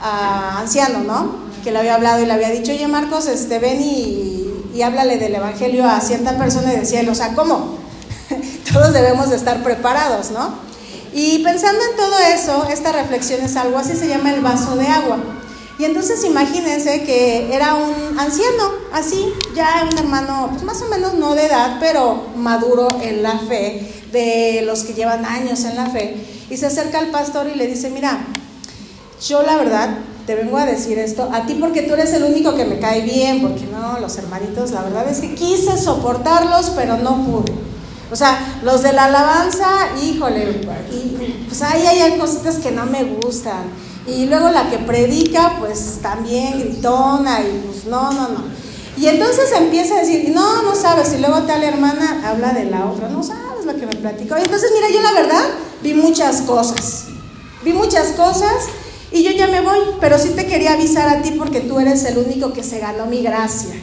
ah, 0.00 0.56
anciano, 0.58 1.04
¿no? 1.04 1.47
Que 1.68 1.72
le 1.72 1.80
había 1.80 1.96
hablado 1.96 2.22
y 2.22 2.24
le 2.24 2.32
había 2.32 2.48
dicho, 2.48 2.72
oye 2.72 2.88
Marcos, 2.88 3.26
este, 3.26 3.58
ven 3.58 3.82
y, 3.82 4.50
y 4.74 4.80
háblale 4.80 5.18
del 5.18 5.34
Evangelio 5.34 5.86
a 5.86 6.00
cierta 6.00 6.38
persona 6.38 6.72
y 6.72 6.78
decía 6.78 7.04
o 7.06 7.14
sea, 7.14 7.34
¿cómo? 7.34 7.76
Todos 8.72 8.94
debemos 8.94 9.28
de 9.28 9.36
estar 9.36 9.62
preparados, 9.62 10.30
¿no? 10.30 10.54
Y 11.12 11.40
pensando 11.44 11.78
en 11.90 11.94
todo 11.94 12.18
eso, 12.34 12.66
esta 12.72 12.92
reflexión 12.92 13.42
es 13.42 13.54
algo 13.56 13.76
así, 13.76 13.94
se 13.94 14.08
llama 14.08 14.32
el 14.32 14.40
vaso 14.40 14.76
de 14.76 14.86
agua. 14.86 15.18
Y 15.78 15.84
entonces 15.84 16.24
imagínense 16.24 17.02
que 17.02 17.54
era 17.54 17.74
un 17.74 18.18
anciano, 18.18 18.72
así, 18.94 19.30
ya 19.54 19.86
un 19.92 19.98
hermano, 19.98 20.48
pues 20.52 20.62
más 20.62 20.80
o 20.80 20.88
menos 20.88 21.12
no 21.16 21.34
de 21.34 21.48
edad, 21.48 21.76
pero 21.80 22.28
maduro 22.34 22.88
en 23.02 23.22
la 23.22 23.40
fe, 23.40 24.06
de 24.10 24.62
los 24.64 24.84
que 24.84 24.94
llevan 24.94 25.26
años 25.26 25.64
en 25.64 25.76
la 25.76 25.90
fe. 25.90 26.16
Y 26.48 26.56
se 26.56 26.64
acerca 26.64 26.98
al 26.98 27.08
pastor 27.08 27.46
y 27.46 27.58
le 27.58 27.66
dice, 27.66 27.90
mira, 27.90 28.20
yo 29.20 29.42
la 29.42 29.56
verdad 29.56 29.90
te 30.28 30.34
vengo 30.34 30.58
a 30.58 30.66
decir 30.66 30.98
esto, 30.98 31.26
a 31.32 31.46
ti 31.46 31.54
porque 31.54 31.80
tú 31.80 31.94
eres 31.94 32.12
el 32.12 32.22
único 32.22 32.54
que 32.54 32.66
me 32.66 32.78
cae 32.78 33.00
bien, 33.00 33.40
porque 33.40 33.64
no, 33.64 33.98
los 33.98 34.18
hermanitos, 34.18 34.72
la 34.72 34.82
verdad 34.82 35.08
es 35.08 35.20
que 35.20 35.34
quise 35.34 35.78
soportarlos, 35.78 36.72
pero 36.76 36.98
no 36.98 37.24
pude. 37.24 37.50
O 38.12 38.14
sea, 38.14 38.60
los 38.62 38.82
de 38.82 38.92
la 38.92 39.06
alabanza, 39.06 39.88
híjole, 40.02 40.60
y, 40.92 41.46
pues 41.48 41.62
ahí 41.62 41.86
hay 41.86 42.18
cositas 42.18 42.56
que 42.56 42.72
no 42.72 42.84
me 42.84 43.04
gustan. 43.04 43.70
Y 44.06 44.26
luego 44.26 44.50
la 44.50 44.68
que 44.68 44.76
predica, 44.76 45.56
pues 45.58 46.00
también 46.02 46.60
gritona 46.60 47.40
y 47.40 47.62
pues 47.64 47.86
no, 47.86 48.12
no, 48.12 48.28
no. 48.28 48.44
Y 48.98 49.06
entonces 49.06 49.50
empieza 49.56 49.94
a 49.94 50.00
decir, 50.00 50.30
no, 50.34 50.60
no 50.60 50.74
sabes, 50.74 51.10
y 51.14 51.20
luego 51.20 51.44
tal 51.44 51.62
hermana 51.62 52.20
habla 52.28 52.52
de 52.52 52.66
la 52.66 52.84
otra, 52.84 53.08
no 53.08 53.22
sabes 53.22 53.64
lo 53.64 53.74
que 53.74 53.86
me 53.86 53.96
platicó. 53.96 54.36
Y 54.36 54.42
entonces, 54.42 54.72
mira, 54.74 54.90
yo 54.94 55.00
la 55.00 55.22
verdad 55.22 55.44
vi 55.82 55.94
muchas 55.94 56.42
cosas, 56.42 57.06
vi 57.64 57.72
muchas 57.72 58.08
cosas 58.08 58.66
y 59.12 59.22
yo 59.22 59.30
ya 59.32 59.46
me 59.48 59.60
voy, 59.60 59.78
pero 60.00 60.18
sí 60.18 60.30
te 60.36 60.46
quería 60.46 60.74
avisar 60.74 61.08
a 61.08 61.22
ti 61.22 61.32
porque 61.32 61.60
tú 61.60 61.80
eres 61.80 62.04
el 62.04 62.18
único 62.18 62.52
que 62.52 62.62
se 62.62 62.78
ganó 62.78 63.06
mi 63.06 63.22
gracia. 63.22 63.74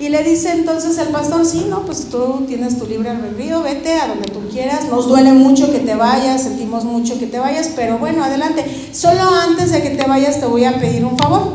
Y 0.00 0.08
le 0.08 0.24
dice 0.24 0.52
entonces 0.52 0.96
el 0.96 1.08
pastor, 1.08 1.44
sí, 1.44 1.66
no, 1.68 1.84
pues 1.84 2.06
tú 2.08 2.44
tienes 2.48 2.78
tu 2.78 2.86
libre 2.86 3.10
albedrío, 3.10 3.62
vete 3.62 4.00
a 4.00 4.08
donde 4.08 4.30
tú 4.30 4.40
quieras, 4.50 4.88
nos 4.88 5.06
duele 5.06 5.32
mucho 5.34 5.70
que 5.70 5.80
te 5.80 5.94
vayas, 5.94 6.42
sentimos 6.42 6.84
mucho 6.84 7.18
que 7.18 7.26
te 7.26 7.38
vayas, 7.38 7.70
pero 7.76 7.98
bueno, 7.98 8.24
adelante. 8.24 8.64
Solo 8.92 9.20
antes 9.22 9.72
de 9.72 9.82
que 9.82 9.90
te 9.90 10.08
vayas 10.08 10.40
te 10.40 10.46
voy 10.46 10.64
a 10.64 10.78
pedir 10.80 11.04
un 11.04 11.18
favor. 11.18 11.52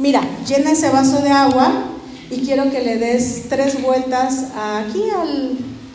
Mira, 0.00 0.20
llena 0.48 0.72
ese 0.72 0.90
vaso 0.90 1.20
de 1.22 1.30
agua 1.30 1.72
y 2.28 2.40
quiero 2.40 2.70
que 2.72 2.82
le 2.82 2.96
des 2.96 3.48
tres 3.48 3.80
vueltas 3.80 4.46
aquí 4.56 5.04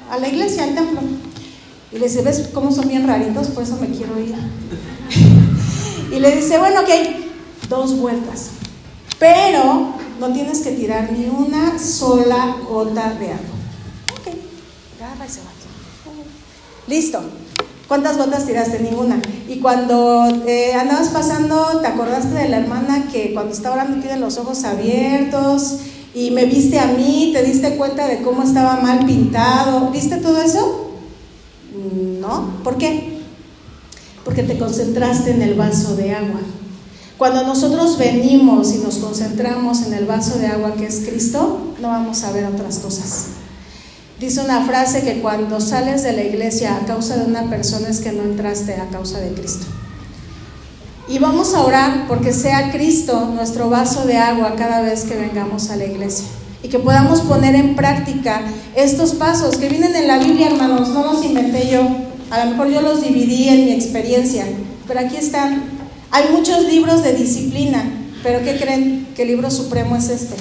a 0.10 0.18
la 0.18 0.28
iglesia, 0.30 0.64
al 0.64 0.76
templo. 0.76 1.02
Y 1.92 1.98
le 1.98 2.08
dice, 2.08 2.22
¿ves 2.22 2.50
cómo 2.54 2.72
son 2.72 2.88
bien 2.88 3.06
raritos? 3.06 3.48
Por 3.48 3.64
eso 3.64 3.78
me 3.82 3.88
quiero 3.90 4.18
ir. 4.18 4.36
Y 6.12 6.20
le 6.20 6.36
dice, 6.36 6.58
bueno, 6.58 6.82
ok, 6.82 6.90
dos 7.70 7.98
vueltas. 7.98 8.52
Pero 9.18 9.94
no 10.20 10.34
tienes 10.34 10.60
que 10.60 10.72
tirar 10.72 11.12
ni 11.12 11.26
una 11.26 11.78
sola 11.80 12.56
gota 12.68 13.14
de 13.14 13.28
agua. 13.28 13.56
Ok, 14.14 14.28
agarra 15.00 15.26
y 15.26 15.30
se 15.30 15.40
va. 15.42 15.50
Listo. 16.88 17.22
¿Cuántas 17.88 18.18
gotas 18.18 18.46
tiraste? 18.46 18.80
Ninguna. 18.80 19.20
Y 19.48 19.60
cuando 19.60 20.26
eh, 20.46 20.74
andabas 20.74 21.10
pasando, 21.10 21.80
¿te 21.82 21.88
acordaste 21.88 22.36
de 22.36 22.50
la 22.50 22.60
hermana 22.60 23.08
que 23.12 23.34
cuando 23.34 23.54
estaba 23.54 23.76
orando 23.76 24.00
tiene 24.00 24.20
los 24.20 24.38
ojos 24.38 24.64
abiertos 24.64 25.78
y 26.14 26.32
me 26.32 26.46
viste 26.46 26.80
a 26.80 26.86
mí? 26.86 27.32
¿Te 27.34 27.44
diste 27.44 27.78
cuenta 27.78 28.08
de 28.08 28.22
cómo 28.22 28.44
estaba 28.44 28.76
mal 28.78 29.06
pintado? 29.06 29.90
¿Viste 29.90 30.18
todo 30.18 30.40
eso? 30.42 30.92
No. 32.20 32.52
¿Por 32.64 32.78
qué? 32.78 33.19
Porque 34.26 34.44
te 34.44 34.58
concentraste 34.58 35.32
en 35.32 35.42
el 35.42 35.56
vaso 35.56 35.96
de 35.96 36.14
agua. 36.14 36.40
Cuando 37.18 37.44
nosotros 37.44 37.98
venimos 37.98 38.74
y 38.74 38.78
nos 38.78 38.96
concentramos 38.96 39.82
en 39.82 39.94
el 39.94 40.06
vaso 40.06 40.40
de 40.40 40.48
agua 40.48 40.76
que 40.76 40.86
es 40.86 41.06
Cristo, 41.06 41.74
no 41.82 41.90
vamos 41.90 42.24
a 42.24 42.32
ver 42.32 42.46
otras 42.46 42.80
cosas. 42.80 43.26
Dice 44.20 44.42
una 44.42 44.66
frase 44.66 45.02
que 45.04 45.22
cuando 45.22 45.62
sales 45.62 46.04
de 46.04 46.14
la 46.14 46.24
iglesia 46.24 46.78
a 46.78 46.86
causa 46.86 47.18
de 47.18 47.26
una 47.26 47.50
persona 47.50 47.90
es 47.90 48.00
que 48.00 48.12
no 48.12 48.24
entraste 48.24 48.76
a 48.76 48.88
causa 48.90 49.20
de 49.20 49.34
Cristo. 49.34 49.66
Y 51.10 51.20
vamos 51.20 51.54
a 51.56 51.64
orar 51.64 52.06
porque 52.08 52.32
sea 52.32 52.72
Cristo 52.72 53.32
nuestro 53.34 53.70
vaso 53.70 54.06
de 54.06 54.18
agua 54.18 54.56
cada 54.58 54.82
vez 54.82 55.04
que 55.04 55.16
vengamos 55.16 55.70
a 55.72 55.76
la 55.76 55.86
iglesia. 55.86 56.28
Y 56.62 56.70
que 56.70 56.80
podamos 56.80 57.22
poner 57.22 57.56
en 57.56 57.76
práctica 57.76 58.42
estos 58.76 59.14
pasos 59.14 59.58
que 59.58 59.70
vienen 59.70 59.96
en 59.96 60.08
la 60.08 60.20
Biblia, 60.20 60.48
hermanos. 60.48 60.90
No 60.90 61.14
los 61.14 61.24
inventé 61.24 61.70
yo. 61.70 62.09
A 62.30 62.46
lo 62.46 62.52
mejor 62.52 62.70
yo 62.70 62.82
los 62.82 63.02
dividí 63.02 63.50
en 63.50 63.66
mi 63.66 63.72
experiencia. 63.72 64.46
Pero 64.88 65.00
aquí 65.00 65.18
están 65.18 65.80
hay 66.12 66.30
muchos 66.32 66.64
libros 66.64 67.04
de 67.04 67.14
disciplina, 67.14 67.84
pero 68.24 68.44
¿qué 68.44 68.58
creen? 68.58 69.08
El 69.16 69.28
libro 69.28 69.52
supremo 69.52 69.96
es 69.96 70.10
este. 70.10 70.36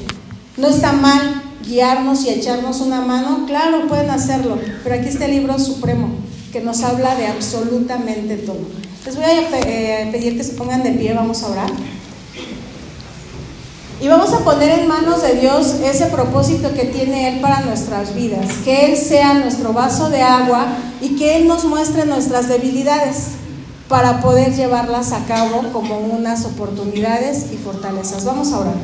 No 0.56 0.68
está 0.68 0.92
mal 0.92 1.42
guiarnos 1.66 2.24
y 2.24 2.30
echarnos 2.30 2.80
una 2.80 3.02
mano, 3.02 3.44
claro, 3.46 3.86
pueden 3.86 4.08
hacerlo, 4.08 4.58
pero 4.82 4.94
aquí 4.94 5.08
está 5.08 5.26
el 5.26 5.32
libro 5.32 5.58
supremo, 5.58 6.08
que 6.52 6.62
nos 6.62 6.82
habla 6.82 7.14
de 7.16 7.26
absolutamente 7.26 8.36
todo. 8.36 8.60
Les 9.04 9.14
voy 9.14 9.24
a 9.24 9.58
eh, 9.60 10.08
pedir 10.10 10.38
que 10.38 10.44
se 10.44 10.52
pongan 10.52 10.82
de 10.82 10.92
pie, 10.92 11.12
vamos 11.12 11.42
a 11.42 11.48
orar. 11.48 11.70
Y 14.00 14.08
vamos 14.08 14.32
a 14.32 14.38
poner 14.38 14.78
en 14.78 14.88
manos 14.88 15.20
de 15.22 15.34
Dios 15.34 15.74
ese 15.84 16.06
propósito 16.06 16.72
que 16.72 16.84
tiene 16.84 17.28
Él 17.28 17.40
para 17.40 17.60
nuestras 17.60 18.14
vidas, 18.14 18.46
que 18.64 18.86
Él 18.86 18.96
sea 18.96 19.34
nuestro 19.34 19.74
vaso 19.74 20.08
de 20.08 20.22
agua 20.22 20.68
y 21.00 21.16
que 21.16 21.36
Él 21.36 21.48
nos 21.48 21.64
muestre 21.64 22.04
nuestras 22.06 22.48
debilidades 22.48 23.28
para 23.88 24.20
poder 24.20 24.54
llevarlas 24.54 25.12
a 25.12 25.24
cabo 25.24 25.62
como 25.72 25.98
unas 25.98 26.44
oportunidades 26.44 27.46
y 27.52 27.56
fortalezas. 27.56 28.24
Vamos 28.24 28.52
a 28.52 28.58
orar. 28.58 28.74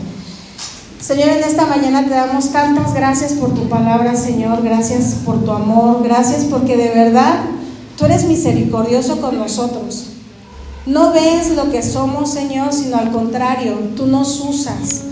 Señor, 1.00 1.28
en 1.28 1.44
esta 1.44 1.66
mañana 1.66 2.04
te 2.04 2.14
damos 2.14 2.50
tantas 2.50 2.94
gracias 2.94 3.34
por 3.34 3.54
tu 3.54 3.68
palabra, 3.68 4.16
Señor. 4.16 4.62
Gracias 4.62 5.16
por 5.24 5.44
tu 5.44 5.50
amor. 5.50 6.02
Gracias 6.02 6.44
porque 6.44 6.78
de 6.78 6.88
verdad 6.88 7.40
tú 7.98 8.06
eres 8.06 8.24
misericordioso 8.24 9.20
con 9.20 9.38
nosotros. 9.38 10.06
No 10.86 11.12
ves 11.12 11.50
lo 11.56 11.70
que 11.70 11.82
somos, 11.82 12.30
Señor, 12.30 12.72
sino 12.72 12.96
al 12.96 13.10
contrario, 13.10 13.74
tú 13.96 14.06
nos 14.06 14.40
usas. 14.40 15.02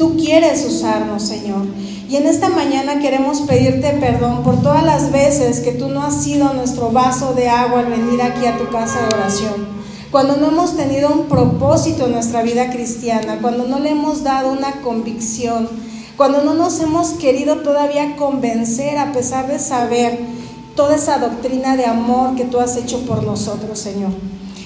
Tú 0.00 0.16
quieres 0.16 0.64
usarnos, 0.64 1.22
Señor. 1.24 1.66
Y 2.08 2.16
en 2.16 2.26
esta 2.26 2.48
mañana 2.48 3.00
queremos 3.00 3.42
pedirte 3.42 3.90
perdón 4.00 4.42
por 4.42 4.62
todas 4.62 4.82
las 4.82 5.12
veces 5.12 5.60
que 5.60 5.72
tú 5.72 5.90
no 5.90 6.02
has 6.02 6.24
sido 6.24 6.54
nuestro 6.54 6.90
vaso 6.90 7.34
de 7.34 7.50
agua 7.50 7.80
al 7.80 7.90
venir 7.90 8.22
aquí 8.22 8.46
a 8.46 8.56
tu 8.56 8.70
casa 8.70 8.98
de 9.02 9.14
oración. 9.14 9.68
Cuando 10.10 10.38
no 10.38 10.48
hemos 10.48 10.74
tenido 10.74 11.10
un 11.10 11.26
propósito 11.26 12.06
en 12.06 12.12
nuestra 12.12 12.42
vida 12.42 12.70
cristiana, 12.70 13.40
cuando 13.42 13.66
no 13.66 13.78
le 13.78 13.90
hemos 13.90 14.22
dado 14.22 14.50
una 14.50 14.80
convicción, 14.80 15.68
cuando 16.16 16.44
no 16.44 16.54
nos 16.54 16.80
hemos 16.80 17.10
querido 17.10 17.56
todavía 17.56 18.16
convencer 18.16 18.96
a 18.96 19.12
pesar 19.12 19.48
de 19.48 19.58
saber 19.58 20.18
toda 20.76 20.96
esa 20.96 21.18
doctrina 21.18 21.76
de 21.76 21.84
amor 21.84 22.36
que 22.36 22.46
tú 22.46 22.58
has 22.58 22.74
hecho 22.78 23.04
por 23.04 23.22
nosotros, 23.22 23.78
Señor. 23.78 24.12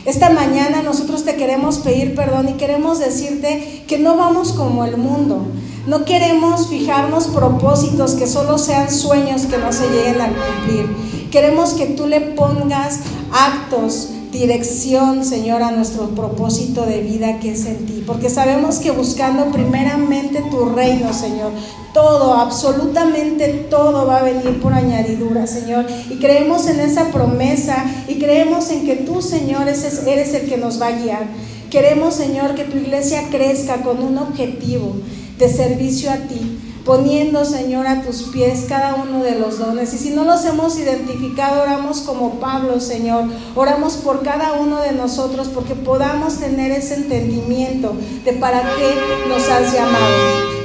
Esta 0.04 0.28
mañana 0.28 0.82
nosotros 0.82 1.24
te 1.24 1.36
queremos 1.36 1.78
pedir 1.78 2.14
perdón 2.14 2.50
y 2.50 2.52
queremos 2.54 2.98
decirte 2.98 3.84
que 3.86 3.98
no 3.98 4.16
vamos 4.16 4.52
como 4.52 4.84
el 4.84 4.98
mundo. 4.98 5.46
No 5.86 6.04
queremos 6.04 6.68
fijarnos 6.68 7.28
propósitos 7.28 8.12
que 8.14 8.26
solo 8.26 8.58
sean 8.58 8.90
sueños 8.90 9.42
que 9.46 9.56
no 9.56 9.72
se 9.72 9.88
lleguen 9.88 10.20
a 10.20 10.28
cumplir. 10.28 11.30
Queremos 11.30 11.72
que 11.72 11.86
tú 11.86 12.06
le 12.06 12.20
pongas 12.20 13.00
actos, 13.32 14.10
dirección, 14.34 15.24
Señor, 15.24 15.62
a 15.62 15.70
nuestro 15.70 16.08
propósito 16.08 16.84
de 16.84 17.00
vida 17.00 17.38
que 17.38 17.52
es 17.52 17.64
en 17.66 17.86
ti. 17.86 18.02
Porque 18.04 18.28
sabemos 18.28 18.80
que 18.80 18.90
buscando 18.90 19.46
primeramente 19.46 20.42
tu 20.50 20.66
reino, 20.66 21.14
Señor, 21.14 21.52
todo, 21.94 22.34
absolutamente 22.34 23.48
todo 23.70 24.06
va 24.06 24.18
a 24.18 24.22
venir 24.24 24.60
por 24.60 24.74
añadidura, 24.74 25.46
Señor. 25.46 25.86
Y 26.10 26.16
creemos 26.16 26.66
en 26.66 26.80
esa 26.80 27.10
promesa 27.10 27.84
y 28.08 28.16
creemos 28.16 28.70
en 28.70 28.84
que 28.84 28.96
tú, 28.96 29.22
Señor, 29.22 29.68
eres 29.68 30.34
el 30.34 30.48
que 30.48 30.56
nos 30.56 30.82
va 30.82 30.88
a 30.88 30.98
guiar. 30.98 31.26
Queremos, 31.70 32.14
Señor, 32.14 32.56
que 32.56 32.64
tu 32.64 32.76
iglesia 32.76 33.28
crezca 33.30 33.82
con 33.82 34.02
un 34.02 34.18
objetivo 34.18 34.96
de 35.38 35.48
servicio 35.48 36.10
a 36.10 36.16
ti, 36.16 36.53
poniendo, 36.84 37.44
Señor, 37.44 37.86
a 37.86 38.02
tus 38.02 38.24
pies 38.24 38.66
cada 38.68 38.94
uno 38.94 39.22
de 39.22 39.38
los 39.38 39.58
dones. 39.58 39.94
Y 39.94 39.98
si 39.98 40.10
no 40.10 40.24
los 40.24 40.44
hemos 40.44 40.78
identificado, 40.78 41.62
oramos 41.62 42.00
como 42.00 42.38
Pablo, 42.40 42.80
Señor. 42.80 43.24
Oramos 43.54 43.94
por 43.94 44.22
cada 44.22 44.54
uno 44.54 44.80
de 44.80 44.92
nosotros 44.92 45.48
porque 45.48 45.74
podamos 45.74 46.38
tener 46.38 46.70
ese 46.72 46.94
entendimiento 46.96 47.94
de 48.24 48.32
para 48.34 48.60
qué 48.76 48.94
nos 49.28 49.48
has 49.48 49.72
llamado. 49.72 50.14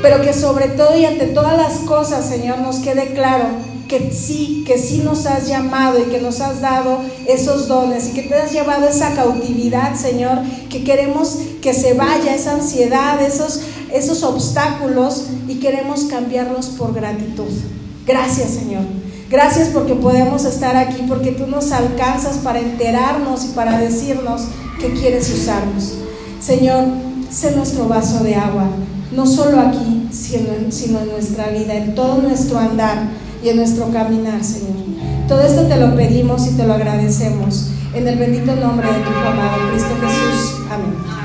Pero 0.01 0.21
que 0.21 0.33
sobre 0.33 0.67
todo 0.69 0.97
y 0.97 1.05
ante 1.05 1.27
todas 1.27 1.57
las 1.57 1.79
cosas, 1.79 2.25
Señor, 2.27 2.59
nos 2.59 2.77
quede 2.77 3.13
claro 3.13 3.45
que 3.89 4.11
sí, 4.11 4.63
que 4.67 4.77
sí 4.77 4.99
nos 4.99 5.25
has 5.25 5.47
llamado 5.47 5.99
y 5.99 6.03
que 6.03 6.21
nos 6.21 6.39
has 6.41 6.61
dado 6.61 6.99
esos 7.27 7.67
dones 7.67 8.09
y 8.09 8.13
que 8.13 8.21
te 8.21 8.35
has 8.35 8.51
llevado 8.51 8.87
esa 8.87 9.15
cautividad, 9.15 9.95
Señor, 9.95 10.37
que 10.69 10.83
queremos 10.83 11.39
que 11.61 11.73
se 11.73 11.95
vaya 11.95 12.35
esa 12.35 12.53
ansiedad, 12.53 13.19
esos, 13.21 13.61
esos 13.93 14.23
obstáculos 14.23 15.25
y 15.47 15.55
queremos 15.55 16.03
cambiarlos 16.03 16.67
por 16.67 16.93
gratitud. 16.93 17.49
Gracias, 18.05 18.49
Señor. 18.51 18.83
Gracias 19.29 19.69
porque 19.69 19.93
podemos 19.93 20.45
estar 20.45 20.75
aquí, 20.75 21.03
porque 21.07 21.31
tú 21.31 21.45
nos 21.45 21.71
alcanzas 21.71 22.37
para 22.37 22.59
enterarnos 22.59 23.45
y 23.45 23.49
para 23.49 23.77
decirnos 23.77 24.41
que 24.79 24.93
quieres 24.93 25.29
usarnos. 25.31 25.93
Señor, 26.41 26.85
sé 27.29 27.55
nuestro 27.55 27.87
vaso 27.87 28.23
de 28.23 28.35
agua, 28.35 28.69
no 29.11 29.27
solo 29.27 29.59
aquí, 29.59 30.07
sino 30.11 30.49
sino 30.69 30.99
en 30.99 31.09
nuestra 31.09 31.49
vida, 31.49 31.75
en 31.75 31.93
todo 31.93 32.21
nuestro 32.21 32.57
andar 32.57 33.09
y 33.43 33.49
en 33.49 33.57
nuestro 33.57 33.91
caminar, 33.91 34.43
Señor. 34.43 34.77
Todo 35.27 35.41
esto 35.41 35.67
te 35.67 35.77
lo 35.77 35.95
pedimos 35.95 36.47
y 36.47 36.51
te 36.51 36.65
lo 36.65 36.73
agradecemos. 36.73 37.67
En 37.93 38.07
el 38.07 38.17
bendito 38.17 38.55
nombre 38.55 38.87
de 38.87 38.99
tu 38.99 39.09
amado 39.09 39.69
Cristo 39.71 39.95
Jesús. 40.01 40.55
Amén. 40.71 41.18